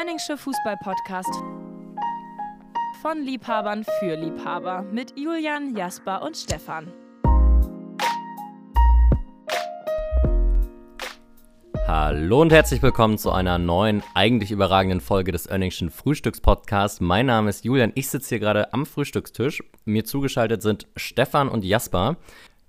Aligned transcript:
Önningsche 0.00 0.38
Fußball-Podcast 0.38 1.28
von 3.02 3.22
Liebhabern 3.22 3.84
für 3.98 4.14
Liebhaber 4.14 4.82
mit 4.82 5.18
Julian, 5.18 5.76
Jasper 5.76 6.22
und 6.22 6.36
Stefan. 6.36 6.90
Hallo 11.86 12.40
und 12.40 12.50
herzlich 12.52 12.80
willkommen 12.82 13.18
zu 13.18 13.30
einer 13.30 13.58
neuen, 13.58 14.02
eigentlich 14.14 14.52
überragenden 14.52 15.00
Folge 15.00 15.32
des 15.32 15.50
Önningschen 15.50 15.90
Frühstückspodcasts. 15.90 17.00
Mein 17.00 17.26
Name 17.26 17.50
ist 17.50 17.64
Julian, 17.66 17.92
ich 17.94 18.08
sitze 18.08 18.30
hier 18.30 18.38
gerade 18.38 18.72
am 18.72 18.86
Frühstückstisch. 18.86 19.62
Mir 19.84 20.04
zugeschaltet 20.04 20.62
sind 20.62 20.86
Stefan 20.96 21.48
und 21.48 21.62
Jasper. 21.62 22.16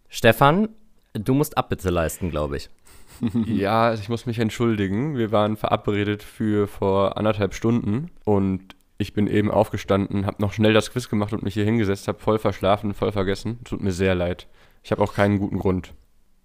Stefan, 0.09 0.69
du 1.13 1.33
musst 1.33 1.57
Abbitte 1.57 1.91
leisten, 1.91 2.29
glaube 2.29 2.57
ich. 2.57 2.69
Ja, 3.45 3.93
ich 3.93 4.09
muss 4.09 4.25
mich 4.25 4.39
entschuldigen. 4.39 5.17
Wir 5.17 5.31
waren 5.31 5.57
verabredet 5.57 6.23
für 6.23 6.67
vor 6.67 7.17
anderthalb 7.17 7.53
Stunden 7.53 8.11
und 8.25 8.75
ich 8.97 9.13
bin 9.13 9.27
eben 9.27 9.49
aufgestanden, 9.49 10.25
habe 10.25 10.41
noch 10.41 10.53
schnell 10.53 10.73
das 10.73 10.91
Quiz 10.91 11.09
gemacht 11.09 11.33
und 11.33 11.43
mich 11.43 11.55
hier 11.55 11.65
hingesetzt, 11.65 12.07
habe 12.07 12.19
voll 12.19 12.39
verschlafen, 12.39 12.93
voll 12.93 13.11
vergessen. 13.11 13.59
Tut 13.63 13.81
mir 13.81 13.91
sehr 13.91 14.15
leid. 14.15 14.47
Ich 14.83 14.91
habe 14.91 15.01
auch 15.01 15.13
keinen 15.13 15.39
guten 15.39 15.59
Grund. 15.59 15.93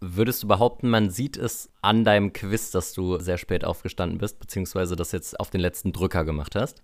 Würdest 0.01 0.43
du 0.43 0.49
behaupten, 0.49 0.91
man 0.91 1.11
sieht 1.11 1.37
es 1.37 1.71
an 1.81 2.05
deinem 2.05 2.33
Quiz, 2.33 2.71
dass 2.71 2.93
du 2.93 3.19
sehr 3.19 3.39
spät 3.39 3.65
aufgestanden 3.65 4.19
bist, 4.19 4.39
beziehungsweise 4.41 4.95
das 4.95 5.13
jetzt 5.13 5.41
auf 5.41 5.51
den 5.51 5.61
letzten 5.61 5.93
Drücker 5.93 6.25
gemacht 6.25 6.55
hast? 6.55 6.83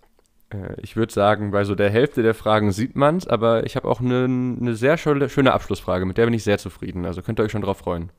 Äh, 0.49 0.79
ich 0.81 0.95
würde 0.95 1.13
sagen, 1.13 1.51
bei 1.51 1.63
so 1.63 1.75
der 1.75 1.89
Hälfte 1.89 2.23
der 2.23 2.33
Fragen 2.33 2.71
sieht 2.71 2.95
man 2.95 3.17
es, 3.17 3.27
aber 3.27 3.65
ich 3.65 3.75
habe 3.75 3.87
auch 3.87 3.99
eine 3.99 4.27
ne 4.27 4.75
sehr 4.75 4.97
schöne 4.97 5.53
Abschlussfrage, 5.53 6.05
mit 6.05 6.17
der 6.17 6.25
bin 6.25 6.33
ich 6.33 6.43
sehr 6.43 6.57
zufrieden. 6.57 7.05
Also 7.05 7.21
könnt 7.21 7.39
ihr 7.39 7.43
euch 7.43 7.51
schon 7.51 7.61
drauf 7.61 7.77
freuen. 7.77 8.11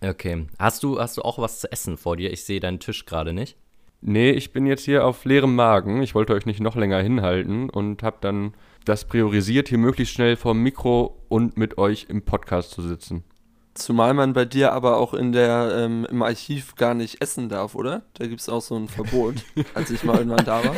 Okay. 0.00 0.46
Hast 0.58 0.82
du, 0.82 1.00
hast 1.00 1.16
du 1.16 1.22
auch 1.22 1.38
was 1.38 1.60
zu 1.60 1.70
essen 1.72 1.96
vor 1.96 2.16
dir? 2.16 2.32
Ich 2.32 2.44
sehe 2.44 2.60
deinen 2.60 2.80
Tisch 2.80 3.06
gerade 3.06 3.32
nicht. 3.32 3.56
Nee, 4.02 4.30
ich 4.30 4.52
bin 4.52 4.66
jetzt 4.66 4.84
hier 4.84 5.06
auf 5.06 5.24
leerem 5.24 5.54
Magen. 5.54 6.02
Ich 6.02 6.14
wollte 6.14 6.34
euch 6.34 6.46
nicht 6.46 6.60
noch 6.60 6.76
länger 6.76 7.00
hinhalten 7.00 7.70
und 7.70 8.02
habe 8.02 8.18
dann 8.20 8.54
das 8.84 9.04
priorisiert, 9.06 9.68
hier 9.68 9.78
möglichst 9.78 10.14
schnell 10.14 10.36
vor 10.36 10.52
dem 10.52 10.62
Mikro 10.62 11.24
und 11.28 11.56
mit 11.56 11.78
euch 11.78 12.06
im 12.08 12.22
Podcast 12.22 12.70
zu 12.70 12.82
sitzen. 12.82 13.24
Zumal 13.76 14.14
man 14.14 14.32
bei 14.32 14.44
dir 14.44 14.72
aber 14.72 14.96
auch 14.96 15.12
in 15.14 15.32
der, 15.32 15.72
ähm, 15.76 16.06
im 16.10 16.22
Archiv 16.22 16.74
gar 16.76 16.94
nicht 16.94 17.20
essen 17.20 17.48
darf, 17.48 17.74
oder? 17.74 18.02
Da 18.14 18.26
gibt 18.26 18.40
es 18.40 18.48
auch 18.48 18.62
so 18.62 18.74
ein 18.74 18.88
Verbot, 18.88 19.36
als 19.74 19.90
ich 19.90 20.02
mal 20.02 20.16
irgendwann 20.16 20.44
da 20.44 20.64
war. 20.64 20.76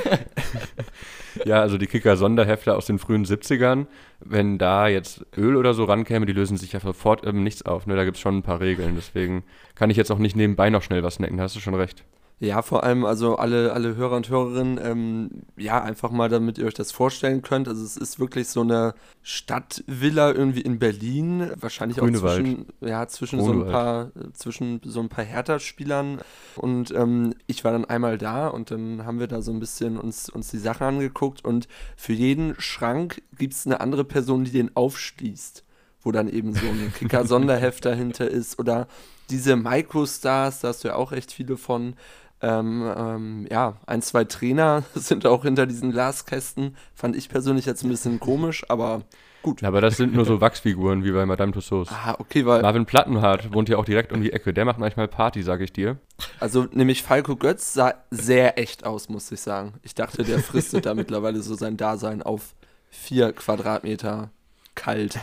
Ja, 1.45 1.61
also 1.61 1.79
die 1.79 1.87
Kicker-Sonderhefte 1.87 2.75
aus 2.75 2.87
den 2.87 2.99
frühen 2.99 3.25
70ern, 3.25 3.87
wenn 4.21 4.59
da 4.59 4.89
jetzt 4.89 5.25
Öl 5.37 5.57
oder 5.57 5.75
so 5.75 5.85
rankäme, 5.85 6.27
die 6.27 6.33
lösen 6.33 6.57
sich 6.57 6.73
ja 6.73 6.81
sofort 6.81 7.25
ähm, 7.27 7.45
nichts 7.45 7.63
auf. 7.63 7.87
Ne? 7.87 7.97
Da 7.97 8.05
gibt 8.05 8.17
es 8.17 8.21
schon 8.21 8.39
ein 8.39 8.43
paar 8.43 8.61
Regeln. 8.61 8.95
Deswegen 8.97 9.45
kann 9.75 9.91
ich 9.91 9.97
jetzt 9.97 10.11
auch 10.11 10.19
nicht 10.19 10.37
nebenbei 10.37 10.71
noch 10.71 10.83
schnell 10.83 11.03
was 11.03 11.15
snacken. 11.15 11.37
Da 11.37 11.45
hast 11.45 11.57
du 11.57 11.61
schon 11.61 11.75
recht. 11.75 12.05
Ja, 12.41 12.63
vor 12.63 12.85
allem 12.85 13.05
also 13.05 13.37
alle, 13.37 13.73
alle 13.73 13.97
Hörer 13.97 14.17
und 14.17 14.29
Hörerinnen, 14.29 14.79
ähm, 14.81 15.31
ja, 15.57 15.83
einfach 15.83 16.13
mal, 16.13 16.29
damit 16.29 16.57
ihr 16.57 16.67
euch 16.67 16.75
das 16.75 16.93
vorstellen 16.93 17.43
könnt. 17.43 17.67
Also 17.67 17.85
es 17.85 17.97
ist 17.97 18.21
wirklich 18.21 18.49
so 18.49 18.61
eine 18.61 18.95
Stadtvilla 19.23 20.31
irgendwie 20.31 20.61
in 20.61 20.79
Berlin, 20.79 21.51
wahrscheinlich 21.57 22.01
auch 22.01 22.09
zwischen, 22.09 22.67
ja, 22.81 23.09
zwischen 23.09 23.43
so 23.43 23.53
ein 23.53 23.67
paar, 23.67 24.13
zwischen 24.35 24.81
so 24.85 25.01
ein 25.01 25.09
paar 25.09 25.25
Hertha-Spielern. 25.25 26.21
Und 26.55 26.93
ähm, 26.93 27.35
ich 27.49 27.65
war 27.65 27.73
dann 27.73 27.87
einmal 27.87 28.19
da 28.19 28.47
und 28.47 28.71
dann 28.71 29.05
haben 29.05 29.19
wir 29.19 29.27
da 29.27 29.43
so 29.43 29.51
ein 29.51 29.59
bisschen 29.59 29.99
uns, 29.99 30.31
uns 30.31 30.49
die 30.53 30.59
Sachen 30.59 30.87
angeguckt. 30.87 31.45
Und 31.45 31.67
für 31.97 32.13
jeden 32.13 32.55
Schrank 32.61 33.21
gibt 33.37 33.55
es 33.55 33.67
eine 33.67 33.81
andere 33.81 34.05
Person, 34.05 34.45
die 34.45 34.53
den 34.53 34.77
aufschließt 34.77 35.65
wo 36.01 36.13
dann 36.13 36.29
eben 36.29 36.55
so 36.55 36.65
ein 36.65 36.93
Kicker-Sonderheft 36.97 37.85
dahinter 37.85 38.29
ist. 38.29 38.61
Oder 38.61 38.87
diese 39.31 39.57
Microstars, 39.57 40.61
da 40.61 40.69
hast 40.69 40.85
du 40.85 40.89
ja 40.89 40.95
auch 40.95 41.11
echt 41.11 41.33
viele 41.33 41.57
von, 41.57 41.97
ähm, 42.41 42.93
ähm, 42.97 43.47
ja, 43.51 43.77
ein, 43.87 44.03
zwei 44.03 44.25
Trainer 44.25 44.85
sind 44.95 45.27
auch 45.27 45.43
hinter 45.43 45.67
diesen 45.67 45.91
Glaskästen. 45.91 46.77
Fand 46.95 47.17
ich 47.17 47.29
persönlich 47.29 47.67
jetzt 47.67 47.83
ein 47.85 47.89
bisschen 47.89 48.21
komisch, 48.21 48.65
aber 48.69 49.03
gut. 49.43 49.65
Aber 49.65 49.81
das 49.81 49.97
sind 49.97 50.15
nur 50.15 50.25
so 50.25 50.41
Wachsfiguren 50.41 51.05
wie 51.05 51.11
bei 51.11 51.27
Madame 51.27 51.53
Tussauds. 51.53 51.91
Ah, 51.91 52.17
okay, 52.19 52.47
weil. 52.47 52.63
Marvin 52.63 52.87
Plattenhardt 52.87 53.53
wohnt 53.53 53.69
ja 53.69 53.77
auch 53.77 53.85
direkt 53.85 54.13
um 54.13 54.21
die 54.21 54.33
Ecke. 54.33 54.53
Der 54.53 54.65
macht 54.65 54.79
manchmal 54.79 55.09
Party, 55.09 55.43
sag 55.43 55.61
ich 55.61 55.73
dir. 55.73 55.99
Also, 56.39 56.67
nämlich 56.73 57.03
Falco 57.03 57.35
Götz 57.37 57.73
sah 57.73 57.95
sehr 58.11 58.59
echt 58.59 58.87
aus, 58.87 59.09
muss 59.09 59.31
ich 59.33 59.41
sagen. 59.41 59.75
Ich 59.83 59.95
dachte, 59.95 60.23
der 60.23 60.39
fristet 60.39 60.87
da 60.87 60.95
mittlerweile 60.95 61.43
so 61.43 61.55
sein 61.55 61.77
Dasein 61.77 62.23
auf 62.23 62.55
vier 62.91 63.33
Quadratmeter 63.33 64.31
kalt. 64.75 65.19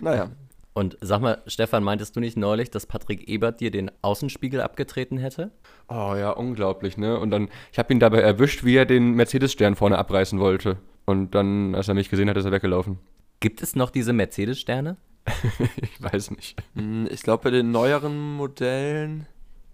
naja. 0.00 0.30
Und 0.72 0.96
sag 1.00 1.20
mal, 1.20 1.42
Stefan, 1.46 1.82
meintest 1.82 2.14
du 2.14 2.20
nicht 2.20 2.36
neulich, 2.36 2.70
dass 2.70 2.86
Patrick 2.86 3.28
Ebert 3.28 3.60
dir 3.60 3.70
den 3.70 3.90
Außenspiegel 4.02 4.60
abgetreten 4.60 5.18
hätte? 5.18 5.50
Oh 5.88 6.14
ja, 6.16 6.30
unglaublich, 6.30 6.96
ne? 6.96 7.18
Und 7.18 7.30
dann, 7.30 7.48
ich 7.72 7.78
habe 7.78 7.92
ihn 7.92 7.98
dabei 7.98 8.20
erwischt, 8.20 8.64
wie 8.64 8.76
er 8.76 8.86
den 8.86 9.12
Mercedes-Stern 9.14 9.74
vorne 9.74 9.98
abreißen 9.98 10.38
wollte. 10.38 10.76
Und 11.06 11.34
dann, 11.34 11.74
als 11.74 11.88
er 11.88 11.94
mich 11.94 12.08
gesehen 12.08 12.30
hat, 12.30 12.36
ist 12.36 12.44
er 12.44 12.52
weggelaufen. 12.52 12.98
Gibt 13.40 13.62
es 13.62 13.74
noch 13.74 13.90
diese 13.90 14.12
Mercedes-Sterne? 14.12 14.96
ich 15.82 16.02
weiß 16.02 16.30
nicht. 16.32 16.62
Hm, 16.74 17.08
ich 17.10 17.22
glaube, 17.22 17.44
bei 17.44 17.50
den 17.50 17.72
neueren 17.72 18.36
Modellen. 18.36 19.26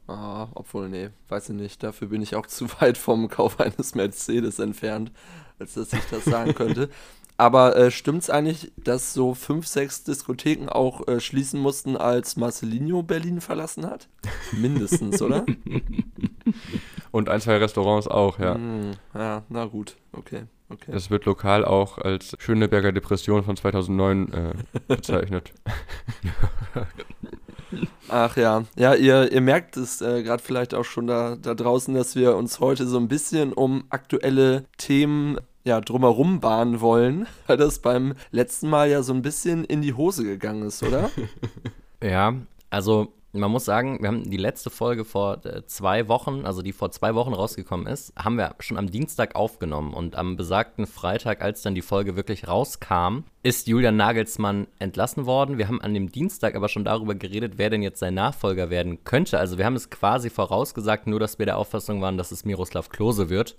Oh, 0.09 0.47
obwohl, 0.55 0.89
nee, 0.89 1.11
weiß 1.29 1.51
ich 1.51 1.57
nicht. 1.57 1.83
Dafür 1.83 2.09
bin 2.09 2.23
ich 2.23 2.37
auch 2.37 2.47
zu 2.47 2.69
weit 2.81 2.97
vom 2.97 3.29
Kauf 3.29 3.61
eines 3.61 3.95
Mercedes 3.95 4.59
entfernt, 4.59 5.13
als 5.59 5.75
dass 5.75 5.93
ich 5.93 6.05
das 6.11 6.25
sagen 6.25 6.55
könnte. 6.55 6.89
Aber 7.39 7.77
äh, 7.77 7.89
es 7.89 8.31
eigentlich, 8.31 8.73
dass 8.77 9.13
so 9.13 9.35
fünf, 9.35 9.67
sechs 9.67 10.05
Diskotheken 10.05 10.69
auch 10.71 11.07
äh, 11.07 11.21
schließen 11.21 11.61
mussten, 11.61 11.97
als 11.97 12.37
Marcelinho 12.37 13.03
Berlin 13.03 13.41
verlassen 13.41 13.87
hat? 13.87 14.09
Mindestens, 14.53 15.21
oder? 15.21 15.45
Und 17.11 17.29
ein, 17.29 17.41
zwei 17.41 17.59
Restaurants 17.59 18.09
auch, 18.09 18.39
ja. 18.39 18.55
Mm, 18.55 18.93
ja, 19.15 19.43
na 19.49 19.65
gut, 19.67 19.97
okay. 20.13 20.45
Okay. 20.69 20.91
Das 20.91 21.11
wird 21.11 21.27
lokal 21.27 21.65
auch 21.65 21.99
als 21.99 22.37
Schöneberger 22.41 22.91
Depression 22.91 23.45
von 23.45 23.57
2009 23.57 24.33
äh, 24.33 24.55
bezeichnet. 24.89 25.53
Ach 28.09 28.37
ja, 28.37 28.65
ja, 28.77 28.95
ihr, 28.95 29.31
ihr 29.31 29.41
merkt 29.41 29.77
es 29.77 30.01
äh, 30.01 30.25
gerade 30.25 30.43
vielleicht 30.43 30.75
auch 30.75 30.85
schon 30.85 31.07
da, 31.07 31.37
da 31.37 31.55
draußen, 31.55 31.95
dass 31.95 32.17
wir 32.17 32.37
uns 32.37 32.59
heute 32.59 32.87
so 32.87 32.99
ein 32.99 33.09
bisschen 33.09 33.53
um 33.53 33.85
aktuelle 33.91 34.65
Themen 34.77 35.39
ja, 35.67 35.81
drumherum 35.81 36.41
bahnen 36.41 36.81
wollen, 36.81 37.27
weil 37.47 37.57
das 37.57 37.81
beim 37.81 38.15
letzten 38.31 38.71
Mal 38.71 38.89
ja 38.89 39.03
so 39.03 39.13
ein 39.13 39.23
bisschen 39.23 39.65
in 39.65 39.83
die 39.83 39.95
Hose 39.95 40.25
gegangen 40.25 40.63
ist, 40.63 40.83
oder? 40.83 41.11
ja, 42.03 42.35
also 42.71 43.13
man 43.33 43.51
muss 43.51 43.65
sagen, 43.65 43.99
wir 44.01 44.09
haben 44.09 44.31
die 44.31 44.37
letzte 44.37 44.71
Folge 44.71 45.05
vor 45.05 45.45
äh, 45.45 45.67
zwei 45.67 46.09
Wochen, 46.09 46.47
also 46.47 46.63
die 46.63 46.73
vor 46.73 46.91
zwei 46.91 47.15
Wochen 47.15 47.35
rausgekommen 47.35 47.87
ist, 47.87 48.15
haben 48.17 48.37
wir 48.37 48.55
schon 48.61 48.79
am 48.79 48.91
Dienstag 48.91 49.35
aufgenommen. 49.35 49.93
Und 49.93 50.17
am 50.17 50.37
besagten 50.37 50.87
Freitag, 50.87 51.43
als 51.43 51.61
dann 51.63 51.75
die 51.75 51.83
Folge 51.83 52.17
wirklich 52.17 52.49
rauskam, 52.49 53.25
ist 53.43 53.67
Julian 53.67 53.97
Nagelsmann 53.97 54.69
entlassen 54.79 55.27
worden. 55.27 55.59
Wir 55.59 55.69
haben 55.69 55.83
an 55.83 55.93
dem 55.93 56.11
Dienstag 56.11 56.55
aber 56.55 56.69
schon 56.69 56.85
darüber 56.85 57.15
geredet, 57.15 57.55
wer 57.57 57.69
denn 57.69 57.83
jetzt 57.83 57.99
sein 57.99 58.15
Nachfolger 58.15 58.71
werden 58.71 59.05
könnte. 59.05 59.39
Also 59.39 59.59
wir 59.59 59.67
haben 59.67 59.77
es 59.77 59.91
quasi 59.91 60.31
vorausgesagt, 60.31 61.07
nur 61.07 61.21
dass 61.21 61.39
wir 61.39 61.45
der 61.47 61.59
Auffassung 61.59 62.01
waren, 62.01 62.17
dass 62.17 62.33
es 62.33 62.47
Miroslav 62.47 62.89
Klose 62.89 63.29
wird 63.29 63.57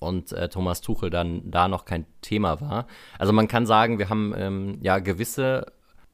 und 0.00 0.32
äh, 0.32 0.48
Thomas 0.48 0.80
Tuchel 0.80 1.10
dann 1.10 1.48
da 1.50 1.68
noch 1.68 1.84
kein 1.84 2.06
Thema 2.22 2.60
war. 2.60 2.86
Also 3.18 3.32
man 3.32 3.46
kann 3.46 3.66
sagen, 3.66 3.98
wir 3.98 4.08
haben 4.08 4.34
ähm, 4.36 4.78
ja 4.82 4.98
gewisse, 4.98 5.66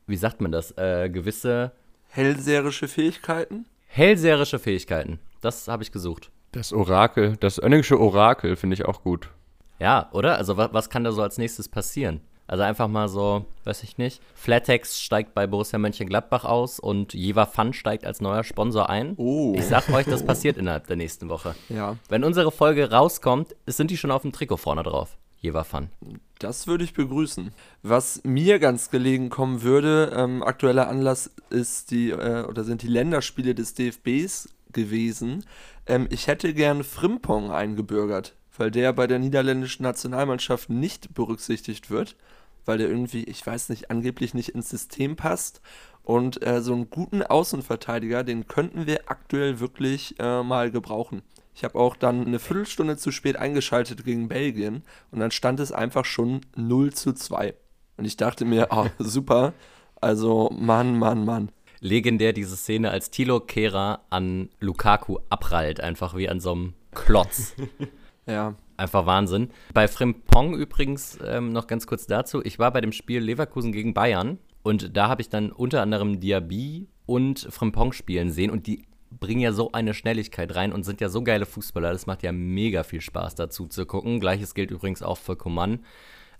wie 0.07 0.17
sagt 0.17 0.41
man 0.41 0.53
das, 0.53 0.77
äh, 0.77 1.09
gewisse 1.09 1.73
hellseherische 2.09 2.89
Fähigkeiten? 2.89 3.65
Hellseherische 3.87 4.59
Fähigkeiten, 4.59 5.19
das 5.41 5.69
habe 5.69 5.83
ich 5.83 5.93
gesucht. 5.93 6.31
Das 6.53 6.73
Orakel, 6.73 7.37
das 7.37 7.59
Önningsche 7.63 7.99
Orakel 7.99 8.57
finde 8.57 8.75
ich 8.75 8.85
auch 8.85 9.03
gut. 9.03 9.31
Ja, 9.79 10.09
oder? 10.13 10.37
Also 10.37 10.57
was, 10.57 10.73
was 10.73 10.91
kann 10.91 11.05
da 11.05 11.13
so 11.13 11.23
als 11.23 11.39
nächstes 11.39 11.69
passieren? 11.69 12.21
Also 12.47 12.63
einfach 12.63 12.89
mal 12.89 13.09
so, 13.09 13.45
weiß 13.65 13.83
ich 13.83 13.99
nicht. 13.99 14.23
Flatex 14.35 15.01
steigt 15.01 15.35
bei 15.35 15.47
Borussia 15.47 15.79
Mönchengladbach 15.79 16.45
aus 16.45 16.79
und 16.79 17.13
Jeva 17.13 17.47
Fun 17.47 17.73
steigt 17.73 18.05
als 18.05 18.21
neuer 18.21 18.45
Sponsor 18.45 18.89
ein. 18.89 19.15
Oh. 19.17 19.55
Ich 19.57 19.65
sag 19.65 19.89
euch, 19.91 20.07
das 20.07 20.25
passiert 20.25 20.57
innerhalb 20.57 20.87
der 20.87 20.97
nächsten 20.97 21.29
Woche. 21.29 21.55
Ja. 21.69 21.97
Wenn 22.09 22.25
unsere 22.25 22.53
Folge 22.53 22.91
rauskommt, 22.91 23.57
sind 23.67 23.91
die 23.91 23.97
schon 23.97 24.11
auf 24.11 24.23
dem 24.23 24.33
Trikot 24.33 24.59
vorne 24.59 24.83
drauf. 24.83 25.17
Jeva 25.41 25.65
Fun. 25.65 25.89
Das 26.39 26.67
würde 26.67 26.85
ich 26.85 26.95
begrüßen. 26.95 27.53
Was 27.83 28.23
mir 28.25 28.59
ganz 28.59 28.91
gelegen 28.91 29.31
kommen 29.31 29.63
würde, 29.63 30.13
ähm, 30.15 30.43
aktueller 30.43 30.89
Anlass 30.89 31.31
ist 31.51 31.91
die, 31.91 32.11
äh, 32.11 32.45
oder 32.45 32.65
sind 32.65 32.83
die 32.83 32.89
Länderspiele 32.89 33.55
des 33.55 33.75
DFBs 33.75 34.49
gewesen. 34.73 35.45
Ähm, 35.87 36.07
ich 36.11 36.27
hätte 36.27 36.53
gern 36.55 36.85
Frimpong 36.85 37.51
eingebürgert, 37.51 38.35
weil 38.59 38.71
der 38.71 38.93
bei 38.93 39.07
der 39.07 39.19
niederländischen 39.19 39.83
Nationalmannschaft 39.83 40.71
nicht 40.71 41.15
berücksichtigt 41.15 41.91
wird 41.91 42.17
weil 42.67 42.79
der 42.79 42.89
irgendwie, 42.89 43.25
ich 43.25 43.47
weiß 43.47 43.71
nicht, 43.71 43.91
angeblich 43.91 44.35
nicht 44.35 44.51
ins 44.51 44.69
System 44.69 45.17
passt. 45.17 45.63
Und 46.03 46.45
äh, 46.47 46.61
so 46.61 46.73
einen 46.73 46.91
guten 46.91 47.23
Außenverteidiger, 47.23 48.23
den 48.23 48.47
könnten 48.47 48.87
wir 48.87 49.11
aktuell 49.11 49.59
wirklich 49.59 50.15
äh, 50.21 50.43
mal 50.43 50.71
gebrauchen. 50.71 51.23
Ich 51.55 51.65
habe 51.65 51.79
auch 51.79 51.97
dann 51.97 52.27
eine 52.27 52.39
Viertelstunde 52.39 52.97
zu 52.97 53.11
spät 53.11 53.37
eingeschaltet 53.37 54.05
gegen 54.05 54.29
Belgien 54.29 54.83
und 55.11 55.21
dann 55.21 55.31
stand 55.31 55.59
es 55.59 55.73
einfach 55.73 56.05
schon 56.05 56.43
0 56.55 56.93
zu 56.93 57.13
2. 57.13 57.55
Und 57.97 58.05
ich 58.05 58.17
dachte 58.17 58.45
mir, 58.45 58.69
oh, 58.71 58.87
super. 58.99 59.55
Also, 60.01 60.51
Mann, 60.57 60.99
Mann, 60.99 61.25
Mann. 61.25 61.51
Legendär 61.81 62.33
diese 62.33 62.57
Szene, 62.57 62.91
als 62.91 63.11
Tilo 63.11 63.41
Kehrer 63.41 64.03
an 64.11 64.51
Lukaku 64.61 65.19
abprallt, 65.29 65.81
einfach 65.81 66.17
wie 66.17 66.29
an 66.29 66.41
so 66.41 66.53
einem 66.53 66.75
Klotz. 66.93 67.55
Ja. 68.27 68.55
Einfach 68.77 69.07
Wahnsinn. 69.07 69.51
Bei 69.73 69.89
Frimpong 69.89 70.55
übrigens 70.55 71.19
ähm, 71.25 71.53
noch 71.53 71.67
ganz 71.67 71.87
kurz 71.87 72.07
dazu. 72.07 72.43
Ich 72.45 72.59
war 72.59 72.73
bei 72.73 72.81
dem 72.81 72.93
Spiel 72.93 73.21
Leverkusen 73.21 73.73
gegen 73.73 73.95
Bayern 73.95 74.39
und 74.63 74.97
da 74.97 75.09
habe 75.09 75.23
ich 75.23 75.29
dann 75.29 75.51
unter 75.51 75.81
anderem 75.81 76.21
Diaby 76.21 76.89
und 77.07 77.47
Frimpong 77.51 77.93
spielen 77.93 78.31
sehen 78.31 78.51
und 78.51 78.67
die 78.67 78.85
bringen 79.11 79.41
ja 79.41 79.53
so 79.53 79.73
eine 79.73 79.95
Schnelligkeit 79.95 80.55
rein 80.55 80.73
und 80.73 80.85
sind 80.85 81.01
ja 81.01 81.09
so 81.09 81.23
geile 81.23 81.47
Fußballer. 81.47 81.93
Das 81.93 82.07
macht 82.07 82.23
ja 82.23 82.33
mega 82.33 82.83
viel 82.83 83.01
Spaß 83.01 83.35
dazu 83.35 83.67
zu 83.67 83.87
gucken. 83.87 84.21
Gleiches 84.21 84.55
gilt 84.55 84.71
übrigens 84.71 85.03
auch 85.03 85.19
für 85.19 85.37
Coman. 85.37 85.81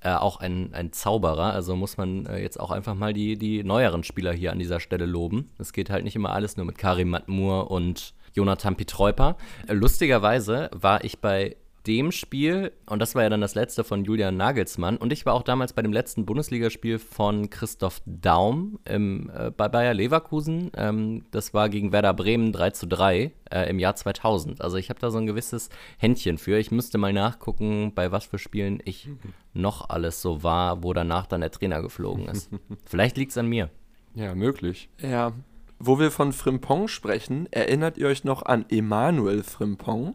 Äh, 0.01 0.11
auch 0.11 0.41
ein, 0.41 0.75
ein 0.75 0.93
Zauberer. 0.93 1.53
Also 1.55 1.75
muss 1.75 1.97
man 1.97 2.27
äh, 2.27 2.43
jetzt 2.43 2.61
auch 2.61 2.71
einfach 2.71 2.95
mal 2.95 3.15
die, 3.15 3.39
die 3.39 3.65
neueren 3.65 4.05
Spieler 4.05 4.33
hier 4.33 4.53
an 4.53 4.59
dieser 4.59 4.81
Stelle 4.81 5.07
loben. 5.07 5.51
Es 5.59 5.73
geht 5.73 5.89
halt 5.89 6.05
nicht 6.05 6.17
immer 6.17 6.33
alles 6.33 6.57
nur 6.57 6.67
mit 6.67 6.77
Karim 6.77 7.09
Matmur 7.09 7.71
und 7.71 8.13
Jonathan 8.35 8.77
Pietreuper. 8.77 9.37
Äh, 9.67 9.73
lustigerweise 9.73 10.69
war 10.73 11.03
ich 11.03 11.21
bei 11.21 11.57
dem 11.87 12.13
Spiel, 12.13 12.73
und 12.87 13.01
das 13.01 13.15
war 13.15 13.23
ja 13.23 13.29
dann 13.29 13.41
das 13.41 13.55
letzte 13.55 13.85
von 13.85 14.05
Julian 14.05 14.37
Nagelsmann, 14.37 14.97
und 14.97 15.13
ich 15.13 15.27
war 15.27 15.35
auch 15.35 15.43
damals 15.43 15.73
bei 15.73 15.83
dem 15.83 15.93
letzten 15.93 16.27
Bundesligaspiel 16.27 16.99
von 16.99 17.51
Christoph 17.51 18.03
Daum 18.07 18.79
im, 18.85 19.31
äh, 19.31 19.51
bei 19.51 19.69
Bayer 19.69 19.95
Leverkusen. 19.95 20.71
Ähm, 20.77 21.25
das 21.31 21.55
war 21.55 21.69
gegen 21.69 21.93
Werder 21.93 22.15
Bremen 22.15 22.53
3 22.53 22.71
zu 22.71 22.87
3 22.87 23.33
äh, 23.51 23.71
im 23.71 23.79
Jahr 23.79 23.95
2000. 23.95 24.61
Also 24.61 24.77
ich 24.77 24.91
habe 24.91 25.01
da 25.01 25.11
so 25.11 25.19
ein 25.19 25.27
gewisses 25.27 25.71
Händchen 25.99 26.39
für. 26.39 26.59
Ich 26.59 26.71
müsste 26.71 26.99
mal 26.99 27.13
nachgucken, 27.13 27.93
bei 27.95 28.13
was 28.13 28.25
für 28.25 28.39
Spielen 28.39 28.81
ich 28.85 29.09
noch 29.55 29.89
alles 29.89 30.23
so 30.23 30.43
war, 30.43 30.83
wo 30.83 30.93
danach 30.93 31.27
dann 31.27 31.41
der 31.41 31.51
Trainer 31.51 31.83
geflogen 31.83 32.27
ist. 32.27 32.51
Vielleicht 32.85 33.17
liegt 33.17 33.31
es 33.31 33.39
an 33.39 33.47
mir. 33.47 33.71
Ja, 34.15 34.35
möglich. 34.35 34.89
Ja. 35.01 35.33
Wo 35.79 35.99
wir 35.99 36.11
von 36.11 36.33
Frimpong 36.33 36.89
sprechen, 36.89 37.47
erinnert 37.51 37.99
ihr 37.99 38.07
euch 38.07 38.25
noch 38.25 38.43
an 38.43 38.65
Emanuel 38.71 39.43
Frimpong? 39.43 40.15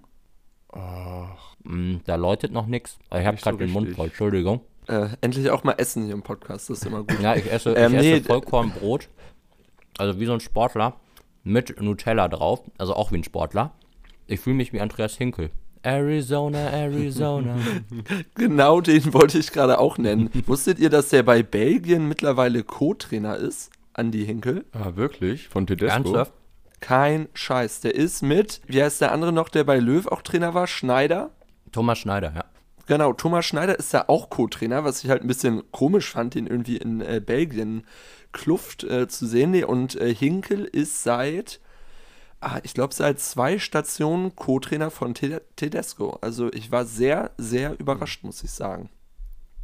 Ach. 0.72 1.56
Mm, 1.64 1.98
da 2.06 2.16
läutet 2.16 2.52
noch 2.52 2.66
nichts. 2.66 2.98
Ich 3.14 3.26
habe 3.26 3.38
gerade 3.38 3.58
so 3.58 3.58
den 3.58 3.72
Mund 3.72 3.90
voll, 3.96 4.08
Entschuldigung. 4.08 4.62
Äh, 4.88 5.10
endlich 5.22 5.50
auch 5.50 5.64
mal 5.64 5.74
essen 5.74 6.06
hier 6.06 6.14
im 6.14 6.24
Podcast, 6.24 6.70
das 6.70 6.80
ist 6.80 6.86
immer 6.86 7.04
gut. 7.04 7.20
Ja, 7.22 7.36
ich 7.36 7.52
esse, 7.52 7.74
ähm, 7.74 7.94
ich 7.94 8.02
nee, 8.02 8.14
esse 8.14 8.24
Vollkornbrot, 8.26 9.10
also 9.98 10.20
wie 10.20 10.26
so 10.26 10.34
ein 10.34 10.40
Sportler, 10.40 10.96
mit 11.44 11.80
Nutella 11.82 12.28
drauf, 12.28 12.62
also 12.78 12.96
auch 12.96 13.12
wie 13.12 13.18
ein 13.18 13.24
Sportler. 13.24 13.74
Ich 14.28 14.40
fühle 14.40 14.56
mich 14.56 14.74
wie 14.74 14.82
Andreas 14.82 15.18
Hinkel. 15.18 15.52
Arizona, 15.84 16.70
Arizona. 16.70 17.58
genau 18.36 18.82
den 18.82 19.14
wollte 19.14 19.40
ich 19.40 19.52
gerade 19.52 19.80
auch 19.80 19.98
nennen. 19.98 20.30
Wusstet 20.46 20.80
ihr, 20.80 20.90
dass 20.90 21.10
der 21.10 21.24
bei 21.24 21.42
Belgien 21.44 22.08
mittlerweile 22.08 22.64
Co-Trainer 22.64 23.36
ist? 23.36 23.72
Andy 23.96 24.26
Hinkel. 24.26 24.66
Ah, 24.74 24.96
wirklich? 24.96 25.48
Von 25.50 25.68
Tedesco? 25.68 25.96
Ernsthaft? 25.96 26.34
Kein 26.82 27.30
Scheiß. 27.34 27.80
Der 27.82 27.96
ist 27.96 28.22
mit, 28.22 28.60
wie 28.66 28.84
heißt 28.84 29.00
der 29.00 29.14
andere 29.14 29.32
noch, 29.32 29.50
der 29.50 29.64
bei 29.64 29.80
Löw 29.80 30.08
auch 30.08 30.22
Trainer 30.22 30.54
war? 30.54 30.68
Schneider? 30.68 31.32
Thomas 31.72 32.00
Schneider, 32.00 32.34
ja. 32.36 32.46
Genau, 32.88 33.14
Thomas 33.14 33.46
Schneider 33.46 33.80
ist 33.80 33.94
da 33.94 34.06
auch 34.08 34.30
Co-Trainer, 34.30 34.84
was 34.84 35.04
ich 35.04 35.10
halt 35.10 35.22
ein 35.22 35.28
bisschen 35.28 35.64
komisch 35.72 36.10
fand, 36.12 36.36
den 36.36 36.48
irgendwie 36.48 36.78
in 36.78 37.00
äh, 37.00 37.22
Belgien 37.26 37.86
Kluft 38.34 38.84
äh, 38.84 39.08
zu 39.08 39.26
sehen. 39.28 39.52
Nee, 39.52 39.64
und 39.64 39.96
äh, 39.96 40.14
Hinkel 40.14 40.66
ist 40.66 41.04
seit, 41.04 41.62
ah, 42.42 42.60
ich 42.64 42.74
glaube, 42.74 42.94
seit 42.94 43.20
zwei 43.20 43.60
Stationen 43.60 44.36
Co-Trainer 44.36 44.92
von 44.92 45.14
Tedesco. 45.14 46.18
Also 46.22 46.52
ich 46.52 46.72
war 46.72 46.86
sehr, 46.86 47.32
sehr 47.38 47.80
überrascht, 47.80 48.24
muss 48.24 48.44
ich 48.44 48.52
sagen. 48.52 48.90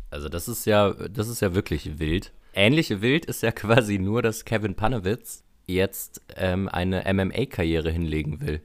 Also 0.09 0.29
das 0.29 0.47
ist 0.47 0.65
ja, 0.65 0.93
das 0.93 1.27
ist 1.27 1.41
ja 1.41 1.53
wirklich 1.53 1.99
wild. 1.99 2.31
Ähnliche 2.53 3.01
wild 3.01 3.25
ist 3.25 3.41
ja 3.41 3.51
quasi 3.51 3.97
nur, 3.99 4.21
dass 4.21 4.45
Kevin 4.45 4.75
Panewitz 4.75 5.43
jetzt 5.67 6.21
ähm, 6.35 6.69
eine 6.69 7.03
MMA-Karriere 7.13 7.91
hinlegen 7.91 8.41
will. 8.41 8.61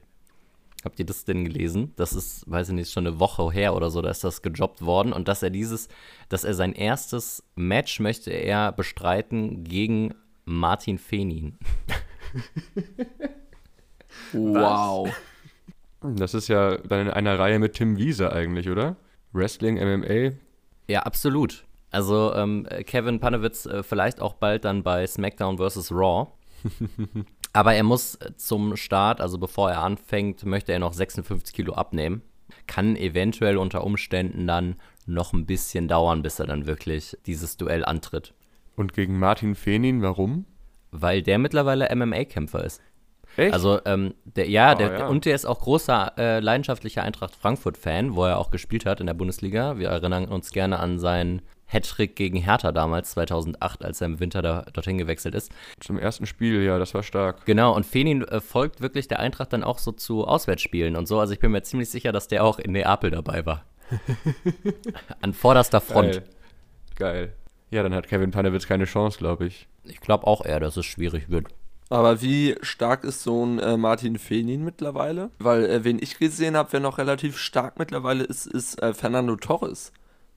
Habt 0.83 0.99
ihr 0.99 1.05
das 1.05 1.23
denn 1.23 1.45
gelesen? 1.45 1.93
Das 1.95 2.13
ist, 2.13 2.49
weiß 2.49 2.69
ich 2.69 2.75
nicht, 2.75 2.91
schon 2.91 3.07
eine 3.07 3.19
Woche 3.19 3.49
her 3.51 3.75
oder 3.75 3.89
so, 3.89 4.01
da 4.01 4.09
ist 4.09 4.23
das 4.23 4.41
gejobbt 4.41 4.83
worden 4.83 5.13
und 5.13 5.27
dass 5.27 5.43
er 5.43 5.49
dieses, 5.49 5.87
dass 6.27 6.43
er 6.43 6.53
sein 6.55 6.73
erstes 6.73 7.43
Match 7.55 7.99
möchte 7.99 8.31
er 8.31 8.71
bestreiten 8.71 9.63
gegen 9.63 10.13
Martin 10.45 10.97
Fenin. 10.97 11.57
wow. 14.33 15.09
Das 16.01 16.33
ist 16.33 16.49
ja 16.49 16.77
dann 16.77 17.07
in 17.07 17.13
einer 17.13 17.39
Reihe 17.39 17.59
mit 17.59 17.73
Tim 17.75 17.97
Wiese 17.97 18.33
eigentlich, 18.33 18.69
oder? 18.69 18.97
Wrestling, 19.31 19.75
MMA. 19.75 20.35
Ja, 20.89 21.03
absolut. 21.03 21.63
Also 21.91 22.33
ähm, 22.33 22.67
Kevin 22.85 23.19
Panewitz 23.21 23.65
äh, 23.65 23.83
vielleicht 23.83 24.19
auch 24.19 24.33
bald 24.33 24.65
dann 24.65 24.83
bei 24.83 25.07
SmackDown 25.07 25.57
vs. 25.57 25.91
Raw. 25.91 26.27
Aber 27.53 27.75
er 27.75 27.83
muss 27.83 28.17
zum 28.37 28.75
Start, 28.75 29.21
also 29.21 29.37
bevor 29.37 29.71
er 29.71 29.81
anfängt, 29.81 30.45
möchte 30.45 30.71
er 30.71 30.79
noch 30.79 30.93
56 30.93 31.53
Kilo 31.53 31.73
abnehmen. 31.73 32.21
Kann 32.67 32.95
eventuell 32.95 33.57
unter 33.57 33.83
Umständen 33.83 34.47
dann 34.47 34.75
noch 35.05 35.33
ein 35.33 35.45
bisschen 35.45 35.87
dauern, 35.87 36.21
bis 36.23 36.39
er 36.39 36.47
dann 36.47 36.65
wirklich 36.65 37.17
dieses 37.25 37.57
Duell 37.57 37.85
antritt. 37.85 38.33
Und 38.75 38.93
gegen 38.93 39.19
Martin 39.19 39.55
Fenin, 39.55 40.01
warum? 40.01 40.45
Weil 40.91 41.21
der 41.21 41.37
mittlerweile 41.37 41.93
MMA-Kämpfer 41.93 42.63
ist. 42.63 42.81
Echt? 43.37 43.53
Also, 43.53 43.79
ähm, 43.85 44.13
der, 44.25 44.49
ja, 44.49 44.73
oh, 44.73 44.77
der, 44.77 44.99
ja, 44.99 45.07
und 45.07 45.25
der 45.25 45.35
ist 45.35 45.45
auch 45.45 45.59
großer 45.59 46.13
äh, 46.17 46.39
leidenschaftlicher 46.39 47.03
Eintracht 47.03 47.35
Frankfurt-Fan, 47.35 48.15
wo 48.15 48.25
er 48.25 48.37
auch 48.37 48.51
gespielt 48.51 48.85
hat 48.85 48.99
in 48.99 49.07
der 49.07 49.15
Bundesliga. 49.15 49.77
Wir 49.77 49.89
erinnern 49.89 50.25
uns 50.25 50.51
gerne 50.51 50.79
an 50.79 50.99
seinen 50.99 51.41
Hattrick 51.73 52.15
gegen 52.15 52.37
Hertha 52.37 52.71
damals, 52.71 53.11
2008, 53.11 53.83
als 53.83 54.01
er 54.01 54.07
im 54.07 54.19
Winter 54.19 54.41
da, 54.41 54.65
dorthin 54.73 54.97
gewechselt 54.97 55.35
ist. 55.35 55.51
Zum 55.79 55.97
ersten 55.97 56.25
Spiel, 56.25 56.61
ja, 56.61 56.77
das 56.77 56.93
war 56.93 57.03
stark. 57.03 57.45
Genau, 57.45 57.75
und 57.75 57.85
Fenin 57.85 58.23
äh, 58.23 58.39
folgt 58.39 58.81
wirklich 58.81 59.07
der 59.07 59.19
Eintracht 59.19 59.53
dann 59.53 59.63
auch 59.63 59.79
so 59.79 59.91
zu 59.91 60.25
Auswärtsspielen 60.25 60.95
und 60.95 61.07
so. 61.07 61.19
Also 61.19 61.33
ich 61.33 61.39
bin 61.39 61.51
mir 61.51 61.63
ziemlich 61.63 61.89
sicher, 61.89 62.11
dass 62.11 62.27
der 62.27 62.43
auch 62.43 62.59
in 62.59 62.71
Neapel 62.71 63.11
dabei 63.11 63.45
war. 63.45 63.65
An 65.21 65.33
vorderster 65.33 65.81
Front. 65.81 66.13
Geil. 66.13 66.23
Geil. 66.95 67.33
Ja, 67.73 67.81
dann 67.81 67.95
hat 67.95 68.07
Kevin 68.07 68.29
Panewitz 68.29 68.67
keine 68.67 68.85
Chance, 68.85 69.17
glaube 69.17 69.47
ich. 69.47 69.67
Ich 69.83 69.99
glaube 69.99 70.27
auch 70.27 70.45
eher, 70.45 70.59
dass 70.59 70.77
es 70.77 70.85
schwierig 70.85 71.29
wird. 71.29 71.47
Aber 71.89 72.21
wie 72.21 72.55
stark 72.61 73.03
ist 73.03 73.23
so 73.23 73.43
ein 73.43 73.57
äh, 73.59 73.77
Martin 73.77 74.19
Fenin 74.19 74.63
mittlerweile? 74.63 75.31
Weil, 75.39 75.65
äh, 75.65 75.83
wen 75.83 75.97
ich 75.99 76.19
gesehen 76.19 76.55
habe, 76.55 76.71
wer 76.71 76.79
noch 76.79 76.99
relativ 76.99 77.37
stark 77.37 77.79
mittlerweile 77.79 78.23
ist, 78.23 78.45
ist 78.45 78.81
äh, 78.81 78.93
Fernando 78.93 79.35
Torres 79.35 79.91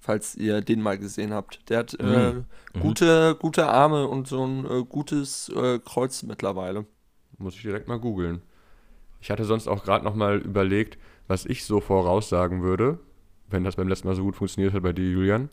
falls 0.06 0.37
ihr 0.37 0.61
den 0.61 0.81
mal 0.81 0.99
gesehen 0.99 1.35
habt. 1.35 1.69
Der 1.69 1.81
hat 1.81 1.94
äh, 1.99 2.05
mhm. 2.05 2.44
mhm. 2.75 2.81
gute, 2.81 3.37
gute 3.41 3.67
Arme 3.67 4.06
und 4.06 4.29
so 4.29 4.47
ein 4.47 4.64
äh, 4.64 4.85
gutes 4.85 5.49
äh, 5.49 5.81
Kreuz 5.81 6.23
mittlerweile. 6.23 6.87
Muss 7.38 7.56
ich 7.56 7.62
direkt 7.62 7.88
mal 7.88 7.99
googeln. 7.99 8.41
Ich 9.20 9.32
hatte 9.32 9.44
sonst 9.44 9.67
auch 9.67 9.82
gerade 9.82 10.05
noch 10.05 10.14
mal 10.14 10.38
überlegt, 10.38 10.96
was 11.27 11.44
ich 11.44 11.65
so 11.65 11.81
voraussagen 11.81 12.63
würde, 12.63 13.01
wenn 13.51 13.65
das 13.65 13.75
beim 13.75 13.89
letzten 13.89 14.06
Mal 14.06 14.15
so 14.15 14.22
gut 14.22 14.36
funktioniert 14.36 14.72
hat 14.75 14.82
bei 14.84 14.93
dir, 14.93 15.10
Julian. 15.10 15.48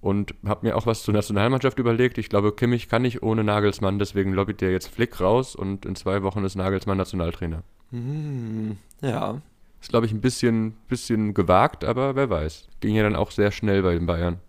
Und 0.00 0.32
habe 0.46 0.64
mir 0.64 0.76
auch 0.76 0.86
was 0.86 1.02
zur 1.02 1.12
Nationalmannschaft 1.12 1.80
überlegt. 1.80 2.18
Ich 2.18 2.28
glaube, 2.28 2.52
Kimmich 2.52 2.88
kann 2.88 3.02
nicht 3.02 3.24
ohne 3.24 3.42
Nagelsmann, 3.42 3.98
deswegen 3.98 4.32
lobbyt 4.32 4.60
der 4.60 4.70
jetzt 4.70 4.86
Flick 4.86 5.20
raus 5.20 5.56
und 5.56 5.84
in 5.84 5.96
zwei 5.96 6.22
Wochen 6.22 6.44
ist 6.44 6.54
Nagelsmann 6.54 6.98
Nationaltrainer. 6.98 7.64
Mhm. 7.90 8.76
Ja, 9.00 9.42
ist, 9.80 9.90
glaube 9.90 10.06
ich, 10.06 10.12
ein 10.12 10.20
bisschen, 10.20 10.76
bisschen 10.88 11.34
gewagt, 11.34 11.84
aber 11.84 12.16
wer 12.16 12.30
weiß. 12.30 12.68
Ging 12.80 12.94
ja 12.94 13.02
dann 13.02 13.16
auch 13.16 13.30
sehr 13.30 13.50
schnell 13.52 13.82
bei 13.82 13.94
den 13.94 14.06
Bayern. 14.06 14.40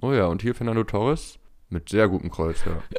Oh 0.00 0.12
ja, 0.12 0.26
und 0.26 0.42
hier 0.42 0.54
Fernando 0.54 0.84
Torres 0.84 1.38
mit 1.68 1.88
sehr 1.88 2.08
gutem 2.08 2.30
Kreuz, 2.30 2.64
ja. 2.64 2.82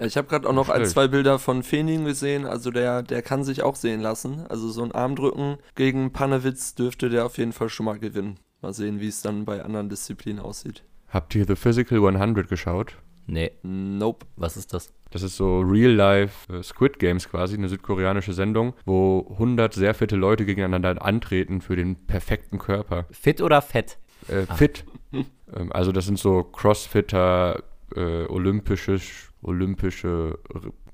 Ja, 0.00 0.06
ich 0.06 0.16
habe 0.16 0.28
gerade 0.28 0.48
auch 0.48 0.54
noch 0.54 0.70
ein, 0.70 0.86
zwei 0.86 1.08
Bilder 1.08 1.38
von 1.38 1.62
Fenin 1.62 2.06
gesehen. 2.06 2.46
Also 2.46 2.70
der, 2.70 3.02
der 3.02 3.20
kann 3.20 3.44
sich 3.44 3.62
auch 3.62 3.76
sehen 3.76 4.00
lassen. 4.00 4.46
Also 4.48 4.70
so 4.70 4.82
ein 4.82 4.92
Armdrücken 4.92 5.58
gegen 5.74 6.10
Panewitz 6.10 6.74
dürfte 6.74 7.10
der 7.10 7.26
auf 7.26 7.36
jeden 7.36 7.52
Fall 7.52 7.68
schon 7.68 7.84
mal 7.84 7.98
gewinnen. 7.98 8.38
Mal 8.62 8.72
sehen, 8.72 9.00
wie 9.00 9.08
es 9.08 9.20
dann 9.20 9.44
bei 9.44 9.62
anderen 9.62 9.90
Disziplinen 9.90 10.40
aussieht. 10.40 10.84
Habt 11.08 11.34
ihr 11.34 11.44
The 11.46 11.54
Physical 11.54 11.98
100 12.06 12.48
geschaut? 12.48 12.96
Nee. 13.30 13.52
Nope. 13.62 14.26
Was 14.36 14.56
ist 14.56 14.74
das? 14.74 14.92
Das 15.10 15.22
ist 15.22 15.36
so 15.36 15.60
Real-Life 15.60 16.52
äh, 16.52 16.62
Squid 16.64 16.98
Games 16.98 17.28
quasi, 17.28 17.54
eine 17.54 17.68
südkoreanische 17.68 18.32
Sendung, 18.32 18.74
wo 18.84 19.26
100 19.30 19.72
sehr 19.72 19.94
fitte 19.94 20.16
Leute 20.16 20.44
gegeneinander 20.44 21.00
antreten 21.04 21.60
für 21.60 21.76
den 21.76 21.94
perfekten 21.94 22.58
Körper. 22.58 23.06
Fit 23.12 23.40
oder 23.40 23.62
fett? 23.62 23.98
Äh, 24.28 24.46
ah. 24.48 24.54
Fit. 24.54 24.84
ähm, 25.12 25.72
also 25.72 25.92
das 25.92 26.06
sind 26.06 26.18
so 26.18 26.42
Crossfitter, 26.42 27.62
äh, 27.94 28.24
olympische, 28.26 28.98
olympische 29.42 30.38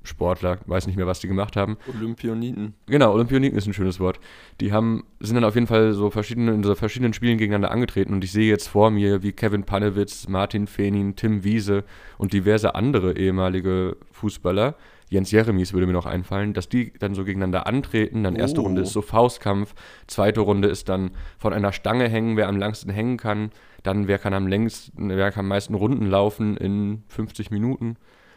Sportler, 0.06 0.58
weiß 0.66 0.86
nicht 0.86 0.96
mehr, 0.96 1.06
was 1.06 1.20
die 1.20 1.28
gemacht 1.28 1.56
haben. 1.56 1.76
Olympioniten. 1.94 2.74
Genau, 2.86 3.12
Olympioniten 3.12 3.58
ist 3.58 3.66
ein 3.66 3.74
schönes 3.74 4.00
Wort. 4.00 4.20
Die 4.60 4.72
haben, 4.72 5.04
sind 5.20 5.34
dann 5.34 5.44
auf 5.44 5.54
jeden 5.54 5.66
Fall 5.66 5.92
so 5.92 6.10
verschiedene, 6.10 6.52
in 6.52 6.62
so 6.62 6.74
verschiedenen 6.74 7.12
Spielen 7.12 7.38
gegeneinander 7.38 7.70
angetreten 7.70 8.12
und 8.12 8.24
ich 8.24 8.32
sehe 8.32 8.48
jetzt 8.48 8.68
vor 8.68 8.90
mir, 8.90 9.22
wie 9.22 9.32
Kevin 9.32 9.64
Panewitz, 9.64 10.28
Martin 10.28 10.66
Fenin, 10.66 11.16
Tim 11.16 11.44
Wiese 11.44 11.84
und 12.18 12.32
diverse 12.32 12.74
andere 12.74 13.16
ehemalige 13.16 13.96
Fußballer, 14.12 14.76
Jens 15.08 15.30
Jeremies 15.30 15.72
würde 15.72 15.86
mir 15.86 15.92
noch 15.92 16.06
einfallen, 16.06 16.52
dass 16.52 16.68
die 16.68 16.92
dann 16.98 17.14
so 17.14 17.24
gegeneinander 17.24 17.66
antreten. 17.66 18.24
Dann 18.24 18.34
erste 18.34 18.60
oh. 18.60 18.64
Runde 18.64 18.82
ist 18.82 18.92
so 18.92 19.02
Faustkampf, 19.02 19.74
zweite 20.06 20.40
Runde 20.40 20.68
ist 20.68 20.88
dann 20.88 21.12
von 21.38 21.52
einer 21.52 21.72
Stange 21.72 22.08
hängen, 22.08 22.36
wer 22.36 22.48
am 22.48 22.56
langsten 22.56 22.90
hängen 22.90 23.16
kann. 23.16 23.50
Dann 23.82 24.08
wer 24.08 24.18
kann 24.18 24.34
am 24.34 24.48
längsten, 24.48 25.10
wer 25.10 25.30
kann 25.30 25.44
am 25.44 25.48
meisten 25.48 25.74
Runden 25.74 26.06
laufen 26.06 26.56
in 26.56 27.04
50 27.08 27.52
Minuten. 27.52 27.96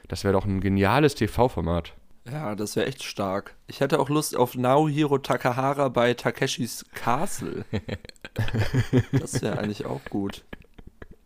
Das 0.10 0.26
wäre 0.26 0.34
doch 0.34 0.46
ein 0.46 0.60
geniales 0.60 1.16
TV-Format. 1.16 1.94
Ja, 2.30 2.56
das 2.56 2.76
wäre 2.76 2.88
echt 2.88 3.04
stark. 3.04 3.56
Ich 3.68 3.80
hätte 3.80 4.00
auch 4.00 4.10
Lust 4.10 4.36
auf 4.36 4.56
Naohiro 4.56 5.18
Takahara 5.20 5.88
bei 5.88 6.14
Takeshis 6.14 6.86
Castle. 6.94 7.64
das 9.14 9.42
wäre 9.42 9.58
eigentlich 9.58 9.86
auch 9.86 10.02
gut. 10.10 10.44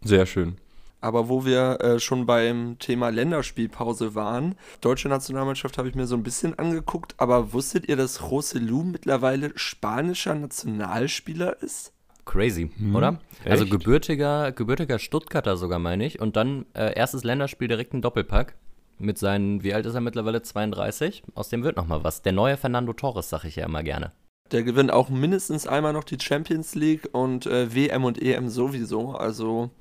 Sehr 0.02 0.26
schön. 0.26 0.58
Aber 1.02 1.28
wo 1.28 1.44
wir 1.44 1.82
äh, 1.82 2.00
schon 2.00 2.26
beim 2.26 2.78
Thema 2.80 3.10
Länderspielpause 3.10 4.16
waren, 4.16 4.56
deutsche 4.80 5.10
Nationalmannschaft 5.10 5.78
habe 5.78 5.90
ich 5.90 5.96
mir 5.96 6.08
so 6.08 6.16
ein 6.16 6.24
bisschen 6.24 6.58
angeguckt, 6.58 7.16
aber 7.18 7.52
wusstet 7.52 7.90
ihr, 7.90 7.98
dass 7.98 8.22
Lu 8.54 8.84
mittlerweile 8.84 9.52
spanischer 9.56 10.36
Nationalspieler 10.36 11.62
ist? 11.62 11.92
Crazy, 12.26 12.70
hm, 12.78 12.96
oder? 12.96 13.20
Echt? 13.42 13.52
Also 13.52 13.66
gebürtiger, 13.66 14.54
gebürtiger 14.54 14.98
Stuttgarter 14.98 15.58
sogar, 15.58 15.80
meine 15.80 16.06
ich. 16.06 16.22
Und 16.22 16.38
dann 16.38 16.66
äh, 16.74 16.94
erstes 16.96 17.26
Länderspiel 17.26 17.68
direkt 17.68 17.94
ein 17.94 18.02
Doppelpack. 18.02 18.56
Mit 19.04 19.18
seinen, 19.18 19.64
wie 19.64 19.74
alt 19.74 19.86
ist 19.86 19.96
er 19.96 20.02
mittlerweile? 20.02 20.42
32. 20.42 21.24
Aus 21.36 21.50
dem 21.50 21.66
wird 21.66 21.76
nochmal 21.76 22.06
was. 22.06 22.22
Der 22.22 22.32
neue 22.32 22.56
Fernando 22.56 22.94
Torres, 22.94 23.30
sag 23.30 23.44
ich 23.44 23.58
ja 23.58 23.66
immer 23.66 23.84
gerne. 23.84 24.14
Der 24.54 24.64
gewinnt 24.64 24.94
auch 24.94 25.10
mindestens 25.10 25.68
einmal 25.68 25.92
noch 25.92 26.06
die 26.06 26.18
Champions 26.18 26.74
League 26.74 27.10
und 27.12 27.46
äh, 27.46 27.76
WM 27.76 28.06
und 28.06 28.22
EM 28.22 28.48
sowieso. 28.48 29.12
Also 29.12 29.72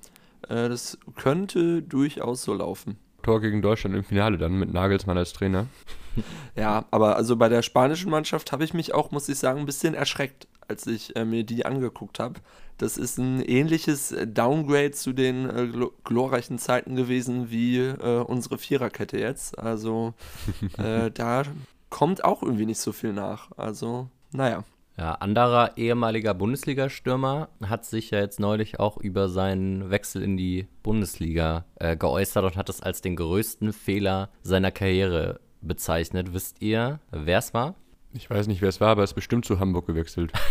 äh, 0.48 0.68
das 0.68 0.98
könnte 1.14 1.82
durchaus 1.82 2.42
so 2.42 2.52
laufen. 2.52 2.96
Tor 3.22 3.40
gegen 3.40 3.62
Deutschland 3.62 3.94
im 3.94 4.02
Finale 4.02 4.38
dann 4.38 4.58
mit 4.58 4.72
Nagelsmann 4.72 5.16
als 5.16 5.32
Trainer. 5.32 5.68
ja, 6.56 6.86
aber 6.90 7.14
also 7.14 7.36
bei 7.36 7.48
der 7.48 7.62
spanischen 7.62 8.10
Mannschaft 8.10 8.50
habe 8.50 8.64
ich 8.64 8.74
mich 8.74 8.92
auch, 8.92 9.12
muss 9.12 9.28
ich 9.28 9.38
sagen, 9.38 9.60
ein 9.60 9.66
bisschen 9.66 9.94
erschreckt, 9.94 10.48
als 10.66 10.84
ich 10.88 11.14
äh, 11.14 11.24
mir 11.24 11.44
die 11.44 11.64
angeguckt 11.64 12.18
habe. 12.18 12.40
Das 12.82 12.96
ist 12.96 13.16
ein 13.16 13.40
ähnliches 13.42 14.12
Downgrade 14.26 14.90
zu 14.90 15.12
den 15.12 15.48
äh, 15.48 15.68
glorreichen 16.02 16.58
Zeiten 16.58 16.96
gewesen 16.96 17.48
wie 17.48 17.78
äh, 17.78 18.24
unsere 18.24 18.58
Viererkette 18.58 19.20
jetzt. 19.20 19.56
Also 19.56 20.14
äh, 20.78 21.08
da 21.12 21.44
kommt 21.90 22.24
auch 22.24 22.42
irgendwie 22.42 22.66
nicht 22.66 22.80
so 22.80 22.90
viel 22.90 23.12
nach. 23.12 23.52
Also, 23.56 24.08
naja. 24.32 24.64
Ja, 24.98 25.12
anderer 25.12 25.76
ehemaliger 25.78 26.34
Bundesliga-Stürmer 26.34 27.50
hat 27.64 27.84
sich 27.84 28.10
ja 28.10 28.18
jetzt 28.18 28.40
neulich 28.40 28.80
auch 28.80 28.96
über 28.96 29.28
seinen 29.28 29.90
Wechsel 29.90 30.20
in 30.20 30.36
die 30.36 30.66
Bundesliga 30.82 31.64
äh, 31.76 31.96
geäußert 31.96 32.44
und 32.44 32.56
hat 32.56 32.68
es 32.68 32.82
als 32.82 33.00
den 33.00 33.14
größten 33.14 33.72
Fehler 33.72 34.28
seiner 34.42 34.72
Karriere 34.72 35.38
bezeichnet. 35.60 36.34
Wisst 36.34 36.60
ihr, 36.60 36.98
wer 37.12 37.38
es 37.38 37.54
war? 37.54 37.76
Ich 38.12 38.28
weiß 38.28 38.48
nicht, 38.48 38.60
wer 38.60 38.70
es 38.70 38.80
war, 38.80 38.88
aber 38.88 39.02
er 39.02 39.04
ist 39.04 39.14
bestimmt 39.14 39.44
zu 39.44 39.60
Hamburg 39.60 39.86
gewechselt. 39.86 40.32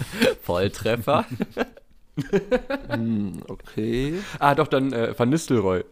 Volltreffer. 0.42 1.26
hm, 2.88 3.42
okay. 3.48 4.14
Ah, 4.38 4.54
doch, 4.54 4.68
dann 4.68 4.92
äh, 4.92 5.18
Van 5.18 5.28
Nistelrooy. 5.28 5.84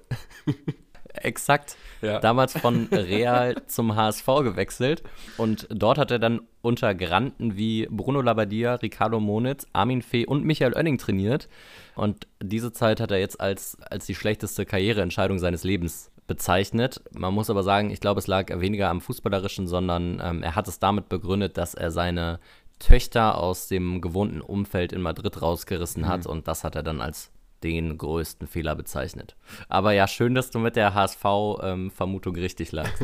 Exakt. 1.14 1.76
Ja. 2.02 2.20
Damals 2.20 2.52
von 2.52 2.88
Real 2.92 3.56
zum 3.66 3.96
HSV 3.96 4.26
gewechselt. 4.42 5.02
Und 5.36 5.66
dort 5.70 5.98
hat 5.98 6.10
er 6.10 6.18
dann 6.18 6.42
unter 6.62 6.94
Granten 6.94 7.56
wie 7.56 7.86
Bruno 7.90 8.20
Labbadia, 8.20 8.74
Ricardo 8.76 9.20
Monitz, 9.20 9.66
Armin 9.72 10.02
Fee 10.02 10.26
und 10.26 10.44
Michael 10.44 10.74
Oenning 10.74 10.98
trainiert. 10.98 11.48
Und 11.94 12.26
diese 12.42 12.72
Zeit 12.72 13.00
hat 13.00 13.10
er 13.10 13.18
jetzt 13.18 13.40
als, 13.40 13.78
als 13.80 14.06
die 14.06 14.14
schlechteste 14.14 14.66
Karriereentscheidung 14.66 15.38
seines 15.38 15.64
Lebens 15.64 16.10
bezeichnet. 16.26 17.00
Man 17.12 17.32
muss 17.34 17.50
aber 17.50 17.62
sagen, 17.62 17.90
ich 17.90 18.00
glaube, 18.00 18.18
es 18.18 18.26
lag 18.26 18.48
weniger 18.60 18.90
am 18.90 19.00
Fußballerischen, 19.00 19.66
sondern 19.66 20.20
ähm, 20.22 20.42
er 20.42 20.56
hat 20.56 20.68
es 20.68 20.78
damit 20.78 21.08
begründet, 21.08 21.56
dass 21.56 21.74
er 21.74 21.90
seine 21.90 22.40
Töchter 22.78 23.38
aus 23.38 23.68
dem 23.68 24.00
gewohnten 24.00 24.40
Umfeld 24.40 24.92
in 24.92 25.02
Madrid 25.02 25.40
rausgerissen 25.40 26.02
mhm. 26.02 26.08
hat 26.08 26.26
und 26.26 26.48
das 26.48 26.64
hat 26.64 26.74
er 26.76 26.82
dann 26.82 27.00
als 27.00 27.30
den 27.62 27.96
größten 27.96 28.46
Fehler 28.46 28.74
bezeichnet. 28.74 29.36
Aber 29.68 29.92
ja, 29.92 30.06
schön, 30.06 30.34
dass 30.34 30.50
du 30.50 30.58
mit 30.58 30.76
der 30.76 30.94
HSV-Vermutung 30.94 32.36
ähm, 32.36 32.40
richtig 32.42 32.72
lagst. 32.72 33.02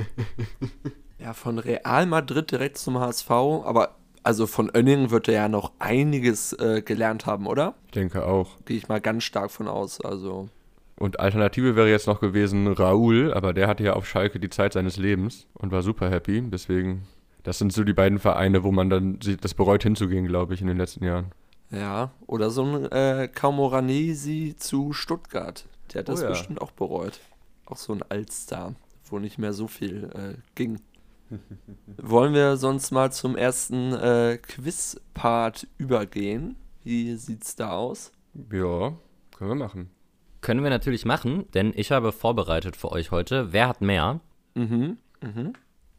ja, 1.18 1.32
von 1.32 1.58
Real 1.58 2.06
Madrid 2.06 2.50
direkt 2.50 2.78
zum 2.78 2.98
HSV, 2.98 3.30
aber 3.30 3.96
also 4.22 4.46
von 4.46 4.70
Önning 4.74 5.10
wird 5.10 5.28
er 5.28 5.34
ja 5.34 5.48
noch 5.48 5.72
einiges 5.78 6.52
äh, 6.54 6.82
gelernt 6.82 7.26
haben, 7.26 7.46
oder? 7.46 7.74
Ich 7.86 7.92
denke 7.92 8.24
auch. 8.24 8.50
Gehe 8.64 8.76
ich 8.76 8.88
mal 8.88 9.00
ganz 9.00 9.24
stark 9.24 9.50
von 9.50 9.68
aus, 9.68 10.00
also. 10.00 10.48
Und 10.96 11.18
Alternative 11.18 11.74
wäre 11.74 11.90
jetzt 11.90 12.06
noch 12.06 12.20
gewesen 12.20 12.68
Raoul, 12.68 13.34
aber 13.34 13.52
der 13.52 13.66
hatte 13.66 13.82
ja 13.82 13.94
auf 13.94 14.06
Schalke 14.06 14.38
die 14.38 14.50
Zeit 14.50 14.74
seines 14.74 14.96
Lebens 14.96 15.48
und 15.54 15.72
war 15.72 15.82
super 15.82 16.08
happy. 16.08 16.40
Deswegen, 16.42 17.02
das 17.42 17.58
sind 17.58 17.72
so 17.72 17.84
die 17.84 17.92
beiden 17.92 18.18
Vereine, 18.18 18.62
wo 18.64 18.72
man 18.72 18.90
dann 18.90 19.18
das 19.40 19.54
bereut 19.54 19.82
hinzugehen, 19.82 20.26
glaube 20.26 20.54
ich, 20.54 20.60
in 20.60 20.66
den 20.66 20.76
letzten 20.76 21.04
Jahren. 21.04 21.32
Ja, 21.70 22.12
oder 22.26 22.50
so 22.50 22.64
ein 22.64 22.92
äh, 22.92 23.28
Camoranesi 23.32 24.54
zu 24.58 24.92
Stuttgart. 24.92 25.66
Der 25.92 26.00
hat 26.00 26.08
das 26.08 26.20
oh 26.20 26.24
ja. 26.24 26.28
bestimmt 26.30 26.60
auch 26.60 26.70
bereut. 26.70 27.20
Auch 27.66 27.78
so 27.78 27.92
ein 27.92 28.02
Altstar, 28.08 28.74
wo 29.06 29.18
nicht 29.18 29.38
mehr 29.38 29.52
so 29.52 29.66
viel 29.66 30.10
äh, 30.14 30.40
ging. 30.54 30.80
Wollen 31.96 32.34
wir 32.34 32.58
sonst 32.58 32.90
mal 32.90 33.10
zum 33.10 33.36
ersten 33.36 33.94
äh, 33.94 34.38
Quiz-Part 34.40 35.66
übergehen? 35.78 36.56
Wie 36.84 37.14
sieht's 37.16 37.56
da 37.56 37.72
aus? 37.72 38.12
Ja, 38.50 38.94
können 39.36 39.50
wir 39.50 39.54
machen. 39.54 39.90
Können 40.42 40.62
wir 40.62 40.70
natürlich 40.70 41.04
machen, 41.04 41.46
denn 41.54 41.72
ich 41.74 41.92
habe 41.92 42.12
vorbereitet 42.12 42.76
für 42.76 42.90
euch 42.90 43.12
heute. 43.12 43.52
Wer 43.52 43.68
hat 43.68 43.80
mehr? 43.80 44.20
Mhm. 44.54 44.98
Mhm. 45.22 45.52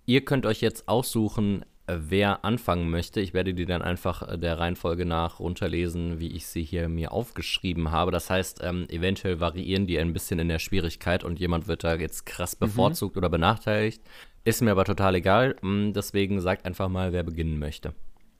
Ihr 0.06 0.26
könnt 0.26 0.46
euch 0.46 0.62
jetzt 0.62 0.88
aussuchen, 0.88 1.64
wer 1.88 2.46
anfangen 2.46 2.90
möchte. 2.90 3.20
Ich 3.20 3.34
werde 3.34 3.54
die 3.54 3.66
dann 3.66 3.82
einfach 3.82 4.28
äh, 4.28 4.38
der 4.38 4.60
Reihenfolge 4.60 5.06
nach 5.06 5.40
runterlesen, 5.40 6.20
wie 6.20 6.32
ich 6.32 6.48
sie 6.48 6.64
hier 6.64 6.90
mir 6.90 7.12
aufgeschrieben 7.12 7.92
habe. 7.92 8.12
Das 8.12 8.30
heißt, 8.30 8.62
ähm, 8.64 8.86
eventuell 8.90 9.40
variieren 9.40 9.88
die 9.88 10.00
ein 10.00 10.14
bisschen 10.14 10.40
in 10.40 10.48
der 10.48 10.60
Schwierigkeit 10.60 11.24
und 11.24 11.40
jemand 11.40 11.68
wird 11.68 11.84
da 11.84 11.96
jetzt 11.96 12.26
krass 12.26 12.56
mhm. 12.56 12.66
bevorzugt 12.66 13.16
mhm. 13.16 13.20
oder 13.20 13.30
benachteiligt. 13.30 14.02
Ist 14.46 14.62
mir 14.62 14.72
aber 14.72 14.86
total 14.86 15.16
egal. 15.16 15.56
Mm, 15.62 15.94
deswegen 15.94 16.42
sagt 16.42 16.66
einfach 16.66 16.90
mal, 16.90 17.14
wer 17.14 17.24
beginnen 17.24 17.60
möchte. 17.60 17.94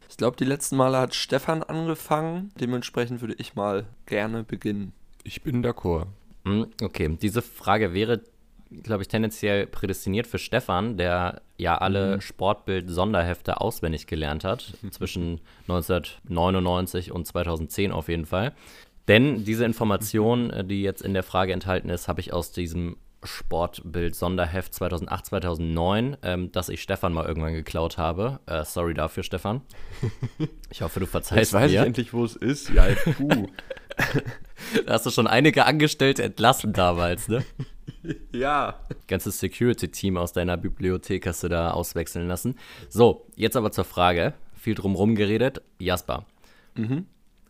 Ich 0.10 0.18
glaube, 0.18 0.36
die 0.36 0.46
letzten 0.46 0.76
Male 0.76 0.98
hat 0.98 1.16
Stefan 1.16 1.64
angefangen. 1.64 2.52
Dementsprechend 2.60 3.22
würde 3.22 3.36
ich 3.38 3.56
mal 3.56 3.86
gerne 4.06 4.44
beginnen. 4.44 4.92
Ich 5.24 5.44
bin 5.44 5.64
d'accord. 5.64 6.08
Mm, 6.44 6.64
okay, 6.82 7.18
diese 7.22 7.42
Frage 7.42 7.94
wäre 7.94 8.22
glaube 8.82 9.04
ich, 9.04 9.08
tendenziell 9.08 9.68
prädestiniert 9.68 10.28
für 10.28 10.40
Stefan, 10.40 10.98
der 10.98 11.42
ja 11.58 11.78
alle 11.78 12.16
mhm. 12.16 12.22
Sportbild-Sonderhefte 12.22 13.62
auswendig 13.62 14.08
gelernt 14.08 14.44
hat, 14.44 14.74
zwischen 14.92 15.42
1999 15.68 17.12
und 17.12 17.26
2010 17.28 17.92
auf 17.92 18.10
jeden 18.10 18.26
Fall. 18.26 18.54
Denn 19.08 19.44
diese 19.44 19.66
Information, 19.66 20.50
äh, 20.50 20.64
die 20.64 20.82
jetzt 20.82 21.02
in 21.02 21.14
der 21.14 21.24
Frage 21.24 21.54
enthalten 21.54 21.90
ist, 21.90 22.08
habe 22.08 22.22
ich 22.22 22.34
aus 22.34 22.52
diesem 22.52 22.98
Sportbild-Sonderheft 23.24 24.74
2008, 24.74 25.26
2009, 25.28 26.18
ähm, 26.24 26.52
das 26.52 26.70
ich 26.70 26.82
Stefan 26.82 27.14
mal 27.14 27.26
irgendwann 27.26 27.54
geklaut 27.54 27.98
habe. 27.98 28.40
Äh, 28.46 28.66
sorry 28.66 28.94
dafür, 28.94 29.24
Stefan. 29.24 29.62
Ich 30.70 30.82
hoffe, 30.82 31.00
du 31.00 31.06
verzeihst 31.06 31.38
Jetzt 31.38 31.54
weiß 31.54 31.72
mir. 31.72 31.80
ich 31.80 31.86
endlich, 31.86 32.14
wo 32.14 32.26
es 32.26 32.36
ist. 32.36 32.70
Ja, 32.70 32.88
puh. 33.18 33.48
da 34.86 34.94
hast 34.94 35.06
du 35.06 35.12
schon 35.12 35.28
einige 35.28 35.66
Angestellte 35.66 36.24
entlassen 36.24 36.74
damals, 36.74 37.28
ne? 37.28 37.46
ja. 38.32 38.80
Ganzes 39.08 39.40
Security-Team 39.40 40.18
aus 40.18 40.34
deiner 40.34 40.58
Bibliothek 40.58 41.26
hast 41.28 41.44
du 41.44 41.50
da 41.50 41.72
auswechseln 41.72 42.28
lassen. 42.28 42.56
So, 42.90 43.26
jetzt 43.36 43.56
aber 43.56 43.72
zur 43.72 43.86
Frage. 43.86 44.34
Viel 44.54 44.76
drumherum 44.76 45.16
geredet. 45.16 45.62
Jasper. 45.80 46.26
Mhm. 46.76 47.06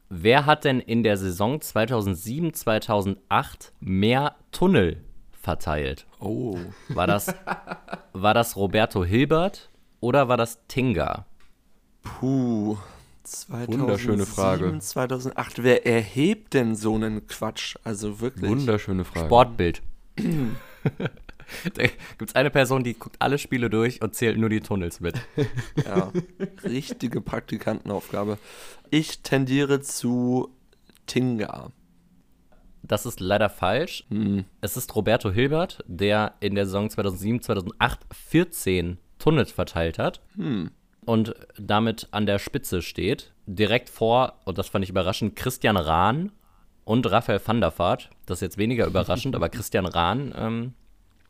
Wer 0.09 0.45
hat 0.45 0.63
denn 0.63 0.79
in 0.79 1.03
der 1.03 1.17
Saison 1.17 1.59
2007, 1.59 2.53
2008 2.53 3.73
mehr 3.79 4.35
Tunnel 4.51 5.01
verteilt? 5.31 6.05
Oh. 6.19 6.57
War 6.89 7.07
das, 7.07 7.33
war 8.13 8.33
das 8.33 8.55
Roberto 8.55 9.03
Hilbert 9.03 9.69
oder 9.99 10.27
war 10.27 10.37
das 10.37 10.59
Tinga? 10.67 11.25
Puh. 12.03 12.77
2007, 13.23 13.81
Wunderschöne 13.81 14.25
Frage. 14.25 14.77
2008. 14.77 15.63
Wer 15.63 15.85
erhebt 15.85 16.53
denn 16.53 16.75
so 16.75 16.95
einen 16.95 17.25
Quatsch? 17.27 17.77
Also 17.83 18.19
wirklich. 18.19 18.49
Wunderschöne 18.49 19.05
Frage. 19.05 19.27
Sportbild. 19.27 19.81
Da 20.17 21.83
gibt 22.17 22.29
es 22.29 22.35
eine 22.35 22.49
Person, 22.49 22.83
die 22.83 22.93
guckt 22.93 23.17
alle 23.19 23.37
Spiele 23.37 23.69
durch 23.69 24.01
und 24.01 24.15
zählt 24.15 24.37
nur 24.37 24.49
die 24.49 24.61
Tunnels 24.61 24.99
mit. 24.99 25.15
Ja, 25.85 26.11
richtige 26.63 27.21
Praktikantenaufgabe. 27.21 28.37
Ich 28.89 29.21
tendiere 29.21 29.81
zu 29.81 30.55
Tinga. 31.07 31.71
Das 32.83 33.05
ist 33.05 33.19
leider 33.19 33.49
falsch. 33.49 34.05
Hm. 34.09 34.45
Es 34.61 34.75
ist 34.75 34.93
Roberto 34.95 35.31
Hilbert, 35.31 35.83
der 35.87 36.35
in 36.41 36.55
der 36.55 36.65
Saison 36.65 36.89
2007, 36.89 37.41
2008 37.41 38.01
14 38.11 38.97
Tunnels 39.19 39.51
verteilt 39.51 39.97
hat. 39.97 40.21
Hm. 40.35 40.71
Und 41.05 41.33
damit 41.57 42.07
an 42.11 42.25
der 42.25 42.39
Spitze 42.39 42.81
steht. 42.81 43.33
Direkt 43.45 43.89
vor, 43.89 44.39
und 44.45 44.57
das 44.57 44.69
fand 44.69 44.83
ich 44.83 44.89
überraschend, 44.89 45.35
Christian 45.35 45.77
Rahn 45.77 46.31
und 46.85 47.09
Raphael 47.09 47.41
van 47.43 47.61
der 47.61 47.77
Vaart. 47.77 48.09
Das 48.25 48.37
ist 48.37 48.41
jetzt 48.41 48.57
weniger 48.57 48.85
überraschend, 48.85 49.35
aber 49.37 49.49
Christian 49.49 49.85
Rahn 49.85 50.33
ähm, 50.37 50.73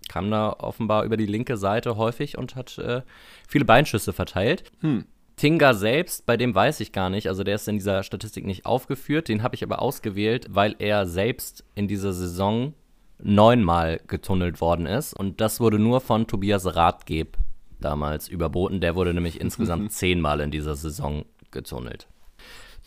kam 0.10 0.29
da 0.29 0.55
offenbar 0.60 1.03
über 1.03 1.17
die 1.17 1.25
linke 1.25 1.57
Seite 1.57 1.98
häufig 1.98 2.38
und 2.38 2.55
hat 2.55 2.77
äh, 2.77 3.01
viele 3.48 3.65
Beinschüsse 3.65 4.13
verteilt. 4.13 4.63
Hm. 4.81 5.05
Tinga 5.36 5.74
selbst, 5.74 6.25
bei 6.25 6.38
dem 6.38 6.53
weiß 6.53 6.79
ich 6.79 6.91
gar 6.91 7.10
nicht, 7.10 7.27
also 7.27 7.43
der 7.43 7.55
ist 7.55 7.67
in 7.67 7.77
dieser 7.77 8.03
Statistik 8.03 8.45
nicht 8.45 8.67
aufgeführt, 8.67 9.29
den 9.29 9.41
habe 9.41 9.55
ich 9.55 9.63
aber 9.63 9.81
ausgewählt, 9.81 10.48
weil 10.51 10.75
er 10.77 11.07
selbst 11.07 11.65
in 11.74 11.88
dieser 11.88 12.13
Saison 12.13 12.75
neunmal 13.17 14.00
getunnelt 14.07 14.62
worden 14.62 14.86
ist 14.86 15.13
und 15.13 15.41
das 15.41 15.60
wurde 15.60 15.79
nur 15.79 16.01
von 16.01 16.27
Tobias 16.27 16.75
Rathgeb 16.75 17.38
damals 17.83 18.27
überboten. 18.27 18.81
Der 18.81 18.95
wurde 18.95 19.13
nämlich 19.13 19.39
insgesamt 19.41 19.91
zehnmal 19.91 20.39
in 20.39 20.51
dieser 20.51 20.75
Saison 20.75 21.25
getunnelt. 21.51 22.07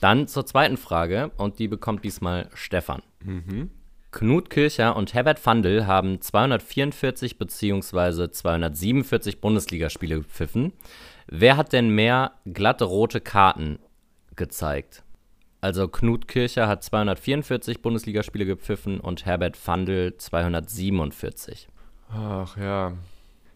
Dann 0.00 0.28
zur 0.28 0.46
zweiten 0.46 0.76
Frage 0.76 1.30
und 1.36 1.58
die 1.58 1.68
bekommt 1.68 2.04
diesmal 2.04 2.48
Stefan. 2.54 3.02
Mhm. 3.24 3.70
Knut 4.12 4.48
Kircher 4.50 4.96
und 4.96 5.12
Herbert 5.14 5.38
Fandl 5.38 5.86
haben 5.86 6.20
244 6.20 7.38
bzw. 7.38 8.30
247 8.30 9.40
Bundesligaspiele 9.40 10.16
gepfiffen. 10.20 10.72
Wer 11.26 11.56
hat 11.56 11.72
denn 11.72 11.90
mehr 11.90 12.32
glatte 12.46 12.84
rote 12.84 13.20
Karten 13.20 13.78
gezeigt? 14.36 15.02
Also 15.60 15.88
Knut 15.88 16.28
Kircher 16.28 16.68
hat 16.68 16.84
244 16.84 17.82
Bundesligaspiele 17.82 18.46
gepfiffen 18.46 19.00
und 19.00 19.26
Herbert 19.26 19.56
Fandl 19.56 20.14
247. 20.16 21.68
Ach 22.08 22.56
ja, 22.56 22.92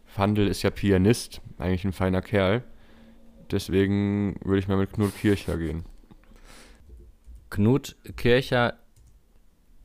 Fandl 0.06 0.48
ist 0.48 0.62
ja 0.62 0.70
Pianist, 0.70 1.40
eigentlich 1.58 1.84
ein 1.84 1.92
feiner 1.92 2.20
Kerl. 2.20 2.64
Deswegen 3.50 4.36
würde 4.44 4.58
ich 4.58 4.68
mal 4.68 4.76
mit 4.76 4.92
Knut 4.92 5.16
Kircher 5.16 5.56
gehen. 5.56 5.84
Knut 7.50 7.96
Kircher 8.16 8.74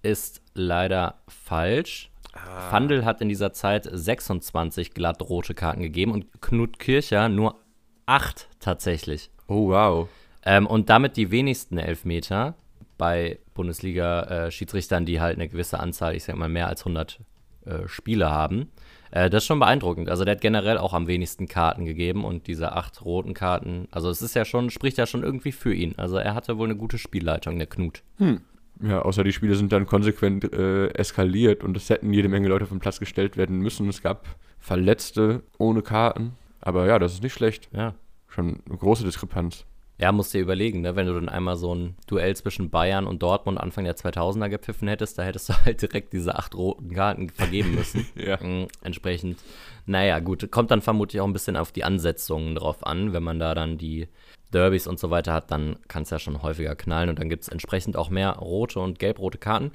ist 0.02 0.42
leider 0.54 1.16
falsch. 1.28 2.12
Ah. 2.34 2.70
Fandl 2.70 3.06
hat 3.06 3.22
in 3.22 3.30
dieser 3.30 3.54
Zeit 3.54 3.90
26 3.92 4.94
glatt 4.94 5.22
rote 5.22 5.54
Karten 5.54 5.82
gegeben 5.82 6.12
und 6.12 6.42
Knut 6.42 6.80
Kircher 6.80 7.30
nur 7.30 7.60
8 8.06 8.48
tatsächlich. 8.60 9.32
Oh, 9.48 9.70
wow. 9.70 10.08
Ähm, 10.44 10.68
und 10.68 10.90
damit 10.90 11.18
die 11.18 11.32
wenigsten 11.32 11.78
Elfmeter 11.78 12.56
bei 12.98 13.40
Bundesliga-Schiedsrichtern, 13.56 15.06
die 15.06 15.20
halt 15.20 15.36
eine 15.36 15.50
gewisse 15.50 15.80
Anzahl, 15.80 16.16
ich 16.16 16.24
sag 16.24 16.36
mal 16.36 16.50
mehr 16.50 16.68
als 16.68 16.82
100 16.82 17.20
äh, 17.66 17.88
Spiele 17.88 18.30
haben. 18.30 18.72
Äh, 19.16 19.30
das 19.30 19.44
ist 19.44 19.48
schon 19.48 19.60
beeindruckend. 19.60 20.10
Also 20.10 20.26
der 20.26 20.36
hat 20.36 20.42
generell 20.42 20.78
auch 20.78 20.94
am 20.94 21.08
wenigsten 21.08 21.48
Karten 21.48 21.86
gegeben 21.86 22.26
und 22.26 22.48
diese 22.48 22.74
acht 22.74 23.04
roten 23.04 23.34
Karten, 23.34 23.88
also 23.92 24.10
es 24.10 24.22
ist 24.22 24.36
ja 24.36 24.44
schon, 24.44 24.70
spricht 24.70 24.98
ja 24.98 25.08
schon 25.08 25.24
irgendwie 25.24 25.54
für 25.54 25.74
ihn. 25.74 25.94
Also 25.98 26.18
er 26.18 26.36
hatte 26.36 26.58
wohl 26.58 26.68
eine 26.68 26.76
gute 26.76 26.98
Spielleitung, 26.98 27.58
der 27.58 27.68
Knut. 27.68 28.04
Hm. 28.18 28.42
Ja, 28.84 29.04
außer 29.04 29.24
die 29.24 29.32
Spiele 29.32 29.56
sind 29.56 29.72
dann 29.72 29.86
konsequent 29.86 30.52
äh, 30.52 30.90
eskaliert 30.90 31.64
und 31.64 31.78
es 31.78 31.90
hätten 31.90 32.12
jede 32.12 32.28
Menge 32.28 32.50
Leute 32.50 32.66
vom 32.66 32.80
Platz 32.80 33.00
gestellt 33.00 33.38
werden 33.38 33.60
müssen. 33.60 33.88
Es 33.88 34.04
gab 34.04 34.26
Verletzte 34.60 35.44
ohne 35.58 35.82
Karten. 35.82 36.34
Aber 36.60 36.86
ja, 36.86 37.00
das 37.00 37.14
ist 37.14 37.24
nicht 37.24 37.34
schlecht. 37.34 37.70
Ja. 37.72 37.94
Schon 38.28 38.60
eine 38.68 38.78
große 38.78 39.06
Diskrepanz. 39.06 39.66
Ja, 39.98 40.12
musst 40.12 40.34
dir 40.34 40.42
überlegen, 40.42 40.82
ne? 40.82 40.98
wenn 40.98 41.08
du 41.08 41.14
dann 41.14 41.30
einmal 41.30 41.56
so 41.56 41.74
ein 41.74 41.96
Duell 42.08 42.36
zwischen 42.36 42.70
Bayern 42.70 43.08
und 43.08 43.24
Dortmund 43.24 43.58
Anfang 43.58 43.86
der 43.86 43.96
2000er 43.96 44.50
gepfiffen 44.50 44.90
hättest, 44.90 45.18
da 45.18 45.24
hättest 45.24 45.50
du 45.50 45.54
halt 45.66 45.82
direkt 45.82 46.12
diese 46.12 46.36
acht 46.36 46.54
roten 46.54 46.94
Karten 46.94 47.30
vergeben 47.30 47.76
müssen. 47.76 48.06
ja. 48.16 48.38
Mhm, 48.42 48.68
entsprechend, 48.82 49.40
naja, 49.86 50.20
gut, 50.20 50.52
kommt 50.52 50.72
dann 50.72 50.82
vermutlich 50.82 51.22
auch 51.22 51.28
ein 51.28 51.34
bisschen 51.34 51.56
auf 51.56 51.72
die 51.72 51.86
Ansetzungen 51.86 52.56
drauf 52.56 52.86
an. 52.86 53.14
Wenn 53.14 53.24
man 53.24 53.40
da 53.40 53.56
dann 53.56 53.78
die 53.78 54.10
Derbys 54.54 54.88
und 54.88 55.00
so 55.00 55.12
weiter 55.12 55.34
hat, 55.34 55.50
dann 55.52 55.78
kann 55.88 56.04
es 56.04 56.10
ja 56.10 56.20
schon 56.20 56.42
häufiger 56.42 56.76
knallen 56.76 57.10
und 57.10 57.20
dann 57.20 57.30
gibt 57.30 57.44
es 57.44 57.50
entsprechend 57.50 57.96
auch 57.96 58.10
mehr 58.10 58.32
rote 58.32 58.80
und 58.82 59.00
gelb-rote 59.00 59.38
Karten. 59.38 59.72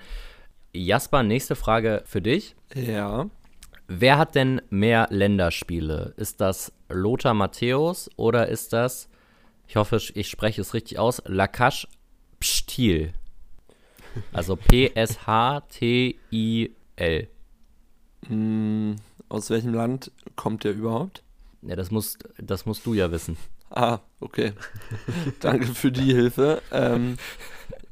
Jasper, 0.73 1.23
nächste 1.23 1.57
Frage 1.57 2.03
für 2.05 2.21
dich. 2.21 2.55
Ja. 2.75 3.29
Wer 3.89 4.19
hat 4.19 4.37
denn 4.37 4.63
mehr 4.71 5.09
Länderspiele? 5.11 6.15
Ist 6.17 6.41
das 6.41 6.73
Lothar 6.89 7.35
Matthäus 7.35 8.09
oder 8.17 8.49
ist 8.49 8.73
das 8.73 9.10
ich 9.71 9.77
hoffe, 9.77 10.03
ich 10.15 10.29
spreche 10.29 10.61
es 10.61 10.75
richtig 10.75 10.99
aus, 10.99 11.23
Lakash 11.27 11.87
Pstil. 12.41 13.13
Also 14.33 14.57
P-S-H-T-I-L. 14.57 14.99
Mm, 18.29 18.95
aus 19.29 19.49
welchem 19.51 19.73
Land 19.73 20.11
kommt 20.35 20.65
der 20.65 20.73
überhaupt? 20.73 21.23
Ja, 21.63 21.77
das 21.77 21.93
musst, 21.93 22.29
das 22.37 22.67
musst 22.67 22.85
du 22.85 22.95
ja 22.95 23.13
wissen. 23.13 23.37
Ah, 23.71 24.01
okay. 24.19 24.55
Danke 25.41 25.69
für 25.69 25.93
die 25.93 26.15
Hilfe. 26.15 26.63
Ähm, 26.73 27.17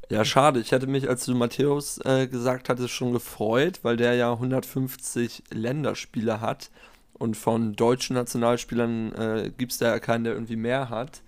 ja, 0.09 0.25
schade. 0.25 0.59
Ich 0.59 0.73
hätte 0.73 0.87
mich, 0.87 1.07
als 1.07 1.25
du 1.25 1.33
Matthäus 1.33 1.99
äh, 2.03 2.27
gesagt 2.27 2.67
hattest, 2.67 2.89
schon 2.89 3.13
gefreut, 3.13 3.79
weil 3.83 3.95
der 3.95 4.15
ja 4.15 4.33
150 4.33 5.43
Länderspiele 5.51 6.41
hat. 6.41 6.71
Und 7.13 7.37
von 7.37 7.77
deutschen 7.77 8.15
Nationalspielern 8.15 9.13
äh, 9.13 9.51
gibt 9.57 9.71
es 9.71 9.77
da 9.77 9.87
ja 9.87 9.99
keinen, 9.99 10.25
der 10.25 10.33
irgendwie 10.33 10.57
mehr 10.57 10.89
hat. 10.89 11.21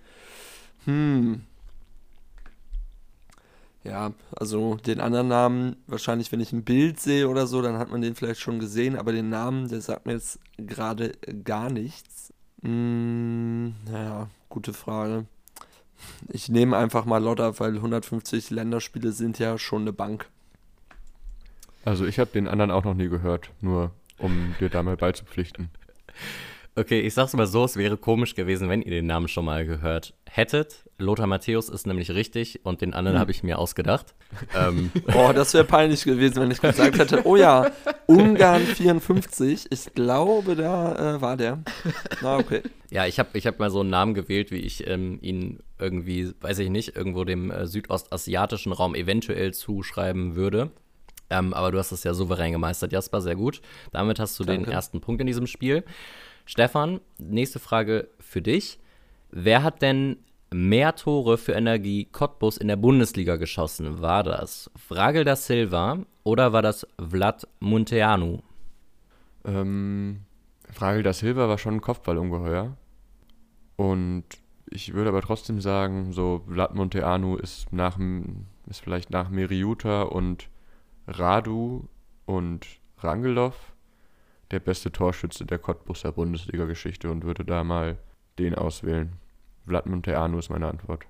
Hm. 0.84 1.42
Ja, 3.84 4.12
also 4.36 4.76
den 4.76 5.00
anderen 5.00 5.28
Namen, 5.28 5.76
wahrscheinlich, 5.88 6.30
wenn 6.30 6.40
ich 6.40 6.52
ein 6.52 6.62
Bild 6.62 7.00
sehe 7.00 7.28
oder 7.28 7.48
so, 7.48 7.62
dann 7.62 7.78
hat 7.78 7.90
man 7.90 8.00
den 8.00 8.14
vielleicht 8.14 8.40
schon 8.40 8.60
gesehen, 8.60 8.96
aber 8.96 9.12
den 9.12 9.28
Namen, 9.28 9.68
der 9.68 9.80
sagt 9.80 10.06
mir 10.06 10.12
jetzt 10.12 10.38
gerade 10.56 11.12
gar 11.44 11.68
nichts. 11.68 12.32
Hm, 12.62 13.74
naja, 13.90 14.28
gute 14.48 14.72
Frage. 14.72 15.26
Ich 16.28 16.48
nehme 16.48 16.76
einfach 16.76 17.04
mal 17.06 17.22
Lodder, 17.22 17.58
weil 17.58 17.74
150 17.74 18.50
Länderspiele 18.50 19.12
sind 19.12 19.38
ja 19.38 19.58
schon 19.58 19.82
eine 19.82 19.92
Bank. 19.92 20.28
Also 21.84 22.06
ich 22.06 22.20
habe 22.20 22.30
den 22.30 22.46
anderen 22.46 22.70
auch 22.70 22.84
noch 22.84 22.94
nie 22.94 23.08
gehört, 23.08 23.50
nur 23.60 23.90
um 24.18 24.54
dir 24.60 24.68
da 24.68 24.84
mal 24.84 24.96
beizupflichten. 24.96 25.70
Okay, 26.74 27.00
ich 27.00 27.12
sag's 27.12 27.34
mal 27.34 27.46
so, 27.46 27.64
es 27.64 27.76
wäre 27.76 27.98
komisch 27.98 28.34
gewesen, 28.34 28.70
wenn 28.70 28.80
ihr 28.80 28.92
den 28.92 29.04
Namen 29.04 29.28
schon 29.28 29.44
mal 29.44 29.66
gehört 29.66 30.14
hättet. 30.24 30.84
Lothar 30.96 31.26
Matthäus 31.26 31.68
ist 31.68 31.86
nämlich 31.86 32.10
richtig 32.10 32.64
und 32.64 32.80
den 32.80 32.94
anderen 32.94 33.16
hm. 33.16 33.20
habe 33.20 33.30
ich 33.30 33.42
mir 33.42 33.58
ausgedacht. 33.58 34.14
Ähm. 34.56 34.90
Oh, 35.14 35.32
das 35.34 35.52
wäre 35.52 35.64
peinlich 35.64 36.04
gewesen, 36.04 36.40
wenn 36.40 36.50
ich 36.50 36.60
gesagt 36.62 36.98
hätte, 36.98 37.26
oh 37.26 37.36
ja, 37.36 37.70
Ungarn 38.06 38.62
54, 38.62 39.66
ich 39.70 39.94
glaube, 39.94 40.56
da 40.56 41.16
äh, 41.16 41.20
war 41.20 41.36
der. 41.36 41.62
Na, 42.22 42.38
okay. 42.38 42.62
Ja, 42.90 43.06
ich 43.06 43.18
habe 43.18 43.36
ich 43.36 43.46
hab 43.46 43.58
mal 43.58 43.70
so 43.70 43.80
einen 43.80 43.90
Namen 43.90 44.14
gewählt, 44.14 44.50
wie 44.50 44.60
ich 44.60 44.86
ähm, 44.86 45.18
ihn 45.20 45.58
irgendwie, 45.78 46.32
weiß 46.40 46.58
ich 46.60 46.70
nicht, 46.70 46.96
irgendwo 46.96 47.24
dem 47.24 47.50
äh, 47.50 47.66
südostasiatischen 47.66 48.72
Raum 48.72 48.94
eventuell 48.94 49.52
zuschreiben 49.52 50.36
würde. 50.36 50.70
Ähm, 51.28 51.52
aber 51.52 51.70
du 51.70 51.78
hast 51.78 51.92
es 51.92 52.04
ja 52.04 52.14
souverän 52.14 52.52
gemeistert, 52.52 52.92
Jasper, 52.92 53.20
sehr 53.20 53.36
gut. 53.36 53.60
Damit 53.92 54.18
hast 54.18 54.38
du 54.38 54.44
Danke. 54.44 54.64
den 54.64 54.72
ersten 54.72 55.00
Punkt 55.02 55.20
in 55.20 55.26
diesem 55.26 55.46
Spiel. 55.46 55.84
Stefan, 56.52 57.00
nächste 57.16 57.58
Frage 57.58 58.08
für 58.20 58.42
dich. 58.42 58.78
Wer 59.30 59.62
hat 59.62 59.80
denn 59.80 60.18
mehr 60.50 60.94
Tore 60.94 61.38
für 61.38 61.52
Energie 61.52 62.04
Cottbus 62.04 62.58
in 62.58 62.68
der 62.68 62.76
Bundesliga 62.76 63.36
geschossen? 63.36 64.02
War 64.02 64.22
das 64.22 64.70
Fragel 64.76 65.24
da 65.24 65.34
Silva 65.34 66.00
oder 66.24 66.52
war 66.52 66.60
das 66.60 66.86
Vlad 67.00 67.48
Munteanu? 67.60 68.40
Ähm, 69.46 70.26
Fragel 70.70 71.02
da 71.02 71.14
Silva 71.14 71.48
war 71.48 71.56
schon 71.56 71.76
ein 71.76 71.80
Kopfballungeheuer. 71.80 72.76
Und 73.76 74.24
ich 74.68 74.92
würde 74.92 75.08
aber 75.08 75.22
trotzdem 75.22 75.58
sagen, 75.58 76.12
so 76.12 76.42
Vlad 76.46 76.74
Munteanu 76.74 77.36
ist, 77.36 77.72
nach, 77.72 77.98
ist 78.68 78.80
vielleicht 78.82 79.08
nach 79.08 79.30
Meriuta 79.30 80.02
und 80.02 80.50
Radu 81.06 81.88
und 82.26 82.66
Rangelov 82.98 83.71
der 84.52 84.60
beste 84.60 84.92
Torschütze 84.92 85.44
der 85.44 85.58
Cottbuser 85.58 86.12
Bundesliga-Geschichte 86.12 87.10
und 87.10 87.24
würde 87.24 87.44
da 87.44 87.64
mal 87.64 87.98
den 88.38 88.54
auswählen. 88.54 89.14
Vlad 89.66 89.86
Monteanu 89.86 90.38
ist 90.38 90.50
meine 90.50 90.68
Antwort. 90.68 91.06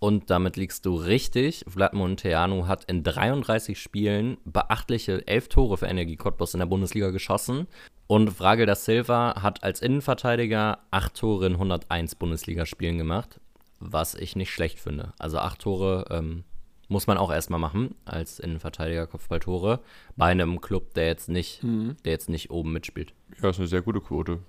Und 0.00 0.30
damit 0.30 0.56
liegst 0.56 0.86
du 0.86 0.94
richtig. 0.94 1.64
Vlad 1.68 1.92
Monteanu 1.92 2.66
hat 2.66 2.84
in 2.84 3.02
33 3.02 3.80
Spielen 3.80 4.38
beachtliche 4.44 5.26
11 5.26 5.48
Tore 5.48 5.76
für 5.76 5.86
Energie 5.86 6.16
Cottbus 6.16 6.54
in 6.54 6.60
der 6.60 6.66
Bundesliga 6.66 7.10
geschossen. 7.10 7.66
Und 8.06 8.30
Frage 8.30 8.64
da 8.64 8.74
Silva 8.74 9.42
hat 9.42 9.64
als 9.64 9.82
Innenverteidiger 9.82 10.78
8 10.92 11.14
Tore 11.14 11.46
in 11.46 11.54
101 11.54 12.14
Bundesligaspielen 12.14 12.96
gemacht, 12.96 13.40
was 13.80 14.14
ich 14.14 14.36
nicht 14.36 14.50
schlecht 14.50 14.78
finde. 14.78 15.12
Also 15.18 15.38
8 15.38 15.60
Tore 15.60 16.06
ähm, 16.10 16.44
muss 16.88 17.06
man 17.06 17.18
auch 17.18 17.30
erstmal 17.30 17.60
machen 17.60 17.94
als 18.04 18.38
Innenverteidiger 18.38 19.06
Kopfballtore 19.06 19.80
bei 20.16 20.26
einem 20.26 20.60
Club, 20.60 20.94
der 20.94 21.06
jetzt 21.06 21.28
nicht, 21.28 21.62
mhm. 21.62 21.96
der 22.04 22.12
jetzt 22.12 22.28
nicht 22.28 22.50
oben 22.50 22.72
mitspielt. 22.72 23.12
Ja, 23.42 23.50
ist 23.50 23.58
eine 23.58 23.68
sehr 23.68 23.82
gute 23.82 24.00
Quote. 24.00 24.40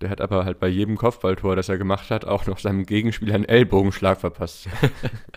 Der 0.00 0.08
hat 0.08 0.22
aber 0.22 0.46
halt 0.46 0.58
bei 0.60 0.68
jedem 0.68 0.96
Kopfballtor, 0.96 1.56
das 1.56 1.68
er 1.68 1.76
gemacht 1.76 2.10
hat, 2.10 2.24
auch 2.24 2.46
noch 2.46 2.58
seinem 2.58 2.86
Gegenspieler 2.86 3.34
einen 3.34 3.44
Ellbogenschlag 3.44 4.18
verpasst. 4.18 4.66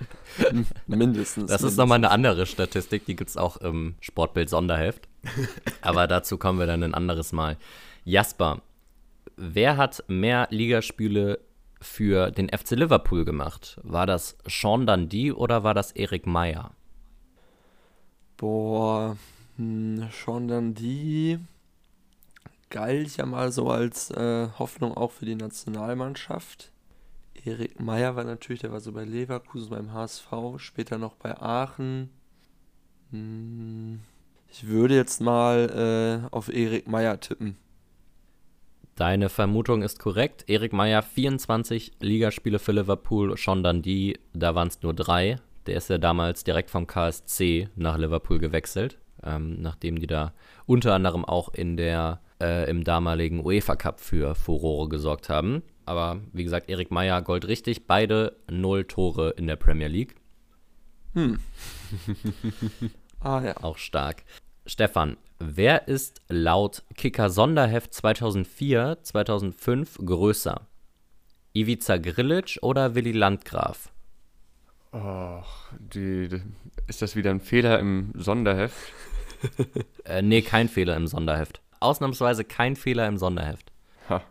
mindestens. 0.88 1.52
Das 1.52 1.64
ist 1.64 1.76
nochmal 1.76 1.98
eine 1.98 2.12
andere 2.12 2.46
Statistik, 2.46 3.06
die 3.06 3.18
gibt 3.18 3.30
es 3.30 3.36
auch 3.36 3.58
im 3.58 3.96
Sportbild 4.00 4.50
Sonderheft. 4.50 5.10
aber 5.82 6.08
dazu 6.08 6.38
kommen 6.38 6.60
wir 6.60 6.66
dann 6.66 6.84
ein 6.84 6.94
anderes 6.94 7.34
Mal. 7.34 7.58
Jasper, 8.06 8.62
wer 9.36 9.76
hat 9.76 10.04
mehr 10.08 10.48
Ligaspiele 10.50 11.40
für 11.84 12.32
den 12.32 12.50
FC 12.50 12.72
Liverpool 12.72 13.26
gemacht? 13.26 13.80
War 13.84 14.08
das 14.08 14.38
Sean 14.48 14.88
Dundee 14.88 15.32
oder 15.32 15.64
war 15.64 15.74
das 15.74 15.92
Erik 15.92 16.26
Meyer? 16.26 16.72
Boah, 18.38 19.18
hm, 19.58 20.10
Sean 20.12 20.48
Dundee 20.48 21.40
galt 22.70 23.18
ja 23.18 23.26
mal 23.26 23.52
so 23.52 23.70
als 23.70 24.10
äh, 24.12 24.48
Hoffnung 24.58 24.98
auch 24.98 25.12
für 25.12 25.26
die 25.26 25.36
Nationalmannschaft. 25.36 26.72
Erik 27.46 27.80
Meyer 27.80 28.16
war 28.16 28.24
natürlich, 28.24 28.62
der 28.62 28.72
war 28.72 28.80
so 28.80 28.92
bei 28.92 29.04
Leverkusen, 29.04 29.70
beim 29.70 29.94
HSV, 29.94 30.28
später 30.58 30.98
noch 30.98 31.16
bei 31.16 31.40
Aachen. 31.40 32.10
Hm, 33.12 34.00
ich 34.50 34.68
würde 34.68 34.96
jetzt 34.96 35.22
mal 35.22 36.24
äh, 36.32 36.36
auf 36.36 36.52
Erik 36.52 36.88
Meyer 36.88 37.20
tippen. 37.20 37.58
Deine 38.96 39.30
Vermutung 39.30 39.82
ist 39.82 40.00
korrekt. 40.00 40.46
Erik 40.48 40.72
Meyer, 40.72 41.02
24 41.02 41.94
Ligaspiele 42.00 42.60
für 42.60 42.74
Liverpool, 42.74 43.36
schon 43.38 43.64
dann 43.64 43.82
die, 43.82 44.20
da 44.34 44.54
waren 44.54 44.68
es 44.68 44.82
nur 44.84 44.94
drei. 44.94 45.38
Der 45.66 45.78
ist 45.78 45.90
ja 45.90 45.98
damals 45.98 46.44
direkt 46.44 46.70
vom 46.70 46.86
KSC 46.86 47.70
nach 47.76 47.98
Liverpool 47.98 48.38
gewechselt, 48.38 49.00
ähm, 49.24 49.62
nachdem 49.62 50.00
die 50.00 50.08
da 50.08 50.34
unter 50.68 50.94
anderem 50.94 51.26
auch 51.26 51.54
in 51.54 51.76
der, 51.76 52.22
äh, 52.40 52.70
im 52.70 52.84
damaligen 52.84 53.44
UEFA 53.44 53.76
Cup 53.76 54.00
für 54.00 54.36
Furore 54.36 54.90
gesorgt 54.90 55.28
haben. 55.28 55.64
Aber 55.86 56.22
wie 56.32 56.44
gesagt, 56.44 56.70
Erik 56.70 56.92
Meyer 56.92 57.22
Gold 57.24 57.48
richtig, 57.48 57.88
beide 57.88 58.38
null 58.50 58.84
Tore 58.86 59.32
in 59.32 59.48
der 59.48 59.56
Premier 59.56 59.88
League. 59.88 60.16
Hm. 61.14 61.40
ah 63.20 63.42
ja. 63.44 63.58
Auch 63.64 63.78
stark. 63.78 64.24
Stefan, 64.66 65.18
wer 65.40 65.90
ist 65.90 66.22
laut 66.30 66.84
Kicker 66.96 67.30
Sonderheft 67.30 67.94
2004, 67.94 69.00
2005 69.04 69.98
größer? 70.06 70.62
Ivica 71.54 71.98
Grilic 71.98 72.60
oder 72.62 72.96
Willi 72.96 73.12
Landgraf? 73.12 73.92
Oh, 74.94 75.42
die, 75.78 76.30
die, 76.30 76.42
ist 76.88 77.02
das 77.02 77.18
wieder 77.18 77.32
ein 77.32 77.42
Fehler 77.42 77.78
im 77.80 78.14
Sonderheft? 78.16 78.94
äh, 80.06 80.22
nee, 80.22 80.42
kein 80.42 80.70
Fehler 80.70 80.96
im 80.96 81.08
Sonderheft. 81.08 81.60
Ausnahmsweise 81.82 82.46
kein 82.46 82.78
Fehler 82.78 83.06
im 83.08 83.18
Sonderheft. 83.18 83.74
Ha. 84.08 84.22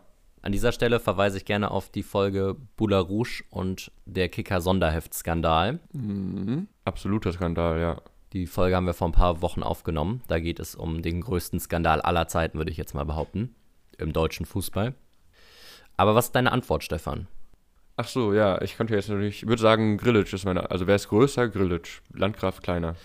An 0.41 0.51
dieser 0.51 0.71
Stelle 0.71 0.99
verweise 0.99 1.37
ich 1.37 1.45
gerne 1.45 1.69
auf 1.69 1.89
die 1.89 2.01
Folge 2.01 2.55
Boula 2.75 2.99
Rouge 2.99 3.43
und 3.51 3.91
der 4.05 4.29
Kicker 4.29 4.61
Sonderheft-Skandal. 4.61 5.79
Mhm. 5.91 6.67
Absoluter 6.85 7.31
Skandal, 7.33 7.79
ja. 7.79 8.01
Die 8.33 8.47
Folge 8.47 8.75
haben 8.75 8.87
wir 8.87 8.95
vor 8.95 9.07
ein 9.07 9.13
paar 9.13 9.43
Wochen 9.43 9.61
aufgenommen. 9.61 10.23
Da 10.27 10.39
geht 10.39 10.59
es 10.59 10.73
um 10.73 11.03
den 11.03 11.21
größten 11.21 11.59
Skandal 11.59 12.01
aller 12.01 12.27
Zeiten, 12.27 12.57
würde 12.57 12.71
ich 12.71 12.77
jetzt 12.77 12.95
mal 12.95 13.05
behaupten, 13.05 13.53
im 13.99 14.11
deutschen 14.11 14.47
Fußball. 14.47 14.95
Aber 15.97 16.15
was 16.15 16.25
ist 16.25 16.35
deine 16.35 16.51
Antwort, 16.51 16.83
Stefan? 16.83 17.27
Ach 17.95 18.07
so, 18.07 18.33
ja, 18.33 18.59
ich 18.63 18.75
könnte 18.75 18.95
jetzt 18.95 19.09
natürlich, 19.09 19.43
ich 19.43 19.47
würde 19.47 19.61
sagen, 19.61 19.97
Grillitsch 19.97 20.33
ist 20.33 20.45
meine, 20.45 20.71
also 20.71 20.87
wer 20.87 20.95
ist 20.95 21.09
größer? 21.09 21.47
Grillitsch. 21.47 22.01
Landgraf 22.11 22.63
kleiner. 22.63 22.95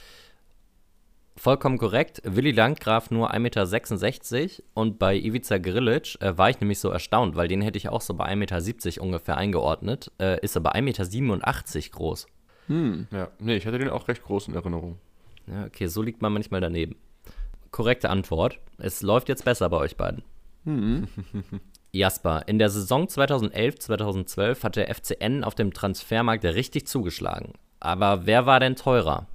Vollkommen 1.37 1.77
korrekt. 1.77 2.23
Willi 2.25 2.53
Landgraf 2.53 3.11
nur 3.11 3.35
1,66 3.35 4.41
Meter 4.41 4.63
und 4.73 4.99
bei 4.99 5.15
Ivica 5.15 5.59
Grilic 5.59 6.17
äh, 6.23 6.39
war 6.39 6.49
ich 6.49 6.59
nämlich 6.61 6.81
so 6.81 6.89
erstaunt, 6.89 7.37
weil 7.37 7.49
den 7.49 7.61
hätte 7.61 7.77
ich 7.77 7.91
auch 7.91 8.01
so 8.01 8.15
bei 8.15 8.25
1,70 8.33 8.87
Meter 8.87 9.03
ungefähr 9.03 9.37
eingeordnet. 9.37 10.11
Äh, 10.19 10.41
ist 10.41 10.57
aber 10.57 10.75
1,87 10.75 11.77
Meter 11.77 11.91
groß. 11.91 12.27
Hm. 12.69 13.09
Ja, 13.11 13.29
nee, 13.39 13.57
ich 13.57 13.67
hatte 13.67 13.79
den 13.79 13.91
auch 13.91 14.09
recht 14.09 14.25
groß 14.25 14.49
in 14.49 14.55
Erinnerung. 14.55 14.99
Ja, 15.51 15.65
okay, 15.65 15.87
so 15.87 16.03
liegt 16.03 16.23
man 16.23 16.33
manchmal 16.33 16.61
daneben. 16.61 16.97
Korrekte 17.71 18.11
Antwort. 18.11 18.59
Es 18.79 19.03
läuft 19.03 19.29
jetzt 19.29 19.45
besser 19.45 19.69
bei 19.69 19.79
euch 19.79 19.97
beiden. 19.97 20.23
Hm. 20.65 21.09
Jasper, 21.93 22.43
in 22.47 22.59
der 22.59 22.69
Saison 22.69 23.07
2011-2012 23.07 24.63
hat 24.63 24.77
der 24.77 24.95
FCN 24.95 25.43
auf 25.43 25.55
dem 25.55 25.73
Transfermarkt 25.73 26.45
richtig 26.45 26.87
zugeschlagen. 26.87 27.55
Aber 27.81 28.27
wer 28.27 28.47
war 28.47 28.61
denn 28.61 28.77
teurer? 28.77 29.27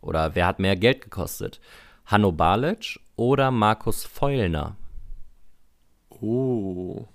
Oder 0.00 0.34
wer 0.34 0.46
hat 0.46 0.58
mehr 0.58 0.76
Geld 0.76 1.02
gekostet? 1.02 1.60
Hanno 2.06 2.32
Balic 2.32 3.00
oder 3.16 3.50
Markus 3.50 4.04
Feulner? 4.04 4.76
Oh. 6.10 7.06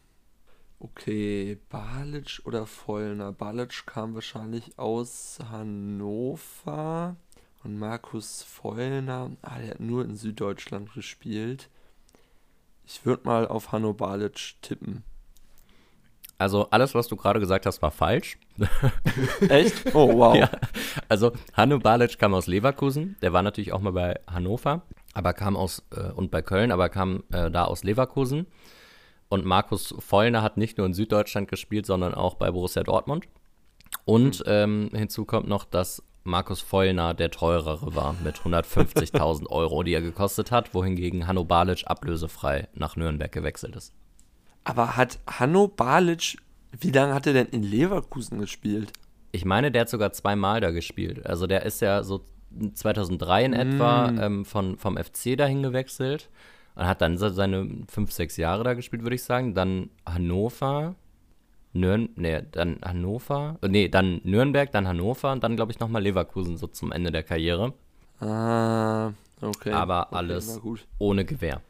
Okay, 0.80 1.58
Balic 1.70 2.42
oder 2.46 2.65
Feulner? 2.65 3.34
Balic 3.34 3.86
kam 3.86 4.15
wahrscheinlich 4.15 4.78
aus 4.78 5.39
Hannover. 5.52 7.15
Und 7.63 7.78
Markus 7.78 8.43
Feulner, 8.43 9.32
ah, 9.41 9.60
der 9.60 9.72
hat 9.72 9.80
nur 9.80 10.06
in 10.06 10.15
Süddeutschland 10.15 10.93
gespielt. 10.93 11.69
Ich 12.86 13.06
würde 13.06 13.26
mal 13.26 13.48
auf 13.48 13.72
Hanno 13.72 13.93
Balic 13.93 14.56
tippen. 14.62 15.04
Also 16.38 16.69
alles, 16.69 16.95
was 16.95 17.10
du 17.10 17.17
gerade 17.17 17.41
gesagt 17.41 17.65
hast, 17.65 17.82
war 17.82 17.91
falsch. 17.91 18.39
Echt? 19.50 19.93
Oh, 19.93 20.17
wow. 20.17 20.36
ja. 20.38 20.50
Also 21.10 21.34
Hanno 21.54 21.80
Balic 21.80 22.17
kam 22.17 22.34
aus 22.34 22.48
Leverkusen. 22.48 23.17
Der 23.22 23.34
war 23.34 23.43
natürlich 23.43 23.74
auch 23.74 23.82
mal 23.82 23.91
bei 23.91 24.19
Hannover, 24.26 24.84
aber 25.13 25.34
kam 25.34 25.58
aus, 25.58 25.84
äh, 25.91 26.12
und 26.12 26.32
bei 26.32 26.41
Köln, 26.41 26.72
aber 26.72 26.88
kam 26.88 27.24
äh, 27.34 27.52
da 27.52 27.65
aus 27.65 27.84
Leverkusen. 27.84 28.48
Und 29.28 29.45
Markus 29.45 29.93
Vollner 30.00 30.41
hat 30.41 30.56
nicht 30.56 30.78
nur 30.78 30.88
in 30.88 30.93
Süddeutschland 30.93 31.50
gespielt, 31.50 31.86
sondern 31.86 32.13
auch 32.13 32.36
bei 32.36 32.50
Borussia 32.50 32.84
Dortmund. 32.84 33.28
Und 34.06 34.43
ähm, 34.48 34.89
hinzu 34.93 35.26
kommt 35.26 35.48
noch, 35.48 35.65
dass 35.65 36.04
Markus 36.24 36.62
Vollner 36.62 37.14
der 37.14 37.32
teurere 37.32 37.96
war 37.96 38.16
mit 38.24 38.38
150.000 38.38 39.48
Euro, 39.50 39.84
die 39.84 39.94
er 39.94 40.02
gekostet 40.02 40.52
hat, 40.52 40.74
wohingegen 40.74 41.28
Hanno 41.28 41.44
Balic 41.44 41.84
ablösefrei 41.88 42.68
nach 42.74 42.96
Nürnberg 42.96 43.32
gewechselt 43.32 43.76
ist. 43.76 43.94
Aber 44.64 44.98
hat 44.98 45.20
Hanno 45.28 45.68
Balic, 45.68 46.38
wie 46.80 46.92
lange 46.92 47.14
hat 47.14 47.26
er 47.28 47.34
denn 47.34 47.48
in 47.48 47.64
Leverkusen 47.64 48.40
gespielt? 48.40 48.92
Ich 49.32 49.46
meine, 49.46 49.72
der 49.72 49.82
hat 49.82 49.90
sogar 49.90 50.12
zweimal 50.12 50.60
da 50.60 50.72
gespielt. 50.72 51.26
Also 51.26 51.48
der 51.48 51.66
ist 51.66 51.82
ja 51.82 52.04
so 52.04 52.26
2003 52.74 53.46
in 53.46 53.54
etwa 53.54 54.12
mm. 54.12 54.20
ähm, 54.20 54.46
von, 54.46 54.78
vom 54.78 54.98
FC 54.98 55.38
dahin 55.38 55.64
gewechselt 55.64 56.30
und 56.76 56.86
hat 56.86 57.02
dann 57.02 57.18
seine 57.18 57.68
fünf, 57.90 58.12
sechs 58.12 58.38
Jahre 58.38 58.64
da 58.64 58.74
gespielt, 58.74 59.04
würde 59.04 59.16
ich 59.16 59.24
sagen. 59.24 59.54
Dann 59.54 59.90
Hannover, 60.06 60.96
Nürn 61.74 62.10
nee, 62.16 62.42
dann 62.52 62.80
Hannover, 62.84 63.58
nee, 63.68 63.88
dann 63.90 64.22
Nürnberg, 64.24 64.72
dann 64.72 64.88
Hannover 64.88 65.32
und 65.32 65.44
dann, 65.44 65.56
glaube 65.56 65.72
ich, 65.72 65.80
nochmal 65.80 66.02
Leverkusen 66.02 66.58
so 66.58 66.68
zum 66.68 66.92
Ende 66.92 67.12
der 67.12 67.24
Karriere. 67.24 67.74
Ah, 68.20 69.12
okay. 69.42 69.72
Aber 69.72 70.08
okay, 70.08 70.16
alles 70.16 70.60
ohne 70.98 71.26
Gewehr. 71.26 71.62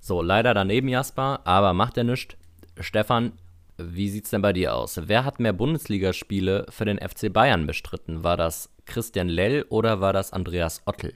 So, 0.00 0.22
leider 0.22 0.54
daneben 0.54 0.88
Jasper, 0.88 1.40
aber 1.44 1.72
macht 1.72 1.96
er 1.96 2.04
nichts. 2.04 2.36
Stefan, 2.80 3.32
wie 3.78 4.08
sieht's 4.08 4.30
denn 4.30 4.42
bei 4.42 4.52
dir 4.52 4.74
aus? 4.74 5.00
Wer 5.04 5.24
hat 5.24 5.40
mehr 5.40 5.52
Bundesligaspiele 5.52 6.66
für 6.68 6.84
den 6.84 6.98
FC 6.98 7.32
Bayern 7.32 7.66
bestritten? 7.66 8.24
War 8.24 8.36
das 8.36 8.70
Christian 8.86 9.28
Lell 9.28 9.64
oder 9.68 10.00
war 10.00 10.12
das 10.12 10.32
Andreas 10.32 10.82
Ottel? 10.84 11.14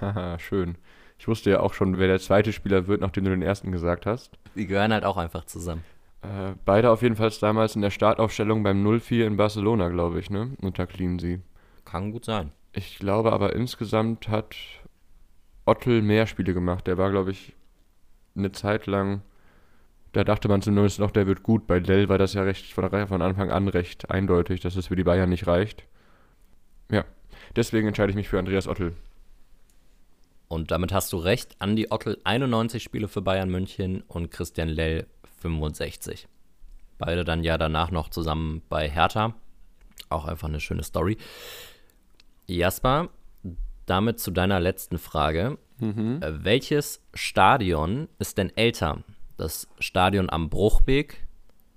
Haha, 0.00 0.38
schön. 0.38 0.76
Ich 1.18 1.28
wusste 1.28 1.50
ja 1.50 1.60
auch 1.60 1.74
schon, 1.74 1.98
wer 1.98 2.08
der 2.08 2.20
zweite 2.20 2.52
Spieler 2.52 2.86
wird, 2.86 3.00
nachdem 3.00 3.24
du 3.24 3.30
den 3.30 3.42
ersten 3.42 3.70
gesagt 3.70 4.06
hast. 4.06 4.38
Die 4.54 4.66
gehören 4.66 4.92
halt 4.92 5.04
auch 5.04 5.16
einfach 5.16 5.44
zusammen. 5.44 5.84
Äh, 6.24 6.54
beide 6.64 6.90
auf 6.90 7.02
jeden 7.02 7.16
Fall 7.16 7.30
damals 7.40 7.76
in 7.76 7.82
der 7.82 7.90
Startaufstellung 7.90 8.62
beim 8.62 8.84
0-4 8.86 9.26
in 9.26 9.36
Barcelona, 9.36 9.88
glaube 9.90 10.18
ich, 10.20 10.30
ne? 10.30 10.52
Unter 10.62 10.86
Cleansea. 10.86 11.38
Kann 11.84 12.12
gut 12.12 12.24
sein. 12.24 12.50
Ich 12.72 12.98
glaube 12.98 13.32
aber 13.32 13.54
insgesamt 13.54 14.28
hat 14.28 14.56
Ottel 15.66 16.02
mehr 16.02 16.26
Spiele 16.26 16.54
gemacht. 16.54 16.86
Der 16.86 16.96
war, 16.96 17.10
glaube 17.10 17.30
ich, 17.30 17.54
eine 18.34 18.52
Zeit 18.52 18.86
lang, 18.86 19.22
da 20.12 20.24
dachte 20.24 20.48
man 20.48 20.62
zumindest 20.62 20.98
noch, 20.98 21.10
der 21.10 21.26
wird 21.26 21.42
gut. 21.42 21.66
Bei 21.66 21.78
Dell 21.78 22.08
war 22.08 22.18
das 22.18 22.34
ja 22.34 22.42
recht 22.42 22.72
von, 22.72 22.88
von 23.06 23.22
Anfang 23.22 23.50
an 23.50 23.68
recht 23.68 24.10
eindeutig, 24.10 24.60
dass 24.60 24.76
es 24.76 24.86
für 24.86 24.96
die 24.96 25.04
Bayern 25.04 25.28
nicht 25.28 25.46
reicht. 25.46 25.84
Ja, 26.90 27.04
deswegen 27.54 27.88
entscheide 27.88 28.10
ich 28.10 28.16
mich 28.16 28.28
für 28.28 28.38
Andreas 28.38 28.66
Ottel. 28.66 28.94
Und 30.48 30.70
damit 30.70 30.92
hast 30.92 31.12
du 31.12 31.16
recht. 31.16 31.56
Andi 31.58 31.88
Ottel 31.90 32.18
91 32.24 32.82
Spiele 32.82 33.08
für 33.08 33.22
Bayern 33.22 33.50
München 33.50 34.02
und 34.06 34.30
Christian 34.30 34.68
Lell 34.68 35.06
65. 35.44 36.26
Beide 36.96 37.24
dann 37.24 37.44
ja 37.44 37.58
danach 37.58 37.90
noch 37.90 38.08
zusammen 38.08 38.62
bei 38.70 38.88
Hertha. 38.88 39.34
Auch 40.08 40.24
einfach 40.24 40.48
eine 40.48 40.60
schöne 40.60 40.82
Story. 40.82 41.18
Jasper, 42.46 43.10
damit 43.84 44.20
zu 44.20 44.30
deiner 44.30 44.58
letzten 44.58 44.98
Frage. 44.98 45.58
Mhm. 45.78 46.20
Äh, 46.22 46.44
welches 46.44 47.02
Stadion 47.12 48.08
ist 48.18 48.38
denn 48.38 48.56
älter? 48.56 49.04
Das 49.36 49.68
Stadion 49.80 50.30
am 50.30 50.48
Bruchbeek 50.48 51.26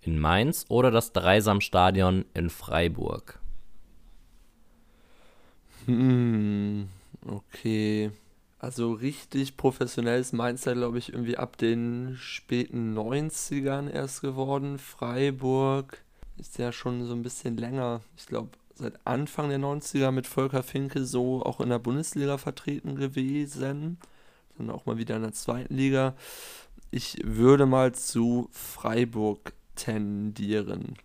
in 0.02 0.18
Mainz 0.18 0.66
oder 0.70 0.92
das 0.92 1.12
Dreisamstadion 1.12 2.24
in 2.34 2.50
Freiburg? 2.50 3.40
Hm, 5.88 6.88
okay. 7.26 8.12
Also 8.60 8.94
richtig 8.94 9.56
professionell 9.56 10.20
ist 10.20 10.34
Mainz 10.34 10.66
ja, 10.66 10.74
glaube 10.74 10.98
ich, 10.98 11.14
irgendwie 11.14 11.38
ab 11.38 11.58
den 11.58 12.18
späten 12.20 12.98
90ern 12.98 13.88
erst 13.90 14.22
geworden. 14.22 14.80
Freiburg 14.80 16.04
ist 16.38 16.58
ja 16.58 16.72
schon 16.72 17.06
so 17.06 17.14
ein 17.14 17.22
bisschen 17.22 17.56
länger. 17.56 18.02
Ich 18.18 18.26
glaube, 18.26 18.50
seit 18.74 19.06
Anfang 19.06 19.50
der 19.50 19.60
90er 19.60 20.10
mit 20.10 20.26
Volker 20.26 20.64
Finke 20.64 21.06
so 21.06 21.44
auch 21.44 21.62
in 21.62 21.70
der 21.70 21.78
Bundesliga 21.78 22.40
vertreten 22.40 22.96
gewesen. 22.96 24.00
Dann 24.58 24.72
auch 24.72 24.88
mal 24.88 24.98
wieder 24.98 25.18
in 25.18 25.22
der 25.22 25.34
zweiten 25.34 25.76
Liga. 25.76 26.16
Ich 26.90 27.20
würde 27.24 27.68
mal 27.68 27.94
zu 27.94 28.50
Freiburg 28.52 29.54
tendieren. 29.76 30.96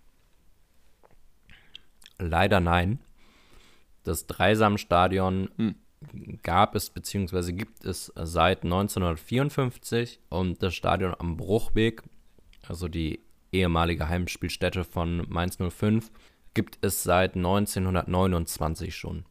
Leider 2.18 2.60
nein. 2.60 2.98
Das 4.04 4.26
Dreisamstadion 4.26 5.50
hm 5.58 5.74
gab 6.42 6.74
es 6.74 6.90
bzw. 6.90 7.52
gibt 7.52 7.84
es 7.84 8.12
seit 8.16 8.64
1954 8.64 10.20
und 10.28 10.62
das 10.62 10.74
Stadion 10.74 11.14
am 11.18 11.36
Bruchweg, 11.36 12.02
also 12.66 12.88
die 12.88 13.20
ehemalige 13.52 14.08
Heimspielstätte 14.08 14.84
von 14.84 15.26
Mainz 15.28 15.58
05, 15.58 16.10
gibt 16.54 16.78
es 16.82 17.02
seit 17.02 17.36
1929 17.36 18.94
schon. 18.94 19.24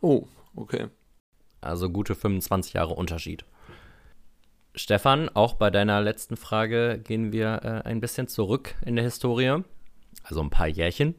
Oh, 0.00 0.26
okay. 0.54 0.88
Also 1.60 1.90
gute 1.90 2.14
25 2.14 2.74
Jahre 2.74 2.94
Unterschied. 2.94 3.44
Stefan, 4.74 5.30
auch 5.30 5.54
bei 5.54 5.70
deiner 5.70 6.02
letzten 6.02 6.36
Frage 6.36 7.00
gehen 7.02 7.32
wir 7.32 7.60
äh, 7.64 7.88
ein 7.88 8.00
bisschen 8.00 8.28
zurück 8.28 8.74
in 8.84 8.94
der 8.96 9.04
Historie, 9.04 9.62
also 10.22 10.42
ein 10.42 10.50
paar 10.50 10.68
Jährchen. 10.68 11.14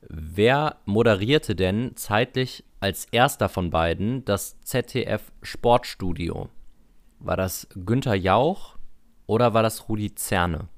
Wer 0.00 0.76
moderierte 0.84 1.56
denn 1.56 1.96
zeitlich 1.96 2.64
als 2.80 3.06
erster 3.06 3.48
von 3.48 3.70
beiden 3.70 4.24
das 4.24 4.60
ZDF 4.60 5.32
Sportstudio? 5.42 6.48
War 7.18 7.36
das 7.36 7.68
Günther 7.74 8.14
Jauch 8.14 8.76
oder 9.26 9.54
war 9.54 9.62
das 9.62 9.88
Rudi 9.88 10.14
Zerne? 10.14 10.68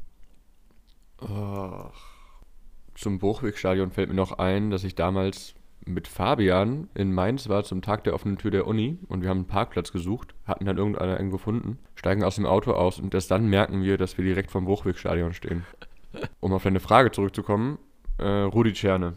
Oh. 1.21 1.91
Zum 2.95 3.19
Bruchwegstadion 3.19 3.91
fällt 3.91 4.09
mir 4.09 4.15
noch 4.15 4.39
ein, 4.39 4.71
dass 4.71 4.85
ich 4.85 4.95
damals 4.95 5.55
mit 5.87 6.09
Fabian 6.09 6.89
in 6.95 7.13
Mainz 7.13 7.49
war 7.49 7.65
zum 7.65 7.83
Tag 7.83 8.05
der 8.05 8.15
offenen 8.15 8.39
Tür 8.39 8.51
der 8.51 8.67
Uni 8.67 8.99
und 9.09 9.23
wir 9.23 9.31
haben 9.31 9.39
einen 9.39 9.47
Parkplatz 9.47 9.93
gesucht, 9.93 10.35
hatten 10.47 10.65
dann 10.65 10.77
irgendeinen 10.77 11.31
gefunden, 11.31 11.79
steigen 11.95 12.23
aus 12.23 12.37
dem 12.37 12.47
Auto 12.47 12.73
aus 12.73 12.99
und 12.99 13.15
erst 13.15 13.31
dann 13.31 13.47
merken 13.49 13.83
wir, 13.83 13.97
dass 13.97 14.19
wir 14.19 14.25
direkt 14.25 14.51
vom 14.51 14.65
Bruchwegstadion 14.65 15.33
stehen. 15.33 15.65
Um 16.41 16.53
auf 16.53 16.65
deine 16.65 16.81
Frage 16.81 17.11
zurückzukommen, 17.13 17.79
äh, 18.19 18.27
Rudi 18.27 18.75
Zerne. 18.75 19.15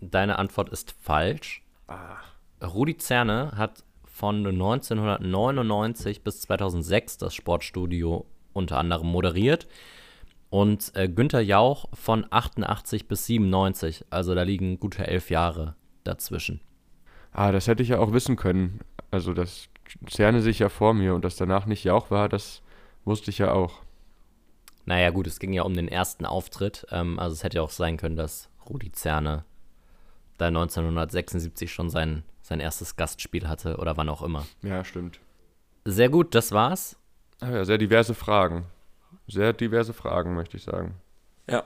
Deine 0.00 0.38
Antwort 0.38 0.68
ist 0.70 0.94
falsch. 1.00 1.62
Ah. 1.86 2.16
Rudi 2.62 2.96
Zerne 2.96 3.52
hat 3.56 3.84
von 4.04 4.46
1999 4.46 6.24
bis 6.24 6.40
2006 6.42 7.18
das 7.18 7.34
Sportstudio 7.34 8.26
unter 8.52 8.78
anderem 8.78 9.06
moderiert 9.06 9.68
und 10.50 10.92
äh, 10.94 11.08
Günther 11.08 11.40
Jauch 11.40 11.86
von 11.92 12.26
88 12.28 13.06
bis 13.06 13.26
97. 13.26 14.06
Also 14.10 14.34
da 14.34 14.42
liegen 14.42 14.80
gute 14.80 15.06
elf 15.06 15.30
Jahre 15.30 15.76
dazwischen. 16.04 16.60
Ah, 17.32 17.52
das 17.52 17.68
hätte 17.68 17.82
ich 17.82 17.90
ja 17.90 17.98
auch 17.98 18.12
wissen 18.12 18.36
können. 18.36 18.80
Also 19.10 19.32
das 19.32 19.68
zerne 20.06 20.40
sich 20.40 20.58
ja 20.58 20.68
vor 20.68 20.94
mir 20.94 21.14
und 21.14 21.24
dass 21.24 21.36
danach 21.36 21.66
nicht 21.66 21.84
Jauch 21.84 22.10
war, 22.10 22.28
das 22.28 22.62
wusste 23.04 23.30
ich 23.30 23.38
ja 23.38 23.52
auch. 23.52 23.82
Naja, 24.84 25.10
gut, 25.10 25.26
es 25.26 25.38
ging 25.38 25.52
ja 25.52 25.62
um 25.62 25.74
den 25.74 25.88
ersten 25.88 26.24
Auftritt. 26.24 26.86
Ähm, 26.90 27.18
also 27.18 27.34
es 27.34 27.44
hätte 27.44 27.56
ja 27.56 27.62
auch 27.62 27.70
sein 27.70 27.98
können, 27.98 28.16
dass 28.16 28.48
Rudi 28.68 28.90
Zerne 28.90 29.44
da 30.38 30.46
1976 30.46 31.72
schon 31.72 31.90
sein, 31.90 32.22
sein 32.42 32.60
erstes 32.60 32.96
Gastspiel 32.96 33.48
hatte 33.48 33.76
oder 33.76 33.96
wann 33.96 34.08
auch 34.08 34.22
immer. 34.22 34.46
Ja, 34.62 34.84
stimmt. 34.84 35.20
Sehr 35.84 36.08
gut, 36.08 36.34
das 36.34 36.52
war's. 36.52 36.96
Ah 37.40 37.50
ja, 37.50 37.64
sehr 37.64 37.78
diverse 37.78 38.14
Fragen. 38.14 38.64
Sehr 39.26 39.52
diverse 39.52 39.92
Fragen, 39.92 40.34
möchte 40.34 40.56
ich 40.56 40.62
sagen. 40.62 40.94
Ja, 41.48 41.64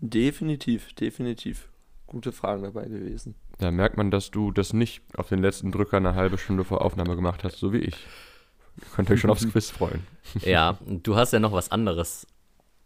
definitiv, 0.00 0.92
definitiv. 0.94 1.68
Gute 2.06 2.32
Fragen 2.32 2.62
dabei 2.62 2.86
gewesen. 2.86 3.34
Da 3.58 3.70
merkt 3.70 3.96
man, 3.96 4.10
dass 4.10 4.30
du 4.30 4.50
das 4.50 4.72
nicht 4.72 5.02
auf 5.16 5.28
den 5.28 5.40
letzten 5.40 5.70
Drücker 5.70 5.98
eine 5.98 6.14
halbe 6.14 6.38
Stunde 6.38 6.64
vor 6.64 6.82
Aufnahme 6.82 7.14
gemacht 7.14 7.44
hast, 7.44 7.58
so 7.58 7.72
wie 7.72 7.78
ich. 7.78 7.96
Ihr 8.76 8.86
könnt 8.94 9.10
euch 9.10 9.20
schon 9.20 9.30
aufs 9.30 9.48
Quiz 9.52 9.70
freuen. 9.70 10.06
Ja, 10.40 10.78
du 10.86 11.16
hast 11.16 11.32
ja 11.32 11.38
noch 11.38 11.52
was 11.52 11.70
anderes 11.70 12.26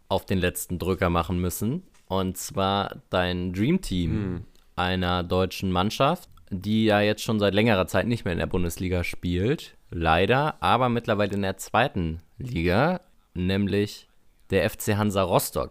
auf 0.09 0.27
den 0.27 0.39
letzten 0.39 0.79
Drücker 0.79 1.11
machen 1.11 1.41
müssen. 1.41 1.83
Und 2.07 2.37
zwar 2.37 3.03
dein 3.11 3.53
Dream 3.53 3.81
Team 3.81 4.11
hm. 4.11 4.45
Einer 4.77 5.23
deutschen 5.23 5.71
Mannschaft, 5.71 6.29
die 6.51 6.85
ja 6.85 7.01
jetzt 7.01 7.23
schon 7.23 7.39
seit 7.39 7.55
längerer 7.55 7.87
Zeit 7.87 8.07
nicht 8.07 8.25
mehr 8.25 8.33
in 8.33 8.39
der 8.39 8.47
Bundesliga 8.47 9.05
spielt. 9.05 9.77
Leider, 9.91 10.63
aber 10.63 10.89
mittlerweile 10.89 11.35
in 11.35 11.43
der 11.43 11.57
zweiten 11.57 12.21
Liga, 12.39 13.01
nämlich 13.35 14.09
der 14.51 14.69
FC 14.69 14.97
Hansa 14.97 15.23
Rostock. 15.23 15.71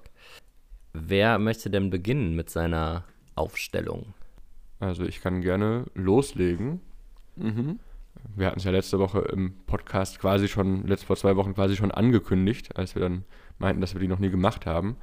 Wer 0.94 1.40
möchte 1.40 1.70
denn 1.70 1.90
beginnen 1.90 2.36
mit 2.36 2.50
seiner 2.50 3.04
Aufstellung? 3.36 4.14
Also 4.80 5.06
ich 5.06 5.22
kann 5.22 5.42
gerne 5.42 5.86
loslegen. 5.96 6.82
Mhm. 7.36 7.80
Wir 8.36 8.48
hatten 8.48 8.60
es 8.60 8.64
ja 8.64 8.72
letzte 8.72 9.00
Woche 9.00 9.20
im 9.20 9.54
Podcast 9.66 10.20
quasi 10.20 10.48
schon, 10.48 10.86
letzt 10.88 11.06
vor 11.06 11.16
zwei 11.16 11.36
Wochen 11.36 11.54
quasi 11.54 11.76
schon 11.76 11.92
angekündigt, 11.92 12.78
als 12.78 12.96
wir 12.96 13.02
dann 13.02 13.26
meinten, 13.58 13.82
dass 13.82 13.94
wir 13.94 14.02
die 14.02 14.08
noch 14.08 14.20
nie 14.20 14.30
gemacht 14.30 14.66
haben. 14.66 14.98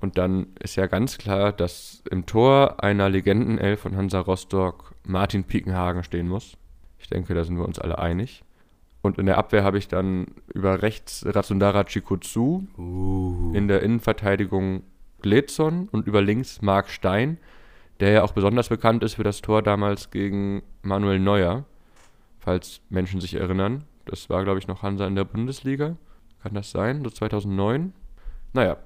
Und 0.00 0.16
dann 0.16 0.48
ist 0.60 0.76
ja 0.76 0.86
ganz 0.86 1.18
klar, 1.18 1.52
dass 1.52 2.04
im 2.08 2.24
Tor 2.24 2.82
einer 2.84 3.08
Legendenelf 3.08 3.80
von 3.80 3.96
Hansa 3.96 4.20
Rostock 4.20 4.94
Martin 5.04 5.42
Piekenhagen 5.42 6.04
stehen 6.04 6.28
muss. 6.28 6.56
Ich 6.98 7.08
denke, 7.08 7.34
da 7.34 7.42
sind 7.42 7.56
wir 7.56 7.64
uns 7.64 7.80
alle 7.80 7.98
einig. 7.98 8.44
Und 9.02 9.18
in 9.18 9.26
der 9.26 9.38
Abwehr 9.38 9.64
habe 9.64 9.78
ich 9.78 9.88
dann 9.88 10.28
über 10.54 10.82
rechts 10.82 11.24
Ratsundara 11.26 11.84
Chikutsu, 11.84 12.66
uh. 12.76 13.52
in 13.54 13.66
der 13.66 13.82
Innenverteidigung 13.82 14.82
Gletzon 15.20 15.88
und 15.90 16.06
über 16.06 16.22
links 16.22 16.62
Marc 16.62 16.90
Stein, 16.90 17.38
der 17.98 18.10
ja 18.10 18.22
auch 18.22 18.32
besonders 18.32 18.68
bekannt 18.68 19.02
ist 19.02 19.14
für 19.14 19.24
das 19.24 19.42
Tor 19.42 19.62
damals 19.62 20.10
gegen 20.10 20.62
Manuel 20.82 21.18
Neuer, 21.18 21.64
falls 22.38 22.82
Menschen 22.88 23.20
sich 23.20 23.34
erinnern. 23.34 23.84
Das 24.04 24.30
war, 24.30 24.44
glaube 24.44 24.60
ich, 24.60 24.68
noch 24.68 24.82
Hansa 24.82 25.08
in 25.08 25.16
der 25.16 25.24
Bundesliga. 25.24 25.96
Kann 26.42 26.54
das 26.54 26.70
sein? 26.70 27.02
So 27.02 27.10
2009? 27.10 27.92
Naja. 28.52 28.76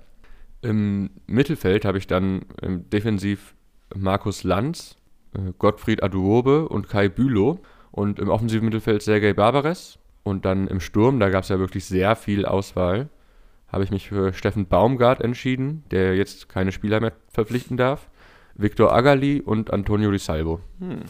Im 0.62 1.10
Mittelfeld 1.26 1.84
habe 1.84 1.98
ich 1.98 2.06
dann 2.06 2.46
ähm, 2.62 2.88
defensiv 2.88 3.54
Markus 3.94 4.44
Lanz, 4.44 4.96
äh, 5.34 5.52
Gottfried 5.58 6.02
Aduobe 6.02 6.68
und 6.68 6.88
Kai 6.88 7.08
Bülow. 7.08 7.60
Und 7.90 8.18
im 8.18 8.30
offensiven 8.30 8.64
Mittelfeld 8.64 9.02
Sergei 9.02 9.34
Barbares. 9.34 9.98
Und 10.22 10.44
dann 10.44 10.68
im 10.68 10.80
Sturm, 10.80 11.20
da 11.20 11.28
gab 11.28 11.42
es 11.42 11.50
ja 11.50 11.58
wirklich 11.58 11.84
sehr 11.84 12.16
viel 12.16 12.46
Auswahl, 12.46 13.08
habe 13.68 13.84
ich 13.84 13.90
mich 13.90 14.08
für 14.08 14.32
Steffen 14.32 14.66
Baumgart 14.66 15.20
entschieden, 15.20 15.82
der 15.90 16.14
jetzt 16.14 16.48
keine 16.48 16.72
Spieler 16.72 17.00
mehr 17.00 17.12
verpflichten 17.28 17.76
darf. 17.76 18.08
Victor 18.54 18.94
Agali 18.94 19.40
und 19.40 19.72
Antonio 19.72 20.10
Di 20.10 20.18
Salvo. 20.18 20.60
Hm. 20.78 21.00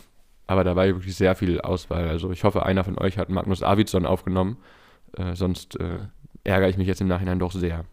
Aber 0.46 0.64
da 0.64 0.76
war 0.76 0.86
wirklich 0.86 1.16
sehr 1.16 1.34
viel 1.34 1.60
Auswahl. 1.60 2.08
Also 2.08 2.30
ich 2.30 2.44
hoffe, 2.44 2.64
einer 2.64 2.84
von 2.84 2.98
euch 2.98 3.18
hat 3.18 3.30
Magnus 3.30 3.62
Arvidsson 3.62 4.06
aufgenommen. 4.06 4.56
Äh, 5.16 5.34
sonst 5.34 5.78
äh, 5.78 5.98
ärgere 6.44 6.68
ich 6.68 6.76
mich 6.76 6.86
jetzt 6.86 7.00
im 7.00 7.08
Nachhinein 7.08 7.38
doch 7.38 7.52
sehr. 7.52 7.84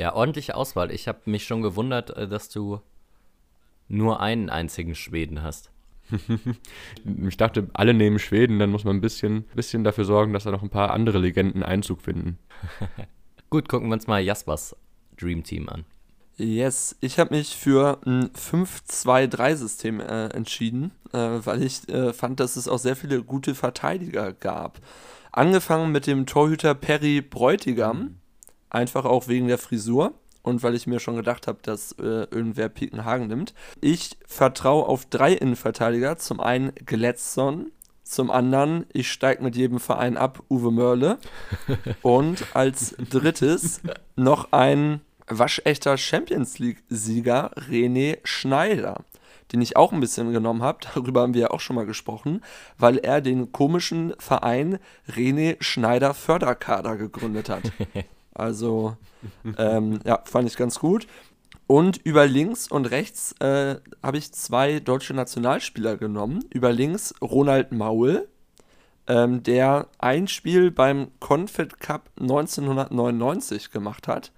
Ja, 0.00 0.14
ordentliche 0.14 0.54
Auswahl. 0.54 0.92
Ich 0.92 1.08
habe 1.08 1.18
mich 1.26 1.44
schon 1.44 1.60
gewundert, 1.60 2.16
äh, 2.16 2.26
dass 2.26 2.48
du 2.48 2.80
nur 3.86 4.20
einen 4.20 4.48
einzigen 4.48 4.94
Schweden 4.94 5.42
hast. 5.42 5.70
ich 7.28 7.36
dachte, 7.36 7.68
alle 7.74 7.92
nehmen 7.92 8.18
Schweden, 8.18 8.58
dann 8.58 8.70
muss 8.70 8.84
man 8.84 8.96
ein 8.96 9.02
bisschen, 9.02 9.42
bisschen 9.54 9.84
dafür 9.84 10.06
sorgen, 10.06 10.32
dass 10.32 10.44
da 10.44 10.52
noch 10.52 10.62
ein 10.62 10.70
paar 10.70 10.92
andere 10.92 11.18
Legenden 11.18 11.62
Einzug 11.62 12.00
finden. 12.00 12.38
Gut, 13.50 13.68
gucken 13.68 13.88
wir 13.90 13.92
uns 13.92 14.06
mal 14.06 14.22
Jaspers 14.22 14.74
Dream 15.18 15.44
Team 15.44 15.68
an. 15.68 15.84
Yes, 16.38 16.96
ich 17.02 17.18
habe 17.18 17.34
mich 17.34 17.54
für 17.54 17.98
ein 18.06 18.30
5-2-3-System 18.30 20.00
äh, 20.00 20.28
entschieden, 20.28 20.92
äh, 21.12 21.18
weil 21.18 21.62
ich 21.62 21.86
äh, 21.90 22.14
fand, 22.14 22.40
dass 22.40 22.56
es 22.56 22.68
auch 22.68 22.78
sehr 22.78 22.96
viele 22.96 23.22
gute 23.22 23.54
Verteidiger 23.54 24.32
gab. 24.32 24.80
Angefangen 25.30 25.92
mit 25.92 26.06
dem 26.06 26.24
Torhüter 26.24 26.74
Perry 26.74 27.20
Bräutigam, 27.20 27.98
mhm. 27.98 28.19
Einfach 28.70 29.04
auch 29.04 29.28
wegen 29.28 29.48
der 29.48 29.58
Frisur 29.58 30.14
und 30.42 30.62
weil 30.62 30.74
ich 30.74 30.86
mir 30.86 31.00
schon 31.00 31.16
gedacht 31.16 31.46
habe, 31.46 31.58
dass 31.62 31.92
äh, 31.92 32.26
irgendwer 32.30 32.68
Piekenhagen 32.68 33.26
nimmt. 33.26 33.54
Ich 33.80 34.16
vertraue 34.26 34.86
auf 34.86 35.06
drei 35.06 35.32
Innenverteidiger. 35.32 36.16
Zum 36.16 36.40
einen 36.40 36.72
Gletson, 36.86 37.72
zum 38.02 38.30
anderen, 38.30 38.86
ich 38.92 39.10
steige 39.10 39.42
mit 39.42 39.54
jedem 39.56 39.78
Verein 39.78 40.16
ab, 40.16 40.42
Uwe 40.48 40.70
Mörle. 40.70 41.18
Und 42.02 42.44
als 42.54 42.96
drittes 42.98 43.80
noch 44.16 44.52
ein 44.52 45.00
waschechter 45.28 45.96
Champions 45.96 46.58
League-Sieger, 46.58 47.52
René 47.70 48.18
Schneider, 48.24 49.04
den 49.52 49.60
ich 49.60 49.76
auch 49.76 49.92
ein 49.92 50.00
bisschen 50.00 50.32
genommen 50.32 50.62
habe. 50.62 50.78
Darüber 50.94 51.20
haben 51.20 51.34
wir 51.34 51.42
ja 51.42 51.50
auch 51.50 51.60
schon 51.60 51.76
mal 51.76 51.86
gesprochen, 51.86 52.42
weil 52.78 52.98
er 52.98 53.20
den 53.20 53.52
komischen 53.52 54.14
Verein 54.18 54.78
René 55.08 55.56
Schneider 55.60 56.14
Förderkader 56.14 56.96
gegründet 56.96 57.48
hat. 57.48 57.70
Also, 58.40 58.96
ähm, 59.58 60.00
ja, 60.04 60.22
fand 60.24 60.48
ich 60.48 60.56
ganz 60.56 60.78
gut. 60.78 61.06
Und 61.66 61.98
über 61.98 62.26
links 62.26 62.68
und 62.68 62.86
rechts 62.86 63.32
äh, 63.40 63.76
habe 64.02 64.18
ich 64.18 64.32
zwei 64.32 64.80
deutsche 64.80 65.14
Nationalspieler 65.14 65.96
genommen. 65.96 66.44
Über 66.50 66.72
links 66.72 67.14
Ronald 67.22 67.70
Maul, 67.70 68.28
ähm, 69.06 69.44
der 69.44 69.86
ein 69.98 70.26
Spiel 70.26 70.72
beim 70.72 71.12
Confed 71.20 71.78
Cup 71.78 72.10
1999 72.18 73.70
gemacht 73.70 74.08
hat. 74.08 74.32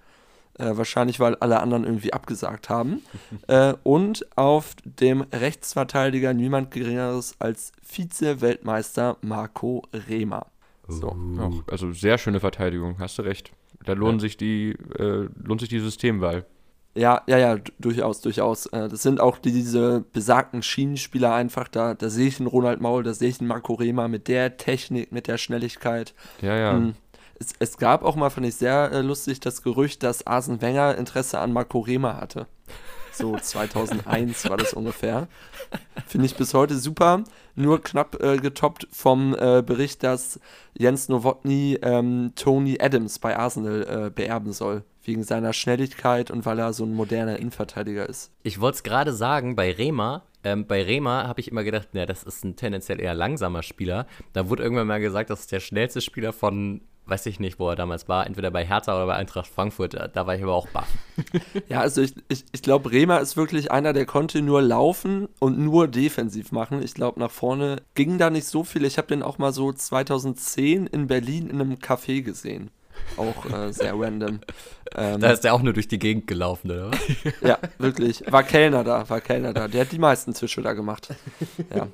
Äh, 0.59 0.77
wahrscheinlich, 0.77 1.19
weil 1.19 1.33
alle 1.37 1.59
anderen 1.59 1.85
irgendwie 1.85 2.13
abgesagt 2.13 2.69
haben. 2.69 3.01
äh, 3.47 3.73
und 3.81 4.27
auf 4.37 4.75
dem 4.85 5.21
Rechtsverteidiger 5.21 6.35
niemand 6.35 6.69
Geringeres 6.69 7.35
als 7.39 7.71
Vize-Weltmeister 7.81 9.17
Marco 9.21 9.81
Rehmer. 10.07 10.45
So. 10.87 11.15
Auch, 11.39 11.63
also 11.71 11.91
sehr 11.93 12.19
schöne 12.19 12.39
Verteidigung, 12.39 12.99
hast 12.99 13.17
du 13.17 13.23
recht. 13.23 13.53
Da 13.83 13.93
lohnt, 13.93 14.21
ja. 14.21 14.27
sich, 14.27 14.37
die, 14.37 14.71
äh, 14.97 15.27
lohnt 15.43 15.61
sich 15.61 15.69
die 15.69 15.79
Systemwahl. 15.79 16.45
Ja, 16.95 17.23
ja, 17.25 17.37
ja, 17.37 17.57
durchaus, 17.79 18.21
durchaus. 18.21 18.67
Äh, 18.67 18.87
das 18.87 19.01
sind 19.01 19.19
auch 19.19 19.39
diese 19.39 20.05
besagten 20.13 20.61
Schienenspieler 20.61 21.33
einfach. 21.33 21.67
Da, 21.67 21.95
da 21.95 22.09
sehe 22.09 22.27
ich 22.27 22.39
einen 22.39 22.47
Ronald 22.47 22.81
Maul, 22.81 23.03
da 23.03 23.13
sehe 23.13 23.29
ich 23.29 23.39
einen 23.39 23.47
Marco 23.47 23.73
Rema 23.73 24.07
mit 24.07 24.27
der 24.27 24.57
Technik, 24.57 25.11
mit 25.11 25.27
der 25.27 25.37
Schnelligkeit. 25.37 26.13
Ja, 26.41 26.55
ja. 26.55 26.73
Hm. 26.73 26.93
Es, 27.39 27.53
es 27.57 27.77
gab 27.77 28.03
auch 28.03 28.15
mal, 28.15 28.29
fand 28.29 28.45
ich 28.45 28.55
sehr 28.55 28.91
äh, 28.91 29.01
lustig, 29.01 29.39
das 29.39 29.63
Gerücht, 29.63 30.03
dass 30.03 30.27
Arsene 30.27 30.61
Wenger 30.61 30.95
Interesse 30.95 31.39
an 31.39 31.51
Marco 31.51 31.79
Rema 31.79 32.15
hatte. 32.17 32.47
So 33.13 33.37
2001 33.37 34.49
war 34.49 34.57
das 34.57 34.73
ungefähr. 34.73 35.27
Finde 36.07 36.25
ich 36.25 36.35
bis 36.35 36.53
heute 36.53 36.77
super. 36.77 37.23
Nur 37.55 37.81
knapp 37.81 38.21
äh, 38.21 38.37
getoppt 38.37 38.87
vom 38.91 39.35
äh, 39.35 39.61
Bericht, 39.61 40.03
dass 40.03 40.39
Jens 40.73 41.09
Nowotny 41.09 41.79
ähm, 41.81 42.33
Tony 42.35 42.79
Adams 42.81 43.19
bei 43.19 43.37
Arsenal 43.37 44.07
äh, 44.07 44.09
beerben 44.09 44.51
soll. 44.51 44.83
Wegen 45.03 45.23
seiner 45.23 45.53
Schnelligkeit 45.53 46.31
und 46.31 46.45
weil 46.45 46.59
er 46.59 46.73
so 46.73 46.85
ein 46.85 46.93
moderner 46.93 47.37
Innenverteidiger 47.37 48.07
ist. 48.07 48.31
Ich 48.41 48.59
wollte 48.61 48.77
es 48.77 48.83
gerade 48.83 49.13
sagen, 49.13 49.55
bei 49.55 49.71
Rema 49.71 50.23
ähm, 50.43 50.67
bei 50.67 50.83
Rema 50.83 51.27
habe 51.27 51.39
ich 51.39 51.49
immer 51.49 51.63
gedacht, 51.63 51.89
na, 51.93 52.05
das 52.05 52.23
ist 52.23 52.43
ein 52.43 52.55
tendenziell 52.55 52.99
eher 52.99 53.13
langsamer 53.13 53.63
Spieler. 53.63 54.07
Da 54.33 54.49
wurde 54.49 54.63
irgendwann 54.63 54.87
mal 54.87 54.99
gesagt, 54.99 55.29
das 55.29 55.41
ist 55.41 55.51
der 55.51 55.61
schnellste 55.61 56.01
Spieler 56.01 56.33
von 56.33 56.81
weiß 57.05 57.25
ich 57.25 57.39
nicht, 57.39 57.59
wo 57.59 57.69
er 57.69 57.75
damals 57.75 58.07
war, 58.07 58.25
entweder 58.25 58.49
bei 58.49 58.65
Hertha 58.65 58.95
oder 58.95 59.05
bei 59.07 59.15
Eintracht 59.15 59.47
Frankfurt, 59.47 59.93
da 59.93 60.27
war 60.27 60.35
ich 60.35 60.43
aber 60.43 60.53
auch 60.53 60.67
baff. 60.69 60.87
ja, 61.67 61.81
also 61.81 62.01
ich, 62.01 62.13
ich, 62.29 62.45
ich 62.51 62.61
glaube, 62.61 62.89
Bremer 62.89 63.19
ist 63.19 63.35
wirklich 63.35 63.71
einer, 63.71 63.93
der 63.93 64.05
konnte 64.05 64.41
nur 64.41 64.61
laufen 64.61 65.27
und 65.39 65.59
nur 65.59 65.87
defensiv 65.87 66.51
machen. 66.51 66.81
Ich 66.81 66.93
glaube, 66.93 67.19
nach 67.19 67.31
vorne 67.31 67.81
ging 67.95 68.17
da 68.17 68.29
nicht 68.29 68.45
so 68.45 68.63
viel. 68.63 68.85
Ich 68.85 68.97
habe 68.97 69.07
den 69.07 69.23
auch 69.23 69.37
mal 69.37 69.51
so 69.51 69.73
2010 69.73 70.87
in 70.87 71.07
Berlin 71.07 71.49
in 71.49 71.59
einem 71.59 71.75
Café 71.75 72.21
gesehen. 72.21 72.71
Auch 73.17 73.45
äh, 73.51 73.73
sehr 73.73 73.93
random. 73.99 74.39
Ähm, 74.95 75.19
da 75.19 75.31
ist 75.31 75.43
der 75.43 75.53
auch 75.53 75.61
nur 75.61 75.73
durch 75.73 75.87
die 75.87 75.99
Gegend 75.99 76.27
gelaufen, 76.27 76.71
oder? 76.71 76.91
ja, 77.41 77.59
wirklich. 77.77 78.23
War 78.31 78.43
Kellner 78.43 78.83
da, 78.83 79.09
war 79.09 79.19
Kellner 79.19 79.53
da. 79.53 79.67
Der 79.67 79.81
hat 79.81 79.91
die 79.91 79.99
meisten 79.99 80.33
Tische 80.33 80.61
da 80.61 80.73
gemacht. 80.73 81.09
Ja. 81.75 81.87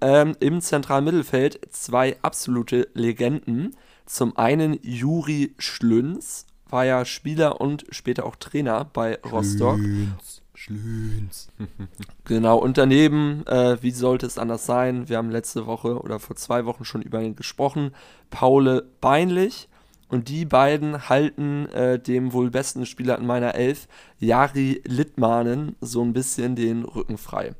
Ähm, 0.00 0.36
Im 0.38 0.60
zentralen 0.60 1.04
Mittelfeld 1.04 1.60
zwei 1.70 2.16
absolute 2.22 2.88
Legenden. 2.94 3.76
Zum 4.08 4.38
einen 4.38 4.78
Juri 4.82 5.54
Schlünz, 5.58 6.46
war 6.70 6.86
ja 6.86 7.04
Spieler 7.04 7.60
und 7.60 7.84
später 7.90 8.24
auch 8.24 8.36
Trainer 8.36 8.86
bei 8.86 9.18
Rostock. 9.22 9.78
Schlünz. 9.78 10.42
Schlünz. 10.54 11.48
genau, 12.24 12.56
und 12.56 12.78
daneben, 12.78 13.46
äh, 13.46 13.76
wie 13.82 13.90
sollte 13.90 14.24
es 14.24 14.38
anders 14.38 14.64
sein? 14.64 15.10
Wir 15.10 15.18
haben 15.18 15.30
letzte 15.30 15.66
Woche 15.66 16.00
oder 16.00 16.20
vor 16.20 16.36
zwei 16.36 16.64
Wochen 16.64 16.86
schon 16.86 17.02
über 17.02 17.20
ihn 17.20 17.36
gesprochen. 17.36 17.94
Paule 18.30 18.86
Beinlich. 19.02 19.68
Und 20.08 20.30
die 20.30 20.46
beiden 20.46 21.10
halten 21.10 21.66
äh, 21.66 21.98
dem 21.98 22.32
wohl 22.32 22.50
besten 22.50 22.86
Spieler 22.86 23.18
in 23.18 23.26
meiner 23.26 23.54
Elf, 23.56 23.88
Jari 24.18 24.80
Littmanen, 24.86 25.76
so 25.82 26.02
ein 26.02 26.14
bisschen 26.14 26.56
den 26.56 26.86
Rücken 26.86 27.18
frei. 27.18 27.54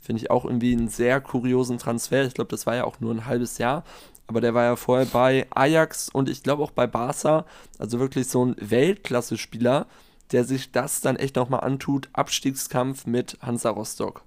Finde 0.00 0.22
ich 0.22 0.30
auch 0.30 0.46
irgendwie 0.46 0.72
einen 0.72 0.88
sehr 0.88 1.20
kuriosen 1.20 1.76
Transfer. 1.76 2.24
Ich 2.24 2.32
glaube, 2.32 2.50
das 2.50 2.66
war 2.66 2.74
ja 2.76 2.84
auch 2.84 2.98
nur 3.00 3.12
ein 3.12 3.26
halbes 3.26 3.58
Jahr 3.58 3.84
aber 4.32 4.40
der 4.40 4.54
war 4.54 4.64
ja 4.64 4.76
vorher 4.76 5.04
bei 5.04 5.46
Ajax 5.50 6.08
und 6.08 6.30
ich 6.30 6.42
glaube 6.42 6.62
auch 6.62 6.70
bei 6.70 6.86
Barca. 6.86 7.44
Also 7.78 8.00
wirklich 8.00 8.28
so 8.28 8.42
ein 8.42 8.56
Weltklasse-Spieler, 8.58 9.86
der 10.32 10.44
sich 10.44 10.72
das 10.72 11.02
dann 11.02 11.16
echt 11.16 11.36
nochmal 11.36 11.60
antut. 11.60 12.08
Abstiegskampf 12.14 13.04
mit 13.04 13.36
Hansa 13.42 13.68
Rostock. 13.68 14.24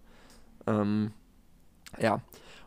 Ähm, 0.67 1.11
ja. 1.99 2.21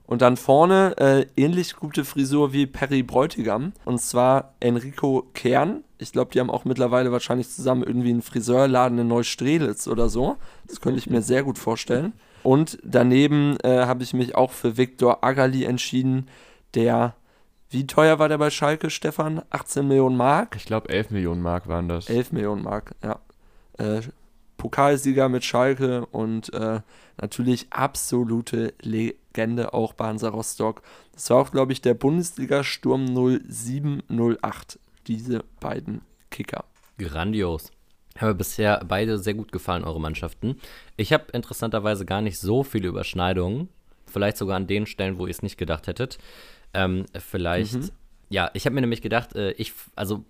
Und 0.04 0.20
dann 0.20 0.36
vorne 0.36 0.96
äh, 0.98 1.26
ähnlich 1.36 1.76
gute 1.76 2.04
Frisur 2.04 2.52
wie 2.52 2.66
Perry 2.66 3.04
Bräutigam. 3.04 3.72
Und 3.84 4.00
zwar 4.00 4.54
Enrico 4.58 5.28
Kern. 5.32 5.84
Ich 5.98 6.10
glaube, 6.10 6.32
die 6.32 6.40
haben 6.40 6.50
auch 6.50 6.64
mittlerweile 6.64 7.12
wahrscheinlich 7.12 7.50
zusammen 7.50 7.84
irgendwie 7.84 8.10
einen 8.10 8.22
Friseurladen 8.22 8.98
in 8.98 9.06
Neustrelitz 9.06 9.86
oder 9.86 10.08
so. 10.08 10.36
Das 10.66 10.80
könnte 10.80 10.98
ich 10.98 11.08
mir 11.08 11.22
sehr 11.22 11.44
gut 11.44 11.58
vorstellen. 11.58 12.14
Und 12.42 12.78
daneben 12.82 13.58
äh, 13.62 13.84
habe 13.84 14.02
ich 14.02 14.12
mich 14.12 14.34
auch 14.34 14.50
für 14.50 14.76
Viktor 14.76 15.22
Agali 15.22 15.64
entschieden, 15.64 16.26
der, 16.74 17.14
wie 17.70 17.86
teuer 17.86 18.18
war 18.18 18.28
der 18.28 18.38
bei 18.38 18.50
Schalke, 18.50 18.90
Stefan? 18.90 19.42
18 19.50 19.86
Millionen 19.86 20.16
Mark? 20.16 20.56
Ich 20.56 20.64
glaube, 20.64 20.88
11 20.88 21.10
Millionen 21.10 21.42
Mark 21.42 21.68
waren 21.68 21.88
das. 21.88 22.08
11 22.08 22.32
Millionen 22.32 22.62
Mark, 22.62 22.94
ja. 23.02 23.20
Äh, 23.78 24.00
Pokalsieger 24.56 25.28
mit 25.28 25.44
Schalke 25.44 26.06
und 26.06 26.52
äh, 26.52 26.80
natürlich 27.20 27.68
absolute 27.70 28.74
Legende 28.80 29.72
auch 29.72 29.92
bei 29.92 30.06
Hansa 30.06 30.28
Rostock. 30.28 30.82
Das 31.12 31.30
war 31.30 31.38
auch, 31.38 31.50
glaube 31.52 31.72
ich, 31.72 31.80
der 31.80 31.94
Bundesliga-Sturm 31.94 33.06
0708, 33.06 34.78
diese 35.06 35.44
beiden 35.60 36.02
Kicker. 36.30 36.64
Grandios. 36.98 37.70
Haben 38.18 38.28
mir 38.28 38.34
bisher 38.34 38.84
beide 38.86 39.18
sehr 39.18 39.34
gut 39.34 39.52
gefallen, 39.52 39.84
eure 39.84 40.00
Mannschaften. 40.00 40.58
Ich 40.96 41.12
habe 41.12 41.26
interessanterweise 41.32 42.04
gar 42.04 42.20
nicht 42.20 42.38
so 42.38 42.64
viele 42.64 42.88
Überschneidungen. 42.88 43.68
Vielleicht 44.06 44.38
sogar 44.38 44.56
an 44.56 44.66
den 44.66 44.86
Stellen, 44.86 45.18
wo 45.18 45.26
ihr 45.26 45.30
es 45.30 45.42
nicht 45.42 45.56
gedacht 45.56 45.86
hättet. 45.86 46.18
Ähm, 46.74 47.06
vielleicht, 47.18 47.74
mhm. 47.74 47.90
ja, 48.28 48.50
ich 48.54 48.66
habe 48.66 48.74
mir 48.74 48.80
nämlich 48.80 49.02
gedacht, 49.02 49.34
äh, 49.34 49.52
ich, 49.52 49.72
also 49.96 50.24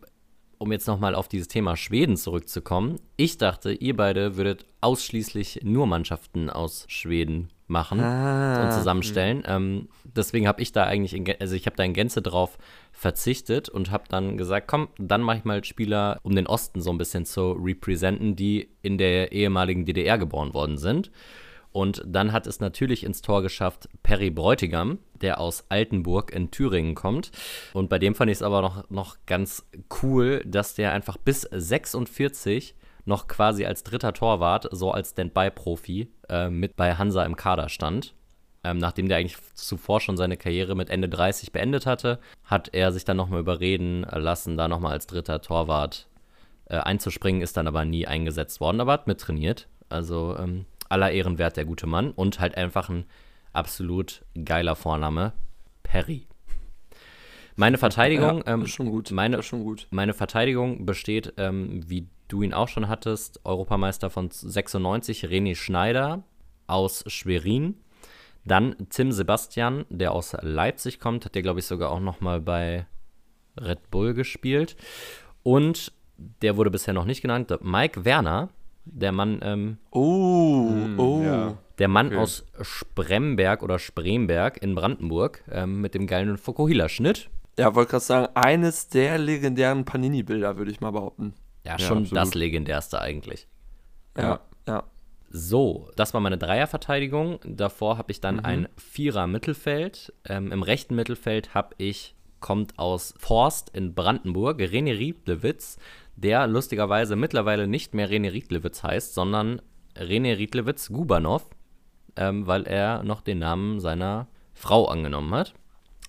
um 0.59 0.72
jetzt 0.72 0.87
nochmal 0.87 1.14
auf 1.14 1.29
dieses 1.29 1.48
Thema 1.48 1.77
Schweden 1.77 2.16
zurückzukommen, 2.16 2.98
ich 3.16 3.38
dachte, 3.38 3.72
ihr 3.72 3.96
beide 3.96 4.37
würdet 4.37 4.66
ausschließlich 4.81 5.61
nur 5.62 5.87
Mannschaften 5.87 6.51
aus 6.51 6.85
Schweden 6.88 7.51
machen 7.68 8.01
ah, 8.01 8.64
und 8.64 8.72
zusammenstellen. 8.72 9.42
Ähm, 9.46 9.88
deswegen 10.05 10.48
habe 10.48 10.62
ich 10.62 10.72
da 10.72 10.85
eigentlich, 10.85 11.14
in, 11.14 11.27
also 11.38 11.55
ich 11.55 11.66
habe 11.66 11.77
da 11.77 11.85
in 11.85 11.92
Gänze 11.92 12.22
drauf 12.22 12.59
verzichtet 12.92 13.68
und 13.68 13.90
habe 13.90 14.05
dann 14.09 14.37
gesagt, 14.37 14.68
komm, 14.68 14.88
dann 14.98 15.22
mache 15.22 15.38
ich 15.38 15.44
mal 15.44 15.62
Spieler, 15.64 16.18
um 16.22 16.35
den 16.35 16.46
Osten 16.46 16.81
so 16.81 16.90
ein 16.90 16.98
bisschen 16.98 17.24
zu 17.24 17.53
representen, 17.53 18.35
die 18.35 18.68
in 18.83 18.98
der 18.98 19.33
ehemaligen 19.33 19.85
DDR 19.85 20.18
geboren 20.18 20.55
worden 20.55 20.79
sind. 20.79 21.11
Und 21.72 22.02
dann 22.07 22.33
hat 22.33 22.46
es 22.46 22.61
natürlich 22.61 23.04
ins 23.04 23.22
Tor 23.22 23.42
geschafft 23.42 23.88
Perry 24.02 24.31
Bräutigam, 24.31 24.98
der 25.20 25.40
aus 25.40 25.64
Altenburg 25.68 26.33
in 26.33 26.50
Thüringen 26.50 26.94
kommt. 26.94 27.31
Und 27.72 27.88
bei 27.88 27.98
dem 27.98 28.14
fand 28.14 28.31
ich 28.31 28.38
es 28.38 28.42
aber 28.42 28.62
noch, 28.62 28.88
noch 28.90 29.16
ganz 29.26 29.66
cool, 30.02 30.42
dass 30.46 30.74
der 30.74 30.92
einfach 30.92 31.16
bis 31.16 31.42
46 31.42 32.74
noch 33.04 33.26
quasi 33.26 33.64
als 33.64 33.85
dritter 33.85 34.12
Torwart, 34.12 34.68
so 34.70 34.90
als 34.92 35.11
Standby-Profi, 35.11 36.09
äh, 36.28 36.50
mit 36.50 36.76
bei 36.76 36.94
Hansa 36.94 37.24
im 37.24 37.37
Kader 37.37 37.68
stand. 37.68 38.14
Ähm, 38.64 38.78
nachdem 38.78 39.09
der 39.09 39.18
eigentlich 39.18 39.38
zuvor 39.54 40.00
schon 40.00 40.16
seine 40.16 40.37
Karriere 40.37 40.74
mit 40.74 40.90
Ende 40.90 41.09
30 41.09 41.52
beendet 41.52 41.87
hatte, 41.87 42.18
hat 42.44 42.74
er 42.74 42.92
sich 42.92 43.04
dann 43.04 43.16
nochmal 43.16 43.40
überreden 43.40 44.02
lassen, 44.02 44.57
da 44.57 44.68
nochmal 44.68 44.92
als 44.92 45.07
dritter 45.07 45.40
Torwart 45.40 46.09
äh, 46.66 46.76
einzuspringen, 46.76 47.40
ist 47.40 47.57
dann 47.57 47.66
aber 47.66 47.85
nie 47.85 48.07
eingesetzt 48.07 48.61
worden, 48.61 48.81
aber 48.81 48.92
hat 48.92 49.07
mittrainiert. 49.07 49.68
Also 49.88 50.37
ähm, 50.38 50.66
aller 50.88 51.11
Ehren 51.11 51.38
wert, 51.38 51.57
der 51.57 51.64
gute 51.64 51.87
Mann. 51.87 52.11
Und 52.11 52.40
halt 52.40 52.57
einfach 52.57 52.88
ein 52.88 53.05
absolut 53.53 54.24
geiler 54.44 54.77
Vorname, 54.77 55.33
Perry. 55.83 56.27
Meine 57.57 57.77
Verteidigung, 57.77 58.44
ja, 58.46 58.55
ähm, 58.55 58.66
schon 58.66 58.88
gut. 58.88 59.11
Meine, 59.11 59.42
schon 59.42 59.64
gut. 59.64 59.88
meine 59.90 60.14
Verteidigung 60.14 60.87
besteht, 60.87 61.35
ähm, 61.38 61.83
wie 61.88 62.07
du 62.29 62.42
ihn 62.42 62.55
auch 62.55 62.68
schon 62.68 62.88
hattest, 62.88 63.40
Europameister 63.44 64.11
von 64.11 64.31
96, 64.31 65.24
René 65.24 65.57
Schneider 65.57 66.22
aus 66.68 67.05
Schwerin. 67.09 67.74
Dann 68.44 68.77
Tim 68.90 69.11
Sebastian, 69.11 69.87
der 69.88 70.12
aus 70.12 70.37
Leipzig 70.40 71.01
kommt, 71.01 71.24
hat 71.24 71.35
der, 71.35 71.42
glaube 71.42 71.59
ich, 71.59 71.66
sogar 71.66 71.90
auch 71.90 72.01
noch 72.01 72.20
mal 72.20 72.40
bei 72.40 72.87
Red 73.61 73.90
Bull 73.90 74.14
gespielt. 74.14 74.77
Und 75.42 75.92
der 76.16 76.57
wurde 76.57 76.70
bisher 76.70 76.94
noch 76.94 77.05
nicht 77.05 77.22
genannt, 77.22 77.53
Mike 77.61 78.05
Werner, 78.05 78.51
der 78.92 79.12
Mann. 79.12 79.40
Ähm, 79.42 79.79
oh, 79.90 80.70
hm, 80.70 80.98
oh. 80.98 81.22
Ja. 81.22 81.59
Der 81.79 81.88
Mann 81.88 82.09
okay. 82.09 82.16
aus 82.16 82.44
Spremberg 82.61 83.62
oder 83.62 83.79
Spremberg 83.79 84.61
in 84.62 84.74
Brandenburg 84.74 85.44
ähm, 85.51 85.81
mit 85.81 85.94
dem 85.94 86.07
geilen 86.07 86.37
Fokuhila-Schnitt. 86.37 87.31
Ja, 87.59 87.74
wollte 87.74 87.90
gerade 87.90 88.05
sagen, 88.05 88.29
eines 88.35 88.88
der 88.88 89.18
legendären 89.18 89.85
Panini-Bilder, 89.85 90.57
würde 90.57 90.70
ich 90.70 90.81
mal 90.81 90.90
behaupten. 90.90 91.35
Ja, 91.64 91.72
ja 91.72 91.79
schon 91.79 91.98
absolut. 91.98 92.22
das 92.22 92.35
legendärste 92.35 93.01
eigentlich. 93.01 93.46
Ja, 94.16 94.40
ja. 94.66 94.85
So, 95.31 95.90
das 95.94 96.14
war 96.14 96.20
meine 96.20 96.38
Dreierverteidigung. 96.38 97.40
Davor 97.44 97.98
habe 97.98 98.12
ich 98.12 98.20
dann 98.20 98.37
mhm. 98.37 98.44
ein 98.44 98.68
Vierer-Mittelfeld. 98.77 100.12
Ähm, 100.24 100.53
Im 100.53 100.62
rechten 100.62 100.94
Mittelfeld 100.94 101.55
habe 101.55 101.74
ich, 101.79 102.14
kommt 102.40 102.79
aus 102.79 103.14
Forst 103.18 103.70
in 103.70 103.94
Brandenburg, 103.94 104.61
René 104.61 104.98
Rieblewitz, 104.98 105.79
der 106.22 106.46
lustigerweise 106.46 107.16
mittlerweile 107.16 107.66
nicht 107.68 107.94
mehr 107.94 108.11
René 108.11 108.33
Riedlewitz 108.33 108.83
heißt, 108.83 109.14
sondern 109.14 109.62
René 109.96 110.37
Riedlewitz 110.37 110.88
Gubanov, 110.88 111.48
ähm, 112.16 112.46
weil 112.46 112.64
er 112.66 113.02
noch 113.04 113.20
den 113.20 113.38
Namen 113.38 113.81
seiner 113.81 114.28
Frau 114.52 114.87
angenommen 114.87 115.35
hat. 115.35 115.54